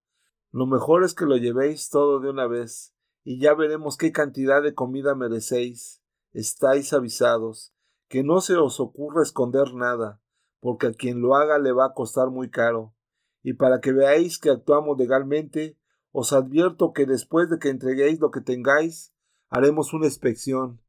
Lo 0.51 0.67
mejor 0.67 1.03
es 1.03 1.13
que 1.13 1.25
lo 1.25 1.37
llevéis 1.37 1.89
todo 1.89 2.19
de 2.19 2.29
una 2.29 2.47
vez, 2.47 2.95
y 3.23 3.39
ya 3.39 3.53
veremos 3.55 3.97
qué 3.97 4.11
cantidad 4.11 4.61
de 4.61 4.73
comida 4.73 5.15
merecéis. 5.15 6.01
Estáis 6.31 6.93
avisados, 6.93 7.73
que 8.07 8.23
no 8.23 8.39
se 8.39 8.55
os 8.55 8.79
ocurra 8.79 9.23
esconder 9.23 9.73
nada, 9.73 10.21
porque 10.59 10.87
a 10.87 10.93
quien 10.93 11.21
lo 11.21 11.35
haga 11.35 11.57
le 11.57 11.71
va 11.71 11.87
a 11.87 11.93
costar 11.93 12.29
muy 12.29 12.49
caro. 12.49 12.95
Y 13.41 13.53
para 13.53 13.81
que 13.81 13.91
veáis 13.91 14.39
que 14.39 14.49
actuamos 14.49 14.97
legalmente, 14.97 15.77
os 16.11 16.33
advierto 16.33 16.93
que 16.93 17.05
después 17.05 17.49
de 17.49 17.59
que 17.59 17.69
entreguéis 17.69 18.19
lo 18.19 18.31
que 18.31 18.41
tengáis, 18.41 19.13
haremos 19.49 19.93
una 19.93 20.05
inspección, 20.05 20.79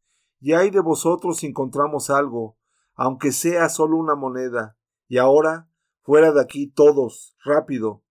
y 0.41 0.53
hay 0.53 0.71
de 0.71 0.81
vosotros 0.81 1.39
si 1.39 1.47
encontramos 1.47 2.11
algo, 2.11 2.59
aunque 2.95 3.33
sea 3.33 3.69
solo 3.69 3.97
una 3.97 4.15
moneda. 4.15 4.79
Y 5.09 5.19
ahora, 5.19 5.71
fuera 6.03 6.33
de 6.33 6.41
aquí 6.41 6.67
todos, 6.67 7.37
rápido. 7.45 8.03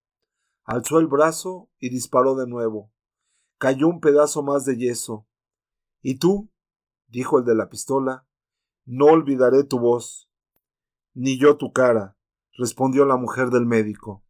Alzó 0.64 1.00
el 1.00 1.08
brazo 1.08 1.70
y 1.80 1.90
disparó 1.90 2.36
de 2.36 2.48
nuevo. 2.48 2.92
Cayó 3.58 3.88
un 3.88 4.00
pedazo 4.00 4.44
más 4.44 4.66
de 4.66 4.78
yeso. 4.78 5.28
¿Y 6.02 6.20
tú? 6.20 6.52
dijo 7.08 7.40
el 7.40 7.46
de 7.46 7.56
la 7.56 7.70
pistola. 7.70 8.28
No 8.86 9.06
olvidaré 9.06 9.64
tu 9.64 9.80
voz. 9.80 10.30
Ni 11.14 11.40
yo 11.40 11.58
tu 11.58 11.72
cara, 11.72 12.18
respondió 12.58 13.06
la 13.06 13.16
mujer 13.16 13.50
del 13.50 13.66
médico. 13.66 14.24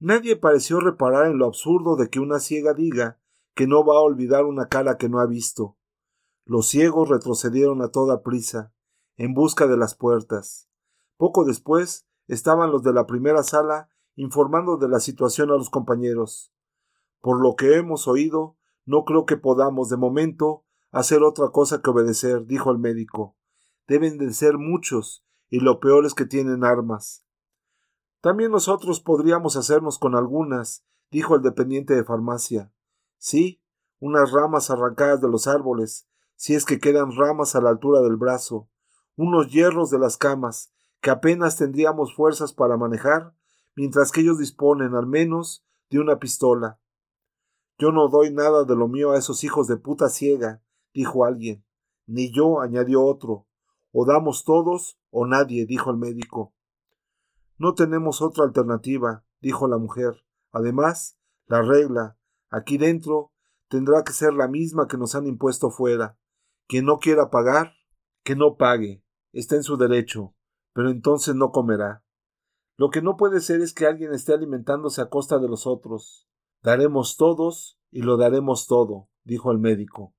Nadie 0.00 0.36
pareció 0.36 0.80
reparar 0.80 1.26
en 1.26 1.38
lo 1.38 1.46
absurdo 1.46 1.96
de 1.96 2.10
que 2.10 2.20
una 2.20 2.40
ciega 2.40 2.74
diga 2.74 3.20
que 3.54 3.66
no 3.66 3.84
va 3.84 3.96
a 3.96 4.00
olvidar 4.00 4.44
una 4.44 4.68
cara 4.68 4.98
que 4.98 5.08
no 5.08 5.20
ha 5.20 5.26
visto. 5.26 5.76
Los 6.44 6.66
ciegos 6.66 7.08
retrocedieron 7.08 7.82
a 7.82 7.88
toda 7.88 8.22
prisa, 8.22 8.74
en 9.16 9.32
busca 9.32 9.66
de 9.66 9.76
las 9.76 9.94
puertas. 9.94 10.68
Poco 11.16 11.44
después 11.44 12.06
estaban 12.26 12.70
los 12.70 12.82
de 12.82 12.92
la 12.92 13.06
primera 13.06 13.42
sala 13.42 13.88
informando 14.16 14.76
de 14.76 14.88
la 14.88 15.00
situación 15.00 15.50
a 15.50 15.54
los 15.54 15.70
compañeros. 15.70 16.52
Por 17.20 17.40
lo 17.40 17.56
que 17.56 17.76
hemos 17.76 18.06
oído, 18.08 18.56
no 18.84 19.04
creo 19.04 19.24
que 19.24 19.36
podamos, 19.36 19.88
de 19.88 19.96
momento, 19.96 20.64
hacer 20.90 21.22
otra 21.22 21.48
cosa 21.48 21.80
que 21.80 21.90
obedecer, 21.90 22.44
dijo 22.46 22.70
el 22.70 22.78
médico. 22.78 23.36
Deben 23.86 24.18
de 24.18 24.32
ser 24.32 24.58
muchos, 24.58 25.24
y 25.48 25.60
lo 25.60 25.80
peor 25.80 26.04
es 26.04 26.14
que 26.14 26.26
tienen 26.26 26.64
armas. 26.64 27.24
También 28.20 28.50
nosotros 28.50 29.00
podríamos 29.00 29.56
hacernos 29.56 29.98
con 29.98 30.14
algunas, 30.14 30.84
dijo 31.10 31.34
el 31.36 31.42
dependiente 31.42 31.94
de 31.94 32.04
farmacia. 32.04 32.73
Sí, 33.24 33.62
unas 34.00 34.32
ramas 34.32 34.68
arrancadas 34.68 35.22
de 35.22 35.30
los 35.30 35.46
árboles, 35.46 36.06
si 36.36 36.54
es 36.54 36.66
que 36.66 36.78
quedan 36.78 37.16
ramas 37.16 37.56
a 37.56 37.62
la 37.62 37.70
altura 37.70 38.02
del 38.02 38.16
brazo, 38.16 38.68
unos 39.16 39.50
hierros 39.50 39.88
de 39.88 39.98
las 39.98 40.18
camas, 40.18 40.74
que 41.00 41.08
apenas 41.08 41.56
tendríamos 41.56 42.14
fuerzas 42.14 42.52
para 42.52 42.76
manejar, 42.76 43.34
mientras 43.76 44.12
que 44.12 44.20
ellos 44.20 44.38
disponen 44.38 44.94
al 44.94 45.06
menos 45.06 45.64
de 45.88 46.00
una 46.00 46.18
pistola. 46.18 46.78
Yo 47.78 47.92
no 47.92 48.08
doy 48.08 48.30
nada 48.30 48.64
de 48.64 48.76
lo 48.76 48.88
mío 48.88 49.12
a 49.12 49.16
esos 49.16 49.42
hijos 49.42 49.68
de 49.68 49.78
puta 49.78 50.10
ciega, 50.10 50.62
dijo 50.92 51.24
alguien. 51.24 51.64
Ni 52.04 52.30
yo, 52.30 52.60
añadió 52.60 53.02
otro. 53.02 53.46
O 53.90 54.04
damos 54.04 54.44
todos 54.44 55.00
o 55.08 55.24
nadie, 55.24 55.64
dijo 55.64 55.90
el 55.90 55.96
médico. 55.96 56.52
No 57.56 57.72
tenemos 57.72 58.20
otra 58.20 58.44
alternativa, 58.44 59.24
dijo 59.40 59.66
la 59.66 59.78
mujer. 59.78 60.26
Además, 60.52 61.18
la 61.46 61.62
regla, 61.62 62.18
aquí 62.54 62.78
dentro, 62.78 63.32
tendrá 63.68 64.04
que 64.04 64.12
ser 64.12 64.32
la 64.32 64.48
misma 64.48 64.86
que 64.86 64.96
nos 64.96 65.14
han 65.14 65.26
impuesto 65.26 65.70
fuera. 65.70 66.16
Quien 66.68 66.86
no 66.86 66.98
quiera 66.98 67.30
pagar, 67.30 67.74
que 68.22 68.36
no 68.36 68.56
pague. 68.56 69.02
Está 69.32 69.56
en 69.56 69.64
su 69.64 69.76
derecho, 69.76 70.34
pero 70.72 70.90
entonces 70.90 71.34
no 71.34 71.50
comerá. 71.50 72.04
Lo 72.76 72.90
que 72.90 73.02
no 73.02 73.16
puede 73.16 73.40
ser 73.40 73.60
es 73.60 73.74
que 73.74 73.86
alguien 73.86 74.12
esté 74.12 74.32
alimentándose 74.32 75.00
a 75.00 75.08
costa 75.08 75.38
de 75.38 75.48
los 75.48 75.66
otros. 75.66 76.28
Daremos 76.62 77.16
todos 77.16 77.78
y 77.90 78.02
lo 78.02 78.16
daremos 78.16 78.66
todo, 78.66 79.08
dijo 79.24 79.50
el 79.50 79.58
médico. 79.58 80.14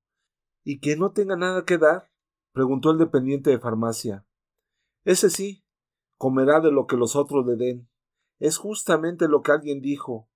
¿Y 0.62 0.80
que 0.80 0.96
no 0.96 1.12
tenga 1.12 1.36
nada 1.36 1.64
que 1.64 1.78
dar? 1.78 2.10
preguntó 2.52 2.90
el 2.90 2.98
dependiente 2.98 3.50
de 3.50 3.58
farmacia. 3.58 4.26
Ese 5.04 5.30
sí, 5.30 5.64
comerá 6.18 6.60
de 6.60 6.72
lo 6.72 6.86
que 6.86 6.96
los 6.96 7.16
otros 7.16 7.46
le 7.46 7.56
den. 7.56 7.88
Es 8.38 8.58
justamente 8.58 9.28
lo 9.28 9.42
que 9.42 9.52
alguien 9.52 9.80
dijo, 9.80 10.28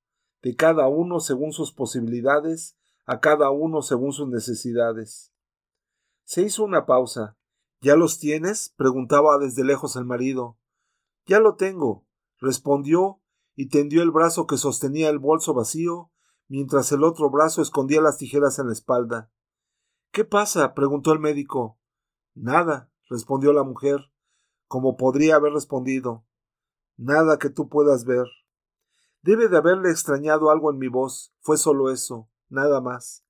de 0.43 0.57
cada 0.57 0.88
uno 0.88 1.20
según 1.20 1.53
sus 1.53 1.72
posibilidades, 1.72 2.76
a 3.07 3.20
cada 3.20 3.51
uno 3.51 3.82
según 3.82 4.12
sus 4.12 4.28
necesidades. 4.28 5.32
Se 6.24 6.43
hizo 6.43 6.64
una 6.64 6.86
pausa. 6.86 7.36
¿Ya 7.80 7.97
los 7.97 8.18
tienes? 8.18 8.74
preguntaba 8.76 9.38
desde 9.38 9.64
lejos 9.64 9.97
el 9.97 10.05
marido. 10.05 10.59
Ya 11.26 11.41
lo 11.41 11.57
tengo, 11.57 12.07
respondió 12.38 13.20
y 13.55 13.68
tendió 13.68 14.03
el 14.03 14.11
brazo 14.11 14.47
que 14.47 14.57
sostenía 14.57 15.09
el 15.11 15.18
bolso 15.18 15.55
vacío, 15.55 16.11
mientras 16.49 16.93
el 16.93 17.05
otro 17.05 17.30
brazo 17.30 17.62
escondía 17.62 18.01
las 18.01 18.16
tijeras 18.16 18.59
en 18.59 18.66
la 18.66 18.72
espalda. 18.72 19.30
¿Qué 20.12 20.24
pasa? 20.24 20.74
preguntó 20.74 21.12
el 21.12 21.20
médico. 21.20 21.78
Nada, 22.34 22.91
respondió 23.09 23.53
la 23.53 23.64
mujer 23.64 24.11
como 24.70 24.97
podría 24.97 25.34
haber 25.34 25.53
respondido. 25.53 26.24
Nada 26.97 27.41
que 27.41 27.51
tú 27.51 27.68
puedas 27.68 28.05
ver. 28.05 28.26
Debe 29.23 29.49
de 29.49 29.57
haberle 29.57 29.91
extrañado 29.91 30.51
algo 30.51 30.71
en 30.71 30.79
mi 30.79 30.89
voz. 30.89 31.35
Fue 31.41 31.57
solo 31.57 31.91
eso, 31.91 32.31
nada 32.49 32.81
más. 32.81 33.25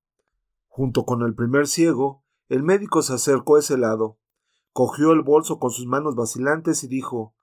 Junto 0.69 1.05
con 1.05 1.23
el 1.23 1.35
primer 1.35 1.67
ciego, 1.67 2.25
el 2.49 2.63
médico 2.63 3.03
se 3.03 3.15
acercó 3.15 3.57
a 3.57 3.61
ese 3.61 3.77
lado, 3.77 4.19
cogió 4.73 5.13
el 5.13 5.23
bolso 5.23 5.59
con 5.59 5.71
sus 5.71 5.87
manos 5.87 6.15
vacilantes 6.17 6.85
y 6.85 6.89
dijo 6.89 7.35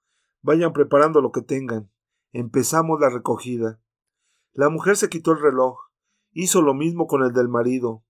Vayan 0.41 0.73
preparando 0.73 1.21
lo 1.21 1.31
que 1.31 1.41
tengan. 1.41 1.91
Empezamos 2.31 2.99
la 2.99 3.09
recogida. 3.09 3.81
La 4.53 4.69
mujer 4.69 4.97
se 4.97 5.09
quitó 5.09 5.31
el 5.31 5.39
reloj, 5.39 5.77
hizo 6.31 6.61
lo 6.61 6.73
mismo 6.73 7.07
con 7.07 7.23
el 7.23 7.33
del 7.33 7.47
marido, 7.47 8.03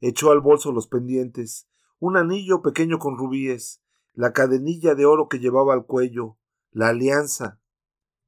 echó 0.00 0.30
al 0.30 0.40
bolso 0.40 0.72
los 0.72 0.86
pendientes, 0.86 1.68
un 1.98 2.16
anillo 2.16 2.62
pequeño 2.62 2.98
con 2.98 3.16
rubíes, 3.16 3.82
la 4.12 4.32
cadenilla 4.32 4.94
de 4.94 5.06
oro 5.06 5.28
que 5.28 5.38
llevaba 5.38 5.74
al 5.74 5.86
cuello, 5.86 6.36
la 6.70 6.88
alianza, 6.88 7.60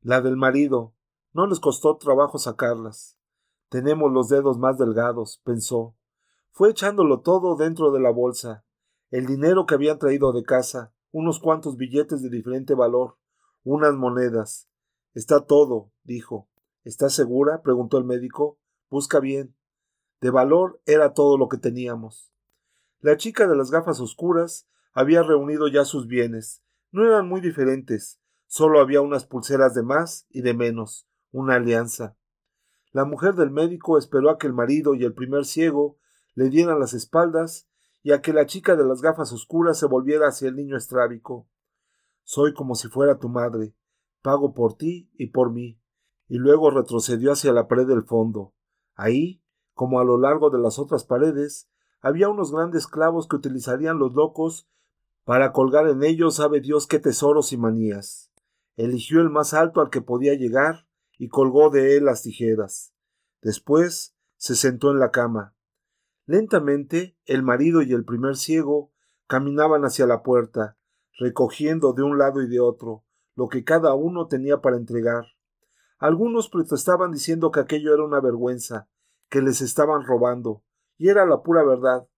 la 0.01 0.21
del 0.21 0.37
marido. 0.37 0.96
No 1.37 1.47
les 1.47 1.61
costó 1.61 1.99
trabajo 1.99 2.39
sacarlas. 2.39 3.19
Tenemos 3.69 4.11
los 4.11 4.31
dedos 4.31 4.57
más 4.57 4.79
delgados, 4.79 5.43
pensó. 5.45 5.95
Fue 6.51 6.71
echándolo 6.71 7.21
todo 7.21 7.57
dentro 7.57 7.93
de 7.93 8.01
la 8.01 8.09
bolsa, 8.09 8.65
el 9.11 9.27
dinero 9.27 9.67
que 9.67 9.75
habían 9.75 9.99
traído 9.99 10.33
de 10.33 10.45
casa, 10.45 10.95
unos 11.13 11.39
cuantos 11.39 11.77
billetes 11.77 12.23
de 12.23 12.31
diferente 12.31 12.73
valor, 12.73 13.19
unas 13.65 13.93
monedas. 13.93 14.71
Está 15.13 15.45
todo, 15.45 15.93
dijo. 16.05 16.49
¿Estás 16.85 17.13
segura? 17.13 17.61
preguntó 17.61 17.99
el 17.99 18.05
médico. 18.05 18.59
Busca 18.89 19.21
bien. 19.21 19.55
De 20.23 20.31
valor 20.31 20.81
era 20.87 21.13
todo 21.13 21.37
lo 21.37 21.51
que 21.51 21.59
teníamos. 21.59 22.33
La 23.01 23.19
chica 23.19 23.47
de 23.47 23.57
las 23.57 23.71
gafas 23.71 24.01
oscuras 24.01 24.67
había 24.95 25.23
reunido 25.23 25.69
ya 25.69 25.85
sus 25.85 26.07
bienes. 26.07 26.63
No 26.93 27.05
eran 27.05 27.29
muy 27.29 27.43
diferentes, 27.43 28.23
solo 28.47 28.81
había 28.81 29.03
unas 29.03 29.27
pulseras 29.27 29.75
de 29.75 29.83
más 29.83 30.27
y 30.31 30.41
de 30.41 30.55
menos, 30.55 31.07
una 31.37 31.57
alianza. 31.57 32.17
La 32.93 33.05
mujer 33.05 33.35
del 33.35 33.51
médico 33.51 33.99
esperó 33.99 34.31
a 34.31 34.39
que 34.39 34.47
el 34.47 34.55
marido 34.55 34.95
y 34.95 35.05
el 35.05 35.13
primer 35.13 35.45
ciego 35.45 35.99
le 36.35 36.49
dieran 36.49 36.81
las 36.81 36.95
espaldas 36.95 37.69
y 38.03 38.13
a 38.13 38.23
que 38.23 38.33
la 38.33 38.47
chica 38.47 38.75
de 38.75 38.85
las 38.85 39.03
gafas 39.03 39.33
oscuras 39.33 39.79
se 39.79 39.87
volviera 39.87 40.29
hacia 40.29 40.49
el 40.49 40.57
niño 40.57 40.79
estrábico. 40.79 41.47
Soy 42.25 42.55
como 42.55 42.75
si 42.75 42.89
fuera 42.89 43.19
tu 43.19 43.29
madre, 43.29 43.75
pago 44.23 44.55
por 44.55 44.77
ti 44.79 45.11
y 45.19 45.27
por 45.27 45.53
mí. 45.53 45.79
Y 46.27 46.39
luego 46.39 46.71
retrocedió 46.71 47.33
hacia 47.33 47.53
la 47.53 47.69
pared 47.69 47.87
del 47.87 48.05
fondo. 48.05 48.55
Ahí, 48.95 49.43
como 49.75 50.01
a 50.01 50.05
lo 50.05 50.19
largo 50.19 50.49
de 50.49 50.59
las 50.59 50.79
otras 50.79 51.05
paredes, 51.05 51.69
había 52.01 52.31
unos 52.31 52.51
grandes 52.51 52.87
clavos 52.87 53.29
que 53.29 53.37
utilizarían 53.37 53.99
los 53.99 54.15
locos 54.15 54.69
para 55.25 55.53
colgar 55.53 55.87
en 55.89 56.03
ellos 56.03 56.37
sabe 56.37 56.61
Dios 56.61 56.87
qué 56.87 56.99
tesoros 56.99 57.53
y 57.53 57.59
manías. 57.59 58.33
Eligió 58.77 59.21
el 59.21 59.29
más 59.29 59.53
alto 59.53 59.81
al 59.81 59.91
que 59.91 60.01
podía 60.01 60.35
llegar 60.35 60.86
y 61.19 61.29
colgó 61.29 61.71
de 61.71 61.97
él 61.97 62.05
las 62.05 62.23
tijeras. 62.23 62.93
Después 63.43 64.15
se 64.37 64.55
sentó 64.55 64.91
en 64.91 64.99
la 64.99 65.11
cama. 65.11 65.55
Lentamente 66.27 67.17
el 67.25 67.43
marido 67.43 67.83
y 67.83 67.93
el 67.93 68.05
primer 68.05 68.37
ciego 68.37 68.93
caminaban 69.27 69.85
hacia 69.85 70.07
la 70.07 70.23
puerta, 70.23 70.77
recogiendo 71.19 71.93
de 71.93 72.03
un 72.03 72.19
lado 72.19 72.43
y 72.43 72.49
de 72.49 72.61
otro 72.61 73.05
lo 73.35 73.49
que 73.49 73.65
cada 73.65 73.95
uno 73.95 74.29
tenía 74.29 74.63
para 74.63 74.77
entregar. 74.77 75.27
Algunos 75.99 76.49
protestaban 76.49 77.13
diciendo 77.13 77.51
que 77.51 77.61
aquello 77.61 77.95
era 77.95 78.05
una 78.05 78.21
vergüenza, 78.21 78.89
que 79.29 79.43
les 79.43 79.61
estaban 79.61 80.05
robando, 80.05 80.65
y 80.97 81.09
era 81.09 81.27
la 81.27 81.43
pura 81.43 81.63
verdad. 81.63 82.09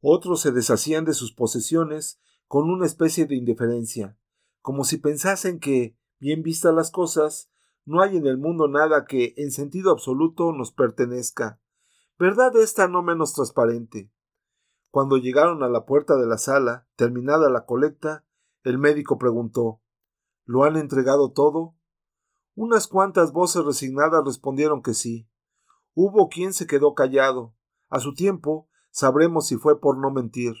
Otros 0.00 0.40
se 0.40 0.50
deshacían 0.50 1.04
de 1.04 1.14
sus 1.14 1.32
posesiones 1.32 2.20
con 2.48 2.68
una 2.68 2.84
especie 2.84 3.26
de 3.26 3.36
indiferencia, 3.36 4.18
como 4.60 4.84
si 4.84 4.98
pensasen 4.98 5.60
que, 5.60 5.96
Bien 6.18 6.42
vistas 6.42 6.74
las 6.74 6.90
cosas, 6.90 7.50
no 7.86 8.02
hay 8.02 8.16
en 8.16 8.26
el 8.26 8.36
mundo 8.36 8.66
nada 8.66 9.04
que, 9.04 9.32
en 9.36 9.52
sentido 9.52 9.92
absoluto, 9.92 10.52
nos 10.52 10.72
pertenezca. 10.72 11.60
Verdad 12.18 12.56
esta 12.56 12.88
no 12.88 13.02
menos 13.02 13.32
transparente. 13.32 14.12
Cuando 14.90 15.18
llegaron 15.18 15.62
a 15.62 15.68
la 15.68 15.86
puerta 15.86 16.16
de 16.16 16.26
la 16.26 16.36
sala, 16.36 16.88
terminada 16.96 17.48
la 17.48 17.64
colecta, 17.64 18.24
el 18.64 18.78
médico 18.78 19.18
preguntó 19.18 19.80
¿Lo 20.44 20.64
han 20.64 20.76
entregado 20.76 21.30
todo? 21.32 21.76
Unas 22.56 22.88
cuantas 22.88 23.32
voces 23.32 23.64
resignadas 23.64 24.24
respondieron 24.24 24.82
que 24.82 24.94
sí. 24.94 25.28
Hubo 25.94 26.28
quien 26.28 26.52
se 26.52 26.66
quedó 26.66 26.94
callado. 26.94 27.54
A 27.88 28.00
su 28.00 28.14
tiempo 28.14 28.68
sabremos 28.90 29.46
si 29.46 29.56
fue 29.56 29.80
por 29.80 29.98
no 29.98 30.10
mentir. 30.10 30.54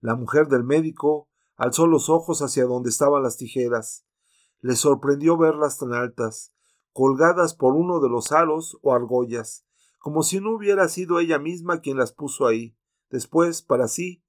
La 0.00 0.14
mujer 0.14 0.48
del 0.48 0.64
médico 0.64 1.28
alzó 1.56 1.86
los 1.86 2.08
ojos 2.08 2.40
hacia 2.40 2.64
donde 2.64 2.88
estaban 2.88 3.22
las 3.22 3.36
tijeras. 3.36 4.05
Le 4.60 4.76
sorprendió 4.76 5.36
verlas 5.36 5.78
tan 5.78 5.92
altas, 5.92 6.52
colgadas 6.92 7.54
por 7.54 7.74
uno 7.74 8.00
de 8.00 8.08
los 8.08 8.32
aros 8.32 8.78
o 8.82 8.94
argollas, 8.94 9.66
como 9.98 10.22
si 10.22 10.40
no 10.40 10.54
hubiera 10.54 10.88
sido 10.88 11.18
ella 11.18 11.38
misma 11.38 11.80
quien 11.80 11.98
las 11.98 12.12
puso 12.12 12.46
ahí. 12.46 12.76
Después, 13.10 13.62
para 13.62 13.88
sí, 13.88 14.22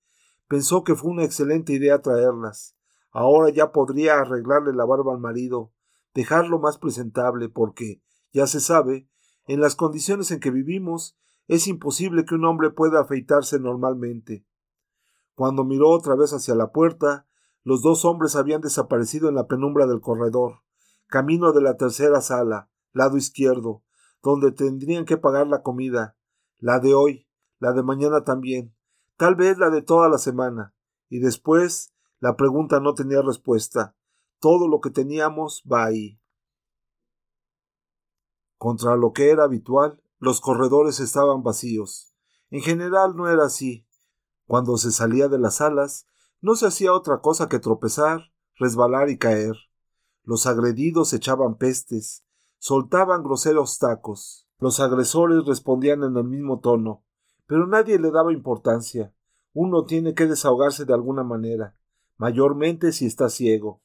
pensó 0.48 0.84
que 0.84 0.96
fue 0.96 1.12
una 1.12 1.24
excelente 1.24 1.74
idea 1.74 2.02
traerlas. 2.02 2.76
Ahora 3.12 3.50
ya 3.50 3.72
podría 3.72 4.20
arreglarle 4.20 4.74
la 4.74 4.86
barba 4.86 5.14
al 5.14 5.20
marido, 5.20 5.72
dejarlo 6.14 6.60
más 6.60 6.78
presentable, 6.78 7.50
porque, 7.50 8.02
ya 8.34 8.48
se 8.48 8.60
sabe, 8.60 9.08
en 9.46 9.62
las 9.62 9.76
condiciones 9.76 10.32
en 10.32 10.40
que 10.40 10.52
vivimos, 10.52 11.18
es 11.48 11.68
imposible 11.68 12.26
que 12.26 12.36
un 12.36 12.46
hombre 12.46 12.70
pueda 12.70 13.00
afeitarse 13.00 13.60
normalmente. 13.60 14.46
Cuando 15.36 15.64
miró 15.64 15.90
otra 15.90 16.16
vez 16.16 16.34
hacia 16.34 16.56
la 16.56 16.72
puerta, 16.72 17.28
los 17.68 17.82
dos 17.82 18.06
hombres 18.06 18.38
habían 18.38 18.62
desaparecido 18.62 19.28
en 19.28 19.36
la 19.36 19.46
penumbra 19.46 19.88
del 19.88 20.00
corredor, 20.00 20.62
camino 21.08 21.52
de 21.52 21.62
la 21.62 21.76
tercera 21.76 22.22
sala, 22.22 22.70
lado 22.94 23.18
izquierdo, 23.18 23.84
donde 24.24 24.54
tendrían 24.54 25.04
que 25.04 25.18
pagar 25.18 25.48
la 25.48 25.64
comida, 25.64 26.16
la 26.60 26.80
de 26.80 26.94
hoy, 26.94 27.28
la 27.60 27.74
de 27.74 27.84
mañana 27.84 28.24
también, 28.24 28.74
tal 29.18 29.36
vez 29.36 29.58
la 29.58 29.70
de 29.70 29.82
toda 29.82 30.08
la 30.08 30.18
semana, 30.18 30.74
y 31.10 31.20
después 31.20 31.94
la 32.22 32.38
pregunta 32.38 32.80
no 32.80 32.94
tenía 32.94 33.22
respuesta. 33.22 33.98
Todo 34.40 34.70
lo 34.70 34.80
que 34.80 34.90
teníamos 34.90 35.62
va 35.70 35.84
ahí. 35.84 36.22
Contra 38.58 38.96
lo 38.96 39.12
que 39.12 39.30
era 39.30 39.44
habitual, 39.44 40.02
los 40.20 40.40
corredores 40.40 41.02
estaban 41.02 41.44
vacíos. 41.44 42.16
En 42.50 42.62
general 42.62 43.18
no 43.18 43.28
era 43.30 43.44
así. 43.44 43.86
Cuando 44.46 44.78
se 44.78 44.94
salía 44.94 45.28
de 45.28 45.38
las 45.38 45.56
salas, 45.56 46.08
no 46.42 46.56
se 46.56 46.68
hacía 46.68 46.94
otra 46.94 47.20
cosa 47.20 47.50
que 47.50 47.60
tropezar, 47.60 48.32
resbalar 48.56 49.10
y 49.10 49.18
caer. 49.18 49.56
Los 50.24 50.46
agredidos 50.46 51.14
echaban 51.14 51.58
pestes, 51.58 52.24
soltaban 52.60 53.24
groseros 53.24 53.80
tacos. 53.80 54.48
Los 54.60 54.80
agresores 54.80 55.46
respondían 55.46 56.04
en 56.04 56.18
el 56.18 56.24
mismo 56.24 56.60
tono, 56.60 57.04
pero 57.46 57.68
nadie 57.68 58.00
le 58.00 58.12
daba 58.12 58.34
importancia. 58.34 59.14
Uno 59.54 59.86
tiene 59.86 60.14
que 60.14 60.26
desahogarse 60.26 60.86
de 60.86 60.94
alguna 60.94 61.24
manera, 61.24 61.76
mayormente 62.18 62.92
si 62.92 63.06
está 63.06 63.30
ciego. 63.30 63.82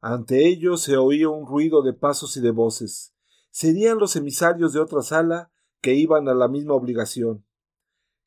Ante 0.00 0.46
ellos 0.46 0.82
se 0.82 0.96
oía 0.96 1.28
un 1.28 1.46
ruido 1.46 1.82
de 1.82 1.92
pasos 1.92 2.36
y 2.36 2.40
de 2.40 2.50
voces. 2.50 3.14
Serían 3.50 3.98
los 3.98 4.14
emisarios 4.14 4.72
de 4.72 4.80
otra 4.80 5.02
sala 5.02 5.50
que 5.80 5.94
iban 5.94 6.28
a 6.28 6.34
la 6.34 6.48
misma 6.48 6.74
obligación. 6.74 7.44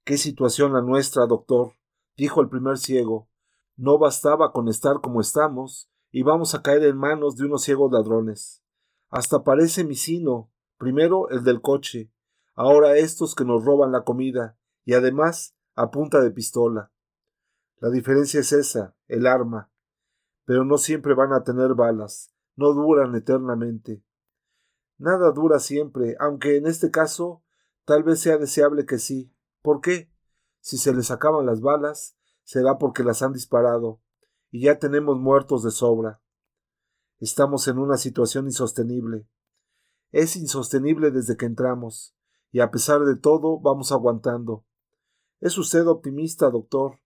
Qué 0.04 0.18
situación 0.18 0.74
la 0.74 0.82
nuestra, 0.82 1.26
doctor, 1.28 1.74
dijo 2.18 2.42
el 2.42 2.50
primer 2.50 2.78
ciego. 2.78 3.30
No 3.76 3.98
bastaba 3.98 4.52
con 4.52 4.68
estar 4.68 5.02
como 5.02 5.22
estamos, 5.22 5.90
y 6.12 6.24
vamos 6.24 6.56
a 6.56 6.62
caer 6.62 6.84
en 6.84 6.98
manos 6.98 7.36
de 7.36 7.46
unos 7.46 7.64
ciegos 7.64 7.92
ladrones. 7.92 8.64
Hasta 9.10 9.44
parece 9.44 9.84
misino, 9.84 10.52
primero 10.78 11.30
el 11.30 11.44
del 11.44 11.62
coche, 11.62 12.12
ahora 12.54 12.98
estos 12.98 13.36
que 13.36 13.46
nos 13.46 13.64
roban 13.64 13.92
la 13.92 14.04
comida, 14.04 14.58
y 14.86 14.94
además 14.94 15.56
a 15.76 15.92
punta 15.92 16.22
de 16.22 16.32
pistola. 16.32 16.92
La 17.78 17.90
diferencia 17.90 18.40
es 18.40 18.52
esa, 18.52 18.96
el 19.08 19.26
arma 19.26 19.72
pero 20.46 20.66
no 20.66 20.78
siempre 20.78 21.14
van 21.14 21.34
a 21.34 21.44
tener 21.46 21.76
balas, 21.76 22.34
no 22.58 22.74
duran 22.74 23.16
eternamente. 23.16 24.04
Nada 24.98 25.32
dura 25.32 25.60
siempre, 25.60 26.16
aunque 26.20 26.58
en 26.58 26.68
este 26.68 26.92
caso 26.92 27.44
tal 27.86 28.04
vez 28.04 28.20
sea 28.20 28.38
deseable 28.38 28.86
que 28.86 29.00
sí. 29.00 29.34
¿Por 29.62 29.82
qué? 29.82 30.12
Si 30.60 30.78
se 30.78 30.94
les 30.94 31.10
acaban 31.10 31.46
las 31.46 31.62
balas, 31.62 32.18
será 32.44 32.78
porque 32.78 33.04
las 33.04 33.22
han 33.22 33.34
disparado, 33.34 34.02
y 34.50 34.64
ya 34.64 34.80
tenemos 34.80 35.20
muertos 35.20 35.64
de 35.64 35.72
sobra. 35.72 36.22
Estamos 37.20 37.68
en 37.68 37.78
una 37.78 37.98
situación 37.98 38.46
insostenible. 38.46 39.28
Es 40.12 40.36
insostenible 40.36 41.12
desde 41.12 41.38
que 41.38 41.46
entramos, 41.46 42.16
y 42.52 42.60
a 42.60 42.72
pesar 42.72 43.02
de 43.02 43.16
todo 43.16 43.60
vamos 43.60 43.92
aguantando. 43.92 44.66
¿Es 45.39 45.58
usted 45.58 45.88
optimista, 45.88 46.50
doctor? 46.50 47.00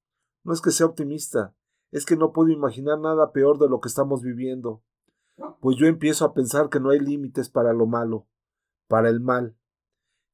No 0.43 0.53
es 0.53 0.61
que 0.61 0.71
sea 0.71 0.87
optimista, 0.87 1.55
es 1.91 2.05
que 2.05 2.15
no 2.15 2.33
puedo 2.33 2.49
imaginar 2.49 2.99
nada 2.99 3.31
peor 3.31 3.59
de 3.59 3.69
lo 3.69 3.79
que 3.79 3.87
estamos 3.87 4.21
viviendo, 4.21 4.83
pues 5.59 5.77
yo 5.77 5.87
empiezo 5.87 6.25
a 6.25 6.33
pensar 6.33 6.69
que 6.69 6.79
no 6.79 6.89
hay 6.89 6.99
límites 6.99 7.49
para 7.49 7.73
lo 7.73 7.85
malo, 7.85 8.27
para 8.87 9.09
el 9.09 9.19
mal. 9.19 9.57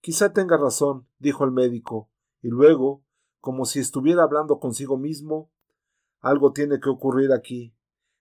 Quizá 0.01 0.33
tenga 0.33 0.57
razón, 0.57 1.07
dijo 1.19 1.43
el 1.43 1.51
médico, 1.51 2.09
y 2.41 2.49
luego, 2.49 3.03
como 3.41 3.65
si 3.65 3.79
estuviera 3.79 4.23
hablando 4.23 4.59
consigo 4.59 4.97
mismo, 4.97 5.51
algo 6.19 6.53
tiene 6.53 6.79
que 6.79 6.89
ocurrir 6.89 7.33
aquí. 7.33 7.75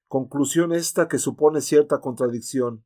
Conclusión 0.09 0.73
esta 0.73 1.07
que 1.07 1.19
supone 1.19 1.61
cierta 1.61 2.01
contradicción. 2.01 2.85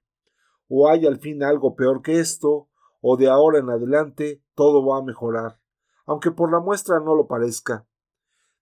O 0.68 0.88
hay 0.88 1.06
al 1.06 1.18
fin 1.18 1.42
algo 1.42 1.76
peor 1.76 2.02
que 2.02 2.18
esto, 2.18 2.68
o 3.00 3.16
de 3.16 3.28
ahora 3.28 3.58
en 3.58 3.70
adelante 3.70 4.42
todo 4.54 4.84
va 4.84 4.98
a 4.98 5.02
mejorar, 5.02 5.60
aunque 6.06 6.32
por 6.32 6.50
la 6.50 6.58
muestra 6.58 7.00
no 7.00 7.14
lo 7.14 7.28
parezca. 7.28 7.86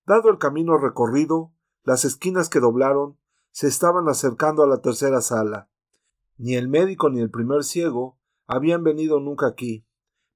Dado 0.07 0.29
el 0.29 0.39
camino 0.39 0.77
recorrido, 0.79 1.53
las 1.85 2.05
esquinas 2.05 2.49
que 2.49 2.61
doblaron 2.61 3.19
se 3.51 3.69
estaban 3.69 4.09
acercando 4.09 4.63
a 4.63 4.67
la 4.67 4.81
tercera 4.81 5.21
sala. 5.21 5.71
Ni 6.37 6.55
el 6.57 6.69
médico 6.69 7.09
ni 7.09 7.21
el 7.21 7.31
primer 7.31 7.65
ciego 7.65 8.19
habían 8.47 8.83
venido 8.85 9.21
nunca 9.21 9.47
aquí, 9.47 9.87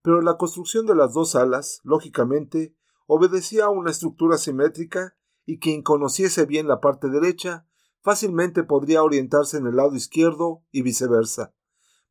pero 0.03 0.21
la 0.23 0.37
construcción 0.37 0.87
de 0.87 0.95
las 0.95 1.13
dos 1.13 1.33
salas, 1.33 1.81
lógicamente, 1.83 2.77
obedecía 3.07 3.67
a 3.67 3.71
una 3.71 3.91
estructura 3.91 4.39
simétrica 4.39 5.17
y 5.45 5.59
quien 5.59 5.83
conociese 5.83 6.47
bien 6.47 6.69
la 6.69 6.81
parte 6.81 7.09
derecha 7.09 7.67
fácilmente 8.03 8.63
podría 8.63 9.03
orientarse 9.03 9.57
en 9.57 9.67
el 9.67 9.77
lado 9.77 9.95
izquierdo 9.95 10.63
y 10.71 10.83
viceversa. 10.83 11.55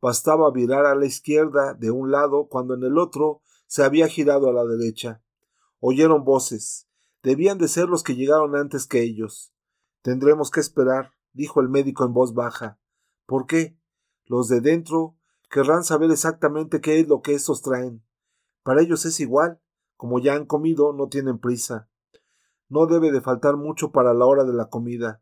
Bastaba 0.01 0.51
virar 0.51 0.85
a 0.85 0.95
la 0.95 1.05
izquierda 1.05 1.73
de 1.73 1.91
un 1.91 2.11
lado 2.11 2.47
cuando 2.49 2.73
en 2.73 2.83
el 2.83 2.97
otro 2.97 3.41
se 3.67 3.83
había 3.83 4.07
girado 4.07 4.49
a 4.49 4.53
la 4.53 4.65
derecha. 4.65 5.21
Oyeron 5.79 6.23
voces, 6.23 6.85
Debían 7.25 7.57
de 7.57 7.67
ser 7.67 7.89
los 7.89 8.03
que 8.03 8.13
llegaron 8.13 8.55
antes 8.55 8.85
que 8.85 9.01
ellos. 9.01 9.51
Tendremos 10.03 10.51
que 10.51 10.59
esperar, 10.59 11.13
dijo 11.33 11.59
el 11.59 11.69
médico 11.69 12.05
en 12.05 12.13
voz 12.13 12.35
baja. 12.35 12.79
¿Por 13.25 13.47
qué? 13.47 13.79
Los 14.25 14.47
de 14.47 14.61
dentro 14.61 15.17
querrán 15.49 15.83
saber 15.83 16.11
exactamente 16.11 16.81
qué 16.81 16.99
es 16.99 17.07
lo 17.07 17.23
que 17.23 17.33
estos 17.33 17.63
traen. 17.63 18.05
Para 18.61 18.83
ellos 18.83 19.07
es 19.07 19.19
igual. 19.19 19.59
Como 19.97 20.19
ya 20.19 20.35
han 20.35 20.45
comido, 20.45 20.93
no 20.93 21.07
tienen 21.07 21.39
prisa. 21.39 21.89
No 22.67 22.85
debe 22.87 23.11
de 23.11 23.21
faltar 23.21 23.57
mucho 23.57 23.91
para 23.91 24.13
la 24.13 24.25
hora 24.25 24.43
de 24.43 24.53
la 24.53 24.69
comida. 24.69 25.21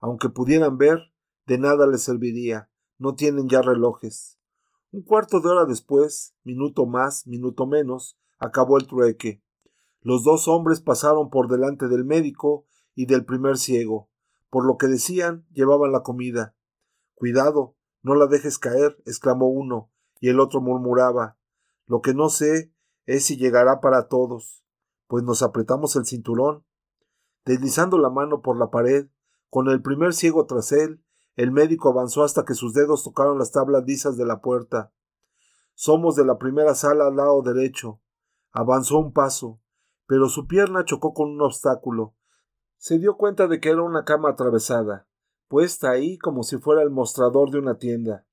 Aunque 0.00 0.28
pudieran 0.28 0.78
ver, 0.78 1.12
de 1.46 1.58
nada 1.58 1.86
les 1.86 2.02
serviría. 2.02 2.70
No 2.98 3.14
tienen 3.14 3.48
ya 3.48 3.62
relojes. 3.62 4.38
Un 4.92 5.02
cuarto 5.02 5.40
de 5.40 5.48
hora 5.48 5.64
después, 5.64 6.34
minuto 6.44 6.86
más, 6.86 7.26
minuto 7.26 7.66
menos, 7.66 8.18
acabó 8.38 8.78
el 8.78 8.86
trueque. 8.86 9.42
Los 10.00 10.22
dos 10.22 10.48
hombres 10.48 10.80
pasaron 10.80 11.30
por 11.30 11.48
delante 11.48 11.88
del 11.88 12.04
médico 12.04 12.66
y 12.94 13.06
del 13.06 13.24
primer 13.24 13.58
ciego. 13.58 14.08
Por 14.48 14.64
lo 14.64 14.78
que 14.78 14.86
decían, 14.86 15.46
llevaban 15.52 15.92
la 15.92 16.02
comida. 16.02 16.54
Cuidado, 17.14 17.74
no 18.02 18.14
la 18.14 18.26
dejes 18.26 18.58
caer, 18.58 18.96
exclamó 19.04 19.48
uno, 19.48 19.90
y 20.20 20.28
el 20.28 20.38
otro 20.38 20.60
murmuraba. 20.60 21.36
Lo 21.86 22.00
que 22.00 22.14
no 22.14 22.28
sé 22.28 22.72
es 23.06 23.28
llegará 23.28 23.80
para 23.80 24.08
todos, 24.08 24.64
pues 25.06 25.24
nos 25.24 25.42
apretamos 25.42 25.96
el 25.96 26.04
cinturón. 26.04 26.64
Deslizando 27.44 27.98
la 27.98 28.10
mano 28.10 28.42
por 28.42 28.58
la 28.58 28.70
pared, 28.70 29.08
con 29.48 29.68
el 29.68 29.80
primer 29.80 30.12
ciego 30.12 30.46
tras 30.46 30.72
él, 30.72 31.02
el 31.36 31.52
médico 31.52 31.88
avanzó 31.90 32.24
hasta 32.24 32.44
que 32.44 32.54
sus 32.54 32.74
dedos 32.74 33.04
tocaron 33.04 33.38
las 33.38 33.52
tablas 33.52 33.84
lisas 33.86 34.16
de 34.16 34.26
la 34.26 34.40
puerta. 34.40 34.92
Somos 35.74 36.16
de 36.16 36.24
la 36.24 36.38
primera 36.38 36.74
sala 36.74 37.06
al 37.06 37.16
lado 37.16 37.42
derecho. 37.42 38.00
Avanzó 38.52 38.98
un 38.98 39.12
paso 39.12 39.60
pero 40.06 40.28
su 40.28 40.46
pierna 40.46 40.84
chocó 40.84 41.12
con 41.12 41.30
un 41.30 41.42
obstáculo. 41.42 42.14
Se 42.78 42.98
dio 42.98 43.16
cuenta 43.16 43.48
de 43.48 43.60
que 43.60 43.70
era 43.70 43.82
una 43.82 44.04
cama 44.04 44.30
atravesada, 44.30 45.08
puesta 45.48 45.90
ahí 45.90 46.18
como 46.18 46.42
si 46.42 46.58
fuera 46.58 46.82
el 46.82 46.90
mostrador 46.90 47.50
de 47.50 47.58
una 47.58 47.78
tienda. 47.78 48.26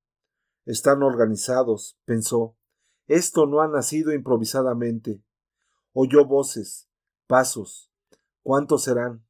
Están 0.65 1.03
organizados, 1.03 1.97
pensó. 2.05 2.55
Esto 3.07 3.45
no 3.45 3.61
ha 3.61 3.67
nacido 3.67 4.13
improvisadamente. 4.13 5.23
Oyó 5.91 6.25
voces, 6.25 6.89
pasos. 7.27 7.91
¿Cuántos 8.41 8.83
serán? 8.83 9.25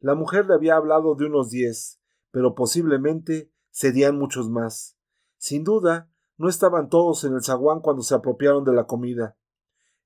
La 0.00 0.14
mujer 0.14 0.46
le 0.46 0.54
había 0.54 0.76
hablado 0.76 1.14
de 1.14 1.26
unos 1.26 1.50
diez, 1.50 2.00
pero 2.30 2.54
posiblemente 2.54 3.54
Serían 3.74 4.16
muchos 4.16 4.48
más. 4.50 4.96
Sin 5.36 5.64
duda, 5.64 6.08
no 6.36 6.48
estaban 6.48 6.88
todos 6.88 7.24
en 7.24 7.34
el 7.34 7.42
zaguán 7.42 7.80
cuando 7.80 8.02
se 8.02 8.14
apropiaron 8.14 8.62
de 8.62 8.72
la 8.72 8.86
comida. 8.86 9.36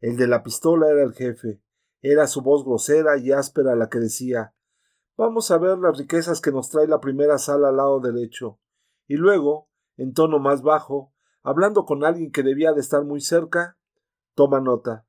El 0.01 0.17
de 0.17 0.27
la 0.27 0.43
pistola 0.43 0.89
era 0.89 1.03
el 1.03 1.13
jefe. 1.13 1.61
Era 2.01 2.27
su 2.29 2.41
voz 2.41 2.65
grosera 2.65 3.19
y 3.19 3.31
áspera 3.31 3.77
la 3.77 3.91
que 3.91 3.99
decía 3.99 4.55
Vamos 5.19 5.51
a 5.51 5.59
ver 5.59 5.77
las 5.77 5.99
riquezas 5.99 6.41
que 6.41 6.51
nos 6.51 6.71
trae 6.71 6.89
la 6.89 7.01
primera 7.01 7.37
sala 7.37 7.69
al 7.69 7.77
lado 7.77 8.01
derecho. 8.01 8.59
Y 9.07 9.17
luego, 9.17 9.69
en 9.99 10.15
tono 10.15 10.39
más 10.39 10.63
bajo, 10.63 11.13
hablando 11.49 11.87
con 11.87 12.05
alguien 12.05 12.31
que 12.31 12.43
debía 12.43 12.75
de 12.75 12.81
estar 12.83 13.05
muy 13.05 13.23
cerca, 13.23 13.79
toma 14.35 14.61
nota. 14.61 15.07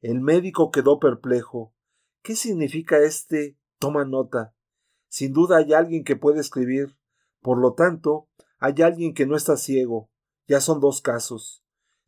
El 0.00 0.20
médico 0.20 0.70
quedó 0.70 1.00
perplejo. 1.00 1.74
¿Qué 2.22 2.36
significa 2.36 2.98
este 2.98 3.58
toma 3.80 4.04
nota? 4.04 4.54
Sin 5.08 5.32
duda 5.32 5.56
hay 5.56 5.72
alguien 5.72 6.04
que 6.04 6.14
puede 6.14 6.38
escribir. 6.38 6.96
Por 7.40 7.58
lo 7.58 7.74
tanto, 7.74 8.28
hay 8.60 8.82
alguien 8.82 9.14
que 9.14 9.26
no 9.26 9.34
está 9.34 9.56
ciego. 9.56 10.10
Ya 10.46 10.60
son 10.60 10.78
dos 10.78 11.02
casos. 11.02 11.64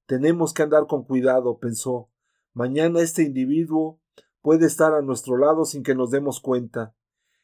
Tenemos 0.06 0.54
que 0.54 0.62
andar 0.62 0.86
con 0.86 1.02
cuidado, 1.02 1.58
pensó. 1.58 2.08
Mañana 2.52 3.00
este 3.00 3.24
individuo 3.24 4.00
puede 4.42 4.66
estar 4.66 4.94
a 4.94 5.02
nuestro 5.02 5.38
lado 5.38 5.64
sin 5.64 5.82
que 5.82 5.96
nos 5.96 6.12
demos 6.12 6.38
cuenta. 6.40 6.94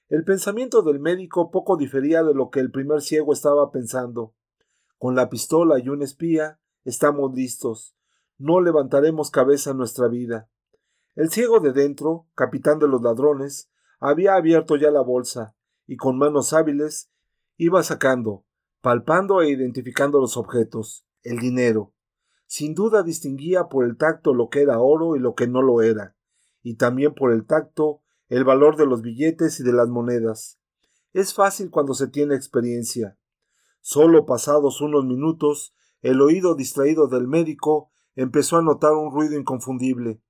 El 0.08 0.22
pensamiento 0.24 0.82
del 0.82 1.00
médico 1.00 1.50
poco 1.50 1.76
difería 1.76 2.22
de 2.22 2.32
lo 2.32 2.50
que 2.50 2.60
el 2.60 2.70
primer 2.70 3.00
ciego 3.00 3.32
estaba 3.32 3.72
pensando. 3.72 4.36
Con 5.02 5.16
la 5.16 5.28
pistola 5.28 5.80
y 5.80 5.88
un 5.88 6.00
espía 6.00 6.60
estamos 6.84 7.34
listos. 7.34 7.96
No 8.38 8.60
levantaremos 8.60 9.32
cabeza 9.32 9.72
en 9.72 9.78
nuestra 9.78 10.06
vida. 10.06 10.48
El 11.16 11.28
ciego 11.30 11.58
de 11.58 11.72
dentro, 11.72 12.28
capitán 12.36 12.78
de 12.78 12.86
los 12.86 13.02
ladrones, 13.02 13.68
había 13.98 14.36
abierto 14.36 14.76
ya 14.76 14.92
la 14.92 15.00
bolsa, 15.00 15.56
y 15.88 15.96
con 15.96 16.18
manos 16.18 16.52
hábiles 16.52 17.10
iba 17.56 17.82
sacando, 17.82 18.44
palpando 18.80 19.42
e 19.42 19.50
identificando 19.50 20.20
los 20.20 20.36
objetos, 20.36 21.04
el 21.24 21.40
dinero. 21.40 21.92
Sin 22.46 22.72
duda 22.72 23.02
distinguía 23.02 23.64
por 23.64 23.84
el 23.84 23.96
tacto 23.96 24.32
lo 24.32 24.50
que 24.50 24.62
era 24.62 24.78
oro 24.78 25.16
y 25.16 25.18
lo 25.18 25.34
que 25.34 25.48
no 25.48 25.62
lo 25.62 25.82
era, 25.82 26.14
y 26.62 26.76
también 26.76 27.12
por 27.12 27.32
el 27.32 27.44
tacto 27.44 28.02
el 28.28 28.44
valor 28.44 28.76
de 28.76 28.86
los 28.86 29.02
billetes 29.02 29.58
y 29.58 29.64
de 29.64 29.72
las 29.72 29.88
monedas. 29.88 30.60
Es 31.12 31.34
fácil 31.34 31.70
cuando 31.70 31.92
se 31.92 32.06
tiene 32.06 32.36
experiencia. 32.36 33.18
Solo 33.84 34.26
pasados 34.26 34.80
unos 34.80 35.04
minutos, 35.04 35.74
el 36.02 36.20
oído 36.20 36.54
distraído 36.54 37.08
del 37.08 37.26
médico 37.26 37.90
empezó 38.14 38.56
a 38.56 38.62
notar 38.62 38.92
un 38.92 39.12
ruido 39.12 39.36
inconfundible. 39.36 40.22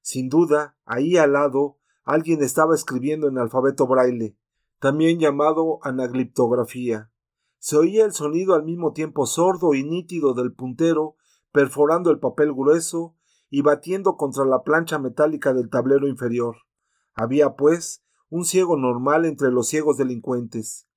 Sin 0.00 0.30
duda, 0.30 0.78
ahí 0.86 1.18
al 1.18 1.34
lado, 1.34 1.78
alguien 2.04 2.42
estaba 2.42 2.74
escribiendo 2.74 3.28
en 3.28 3.36
alfabeto 3.36 3.86
braille, 3.86 4.38
también 4.80 5.18
llamado 5.18 5.78
anagliptografía. 5.82 7.12
Se 7.58 7.76
oía 7.76 8.06
el 8.06 8.12
sonido 8.12 8.54
al 8.54 8.64
mismo 8.64 8.94
tiempo 8.94 9.26
sordo 9.26 9.74
y 9.74 9.84
nítido 9.84 10.32
del 10.32 10.54
puntero 10.54 11.16
perforando 11.52 12.10
el 12.10 12.18
papel 12.18 12.54
grueso 12.54 13.14
y 13.50 13.60
batiendo 13.60 14.16
contra 14.16 14.46
la 14.46 14.62
plancha 14.62 14.98
metálica 14.98 15.52
del 15.52 15.68
tablero 15.68 16.08
inferior. 16.08 16.56
Había, 17.12 17.56
pues, 17.56 18.02
un 18.30 18.46
ciego 18.46 18.78
normal 18.78 19.26
entre 19.26 19.50
los 19.50 19.68
ciegos 19.68 19.98
delincuentes, 19.98 20.88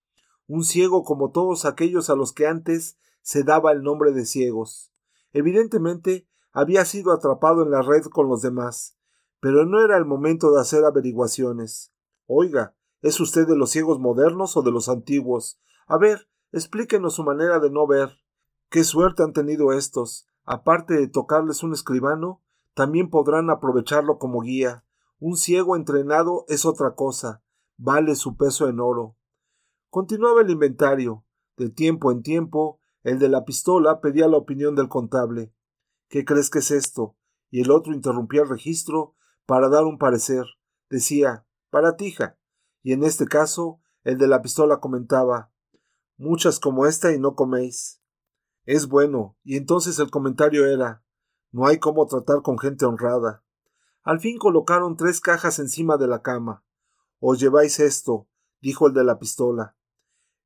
un 0.50 0.64
ciego 0.64 1.04
como 1.04 1.30
todos 1.30 1.66
aquellos 1.66 2.10
a 2.10 2.16
los 2.16 2.34
que 2.34 2.48
antes 2.48 2.98
se 3.22 3.44
daba 3.44 3.72
el 3.72 3.84
nombre 3.84 4.12
de 4.14 4.26
ciegos. 4.26 4.92
Evidentemente 5.32 6.28
había 6.52 6.86
sido 6.86 7.14
atrapado 7.14 7.62
en 7.62 7.70
la 7.70 7.84
red 7.84 8.04
con 8.06 8.28
los 8.28 8.42
demás, 8.42 8.98
pero 9.40 9.64
no 9.68 9.80
era 9.80 9.96
el 9.96 10.06
momento 10.06 10.52
de 10.52 10.60
hacer 10.60 10.84
averiguaciones. 10.86 11.94
Oiga, 12.26 12.76
¿es 13.04 13.20
usted 13.20 13.48
de 13.48 13.56
los 13.56 13.70
ciegos 13.70 14.00
modernos 14.00 14.58
o 14.58 14.64
de 14.64 14.72
los 14.72 14.90
antiguos? 14.90 15.62
A 15.86 16.00
ver, 16.00 16.28
explíquenos 16.52 17.14
su 17.14 17.24
manera 17.24 17.60
de 17.60 17.70
no 17.70 17.86
ver. 17.86 18.10
Qué 18.72 18.84
suerte 18.84 19.22
han 19.22 19.34
tenido 19.34 19.72
estos. 19.72 20.28
Aparte 20.46 20.96
de 20.96 21.08
tocarles 21.08 21.62
un 21.62 21.74
escribano, 21.74 22.42
también 22.74 23.12
podrán 23.12 23.52
aprovecharlo 23.52 24.18
como 24.18 24.42
guía. 24.42 24.84
Un 25.20 25.38
ciego 25.38 25.76
entrenado 25.76 26.46
es 26.48 26.66
otra 26.66 26.96
cosa, 26.96 27.44
vale 27.78 28.16
su 28.16 28.36
peso 28.36 28.68
en 28.68 28.80
oro. 28.80 29.19
Continuaba 29.90 30.42
el 30.42 30.52
inventario. 30.52 31.26
De 31.58 31.70
tiempo 31.70 32.12
en 32.12 32.22
tiempo, 32.22 32.80
el 33.02 33.18
de 33.18 33.28
la 33.28 33.44
pistola 33.44 34.02
pedía 34.02 34.28
la 34.28 34.38
opinión 34.38 34.76
del 34.76 34.88
contable. 34.88 35.52
¿Qué 36.10 36.26
crees 36.26 36.52
que 36.52 36.60
es 36.60 36.70
esto? 36.70 37.18
Y 37.50 37.62
el 37.62 37.72
otro 37.72 37.94
interrumpía 37.94 38.42
el 38.42 38.50
registro 38.50 39.16
para 39.48 39.68
dar 39.68 39.86
un 39.86 39.98
parecer. 39.98 40.46
Decía, 40.92 41.48
baratija. 41.72 42.38
Y 42.84 42.94
en 42.94 43.04
este 43.04 43.26
caso, 43.26 43.82
el 44.04 44.20
de 44.20 44.28
la 44.28 44.44
pistola 44.44 44.80
comentaba, 44.80 45.52
muchas 46.18 46.60
como 46.60 46.86
esta 46.86 47.12
y 47.12 47.20
no 47.20 47.34
coméis. 47.34 48.00
Es 48.66 48.88
bueno. 48.88 49.38
Y 49.44 49.58
entonces 49.58 49.98
el 49.98 50.12
comentario 50.12 50.68
era, 50.68 51.04
no 51.52 51.66
hay 51.66 51.80
cómo 51.80 52.06
tratar 52.06 52.44
con 52.44 52.60
gente 52.60 52.86
honrada. 52.86 53.44
Al 54.04 54.20
fin 54.20 54.38
colocaron 54.38 54.96
tres 54.98 55.20
cajas 55.20 55.58
encima 55.58 55.98
de 55.98 56.08
la 56.08 56.22
cama. 56.22 56.64
Os 57.20 57.40
lleváis 57.40 57.80
esto, 57.80 58.28
dijo 58.62 58.86
el 58.86 58.94
de 58.94 59.04
la 59.04 59.18
pistola. 59.18 59.78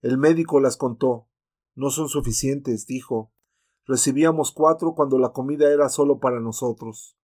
El 0.04 0.18
médico 0.18 0.60
las 0.60 0.76
contó. 0.76 1.30
No 1.76 1.90
son 1.90 2.10
suficientes, 2.10 2.86
dijo. 2.86 3.32
Recibíamos 3.86 4.52
cuatro 4.52 4.96
cuando 4.96 5.18
la 5.18 5.30
comida 5.30 5.72
era 5.72 5.88
solo 5.88 6.20
para 6.20 6.42
nosotros. 6.42 7.18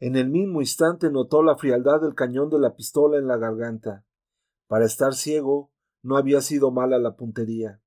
En 0.00 0.16
el 0.16 0.28
mismo 0.28 0.60
instante 0.60 1.10
notó 1.10 1.42
la 1.42 1.56
frialdad 1.56 2.02
del 2.02 2.14
cañón 2.14 2.50
de 2.50 2.58
la 2.58 2.76
pistola 2.76 3.16
en 3.16 3.26
la 3.26 3.38
garganta. 3.38 4.04
Para 4.66 4.84
estar 4.84 5.14
ciego, 5.14 5.72
no 6.02 6.18
había 6.18 6.42
sido 6.42 6.70
mala 6.70 6.98
la 6.98 7.16
puntería. 7.16 7.80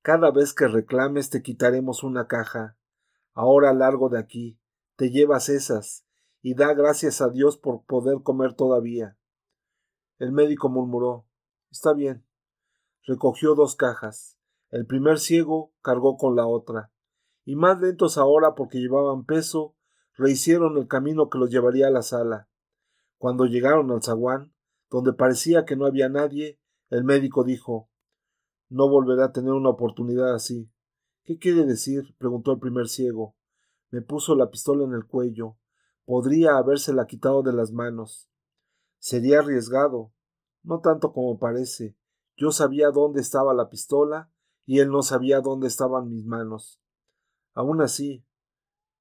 Cada 0.00 0.30
vez 0.30 0.54
que 0.54 0.66
reclames 0.66 1.28
te 1.28 1.42
quitaremos 1.42 2.02
una 2.02 2.26
caja. 2.26 2.78
Ahora 3.34 3.74
largo 3.74 4.08
de 4.08 4.18
aquí. 4.18 4.58
Te 4.96 5.10
llevas 5.10 5.50
esas 5.50 6.06
y 6.40 6.54
da 6.54 6.72
gracias 6.72 7.20
a 7.20 7.28
Dios 7.28 7.58
por 7.58 7.84
poder 7.84 8.22
comer 8.22 8.54
todavía. 8.54 9.18
El 10.18 10.32
médico 10.32 10.70
murmuró 10.70 11.26
Está 11.70 11.92
bien. 11.92 12.27
Recogió 13.04 13.54
dos 13.54 13.76
cajas. 13.76 14.38
El 14.70 14.86
primer 14.86 15.18
ciego 15.18 15.72
cargó 15.80 16.16
con 16.16 16.36
la 16.36 16.46
otra, 16.46 16.92
y 17.44 17.56
más 17.56 17.80
lentos 17.80 18.18
ahora 18.18 18.54
porque 18.54 18.78
llevaban 18.78 19.24
peso, 19.24 19.74
rehicieron 20.14 20.76
el 20.76 20.88
camino 20.88 21.30
que 21.30 21.38
los 21.38 21.50
llevaría 21.50 21.86
a 21.86 21.90
la 21.90 22.02
sala. 22.02 22.48
Cuando 23.16 23.46
llegaron 23.46 23.90
al 23.90 24.02
zaguán, 24.02 24.52
donde 24.90 25.12
parecía 25.12 25.64
que 25.64 25.76
no 25.76 25.86
había 25.86 26.08
nadie, 26.08 26.60
el 26.90 27.04
médico 27.04 27.44
dijo 27.44 27.90
No 28.68 28.88
volverá 28.88 29.26
a 29.26 29.32
tener 29.32 29.52
una 29.52 29.70
oportunidad 29.70 30.34
así. 30.34 30.70
¿Qué 31.24 31.38
quiere 31.38 31.64
decir? 31.64 32.14
preguntó 32.18 32.52
el 32.52 32.58
primer 32.58 32.88
ciego. 32.88 33.36
Me 33.90 34.02
puso 34.02 34.34
la 34.34 34.50
pistola 34.50 34.84
en 34.84 34.92
el 34.92 35.06
cuello, 35.06 35.56
podría 36.04 36.56
habérsela 36.58 37.06
quitado 37.06 37.42
de 37.42 37.52
las 37.52 37.72
manos. 37.72 38.28
Sería 38.98 39.38
arriesgado, 39.38 40.12
no 40.62 40.80
tanto 40.80 41.12
como 41.12 41.38
parece. 41.38 41.96
Yo 42.38 42.52
sabía 42.52 42.92
dónde 42.92 43.20
estaba 43.20 43.52
la 43.52 43.68
pistola 43.68 44.30
y 44.64 44.78
él 44.78 44.90
no 44.90 45.02
sabía 45.02 45.40
dónde 45.40 45.66
estaban 45.66 46.08
mis 46.08 46.24
manos. 46.24 46.80
Aún 47.52 47.82
así, 47.82 48.24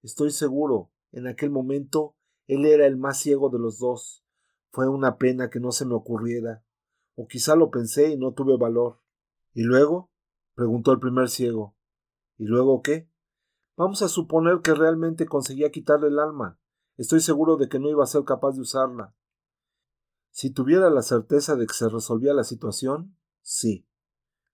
estoy 0.01 0.31
seguro, 0.31 0.91
en 1.11 1.27
aquel 1.27 1.51
momento 1.51 2.15
él 2.47 2.65
era 2.65 2.87
el 2.87 2.97
más 2.97 3.19
ciego 3.19 3.49
de 3.49 3.59
los 3.59 3.77
dos. 3.77 4.25
Fue 4.71 4.89
una 4.89 5.19
pena 5.19 5.51
que 5.51 5.59
no 5.59 5.71
se 5.71 5.85
me 5.85 5.93
ocurriera. 5.93 6.63
O 7.15 7.27
quizá 7.27 7.55
lo 7.55 7.69
pensé 7.69 8.09
y 8.09 8.17
no 8.17 8.33
tuve 8.33 8.57
valor. 8.57 9.01
¿Y 9.53 9.61
luego? 9.61 10.09
preguntó 10.55 10.91
el 10.91 10.99
primer 10.99 11.29
ciego. 11.29 11.75
¿Y 12.37 12.45
luego 12.45 12.81
qué? 12.81 13.07
Vamos 13.75 14.01
a 14.01 14.07
suponer 14.07 14.61
que 14.63 14.73
realmente 14.73 15.27
conseguía 15.27 15.69
quitarle 15.69 16.07
el 16.07 16.17
alma. 16.17 16.59
Estoy 16.95 17.19
seguro 17.19 17.57
de 17.57 17.69
que 17.69 17.77
no 17.77 17.89
iba 17.89 18.03
a 18.03 18.07
ser 18.07 18.23
capaz 18.23 18.53
de 18.53 18.61
usarla. 18.61 19.15
Si 20.31 20.51
tuviera 20.51 20.89
la 20.89 21.03
certeza 21.03 21.55
de 21.55 21.67
que 21.67 21.73
se 21.73 21.89
resolvía 21.89 22.33
la 22.33 22.43
situación, 22.43 23.16
sí. 23.47 23.87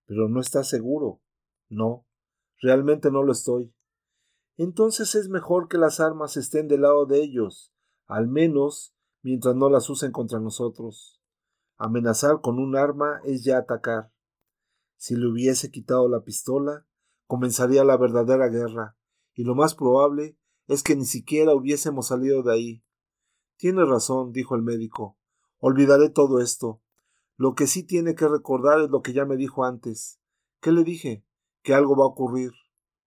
Pero 0.06 0.30
no 0.30 0.40
está 0.40 0.64
seguro. 0.64 1.22
No, 1.68 2.06
realmente 2.62 3.10
no 3.10 3.24
lo 3.24 3.32
estoy. 3.32 3.74
Entonces 4.56 5.16
es 5.16 5.30
mejor 5.30 5.68
que 5.68 5.80
las 5.80 6.00
armas 6.00 6.38
estén 6.38 6.68
del 6.68 6.82
lado 6.82 7.08
de 7.08 7.24
ellos, 7.24 7.74
al 8.06 8.28
menos 8.28 8.96
mientras 9.24 9.56
no 9.56 9.70
las 9.70 9.90
usen 9.90 10.12
contra 10.12 10.40
nosotros. 10.40 11.20
Amenazar 11.78 12.42
con 12.42 12.60
un 12.60 12.76
arma 12.76 13.20
es 13.24 13.44
ya 13.44 13.58
atacar. 13.58 14.12
Si 14.98 15.16
le 15.16 15.28
hubiese 15.28 15.72
quitado 15.72 16.08
la 16.08 16.24
pistola, 16.24 16.86
comenzaría 17.26 17.84
la 17.84 17.98
verdadera 17.98 18.48
guerra, 18.50 18.96
y 19.34 19.44
lo 19.44 19.56
más 19.56 19.74
probable 19.74 20.38
es 20.68 20.84
que 20.84 20.96
ni 20.96 21.06
siquiera 21.06 21.56
hubiésemos 21.56 22.08
salido 22.08 22.44
de 22.44 22.54
ahí. 22.54 22.86
Tiene 23.58 23.86
razón, 23.86 24.32
dijo 24.32 24.56
el 24.56 24.62
médico. 24.62 25.18
Olvidaré 25.58 26.10
todo 26.10 26.40
esto. 26.40 26.83
Lo 27.36 27.56
que 27.56 27.68
sí 27.68 27.84
tiene 27.84 28.16
que 28.16 28.28
recordar 28.28 28.80
es 28.82 28.90
lo 28.90 29.02
que 29.02 29.14
ya 29.14 29.26
me 29.26 29.38
dijo 29.38 29.64
antes. 29.66 30.20
¿Qué 30.62 30.72
le 30.72 30.84
dije? 30.84 31.26
Que 31.62 31.74
algo 31.74 31.96
va 31.96 32.06
a 32.06 32.10
ocurrir. 32.10 32.52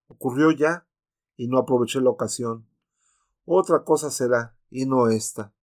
Ocurrió 0.09 0.51
ya 0.51 0.87
y 1.37 1.49
no 1.49 1.59
aproveché 1.59 2.01
la 2.01 2.11
ocasión. 2.11 2.69
Otra 3.45 3.85
cosa 3.85 4.11
será, 4.11 4.57
y 4.71 4.87
no 4.87 5.09
esta. 5.09 5.55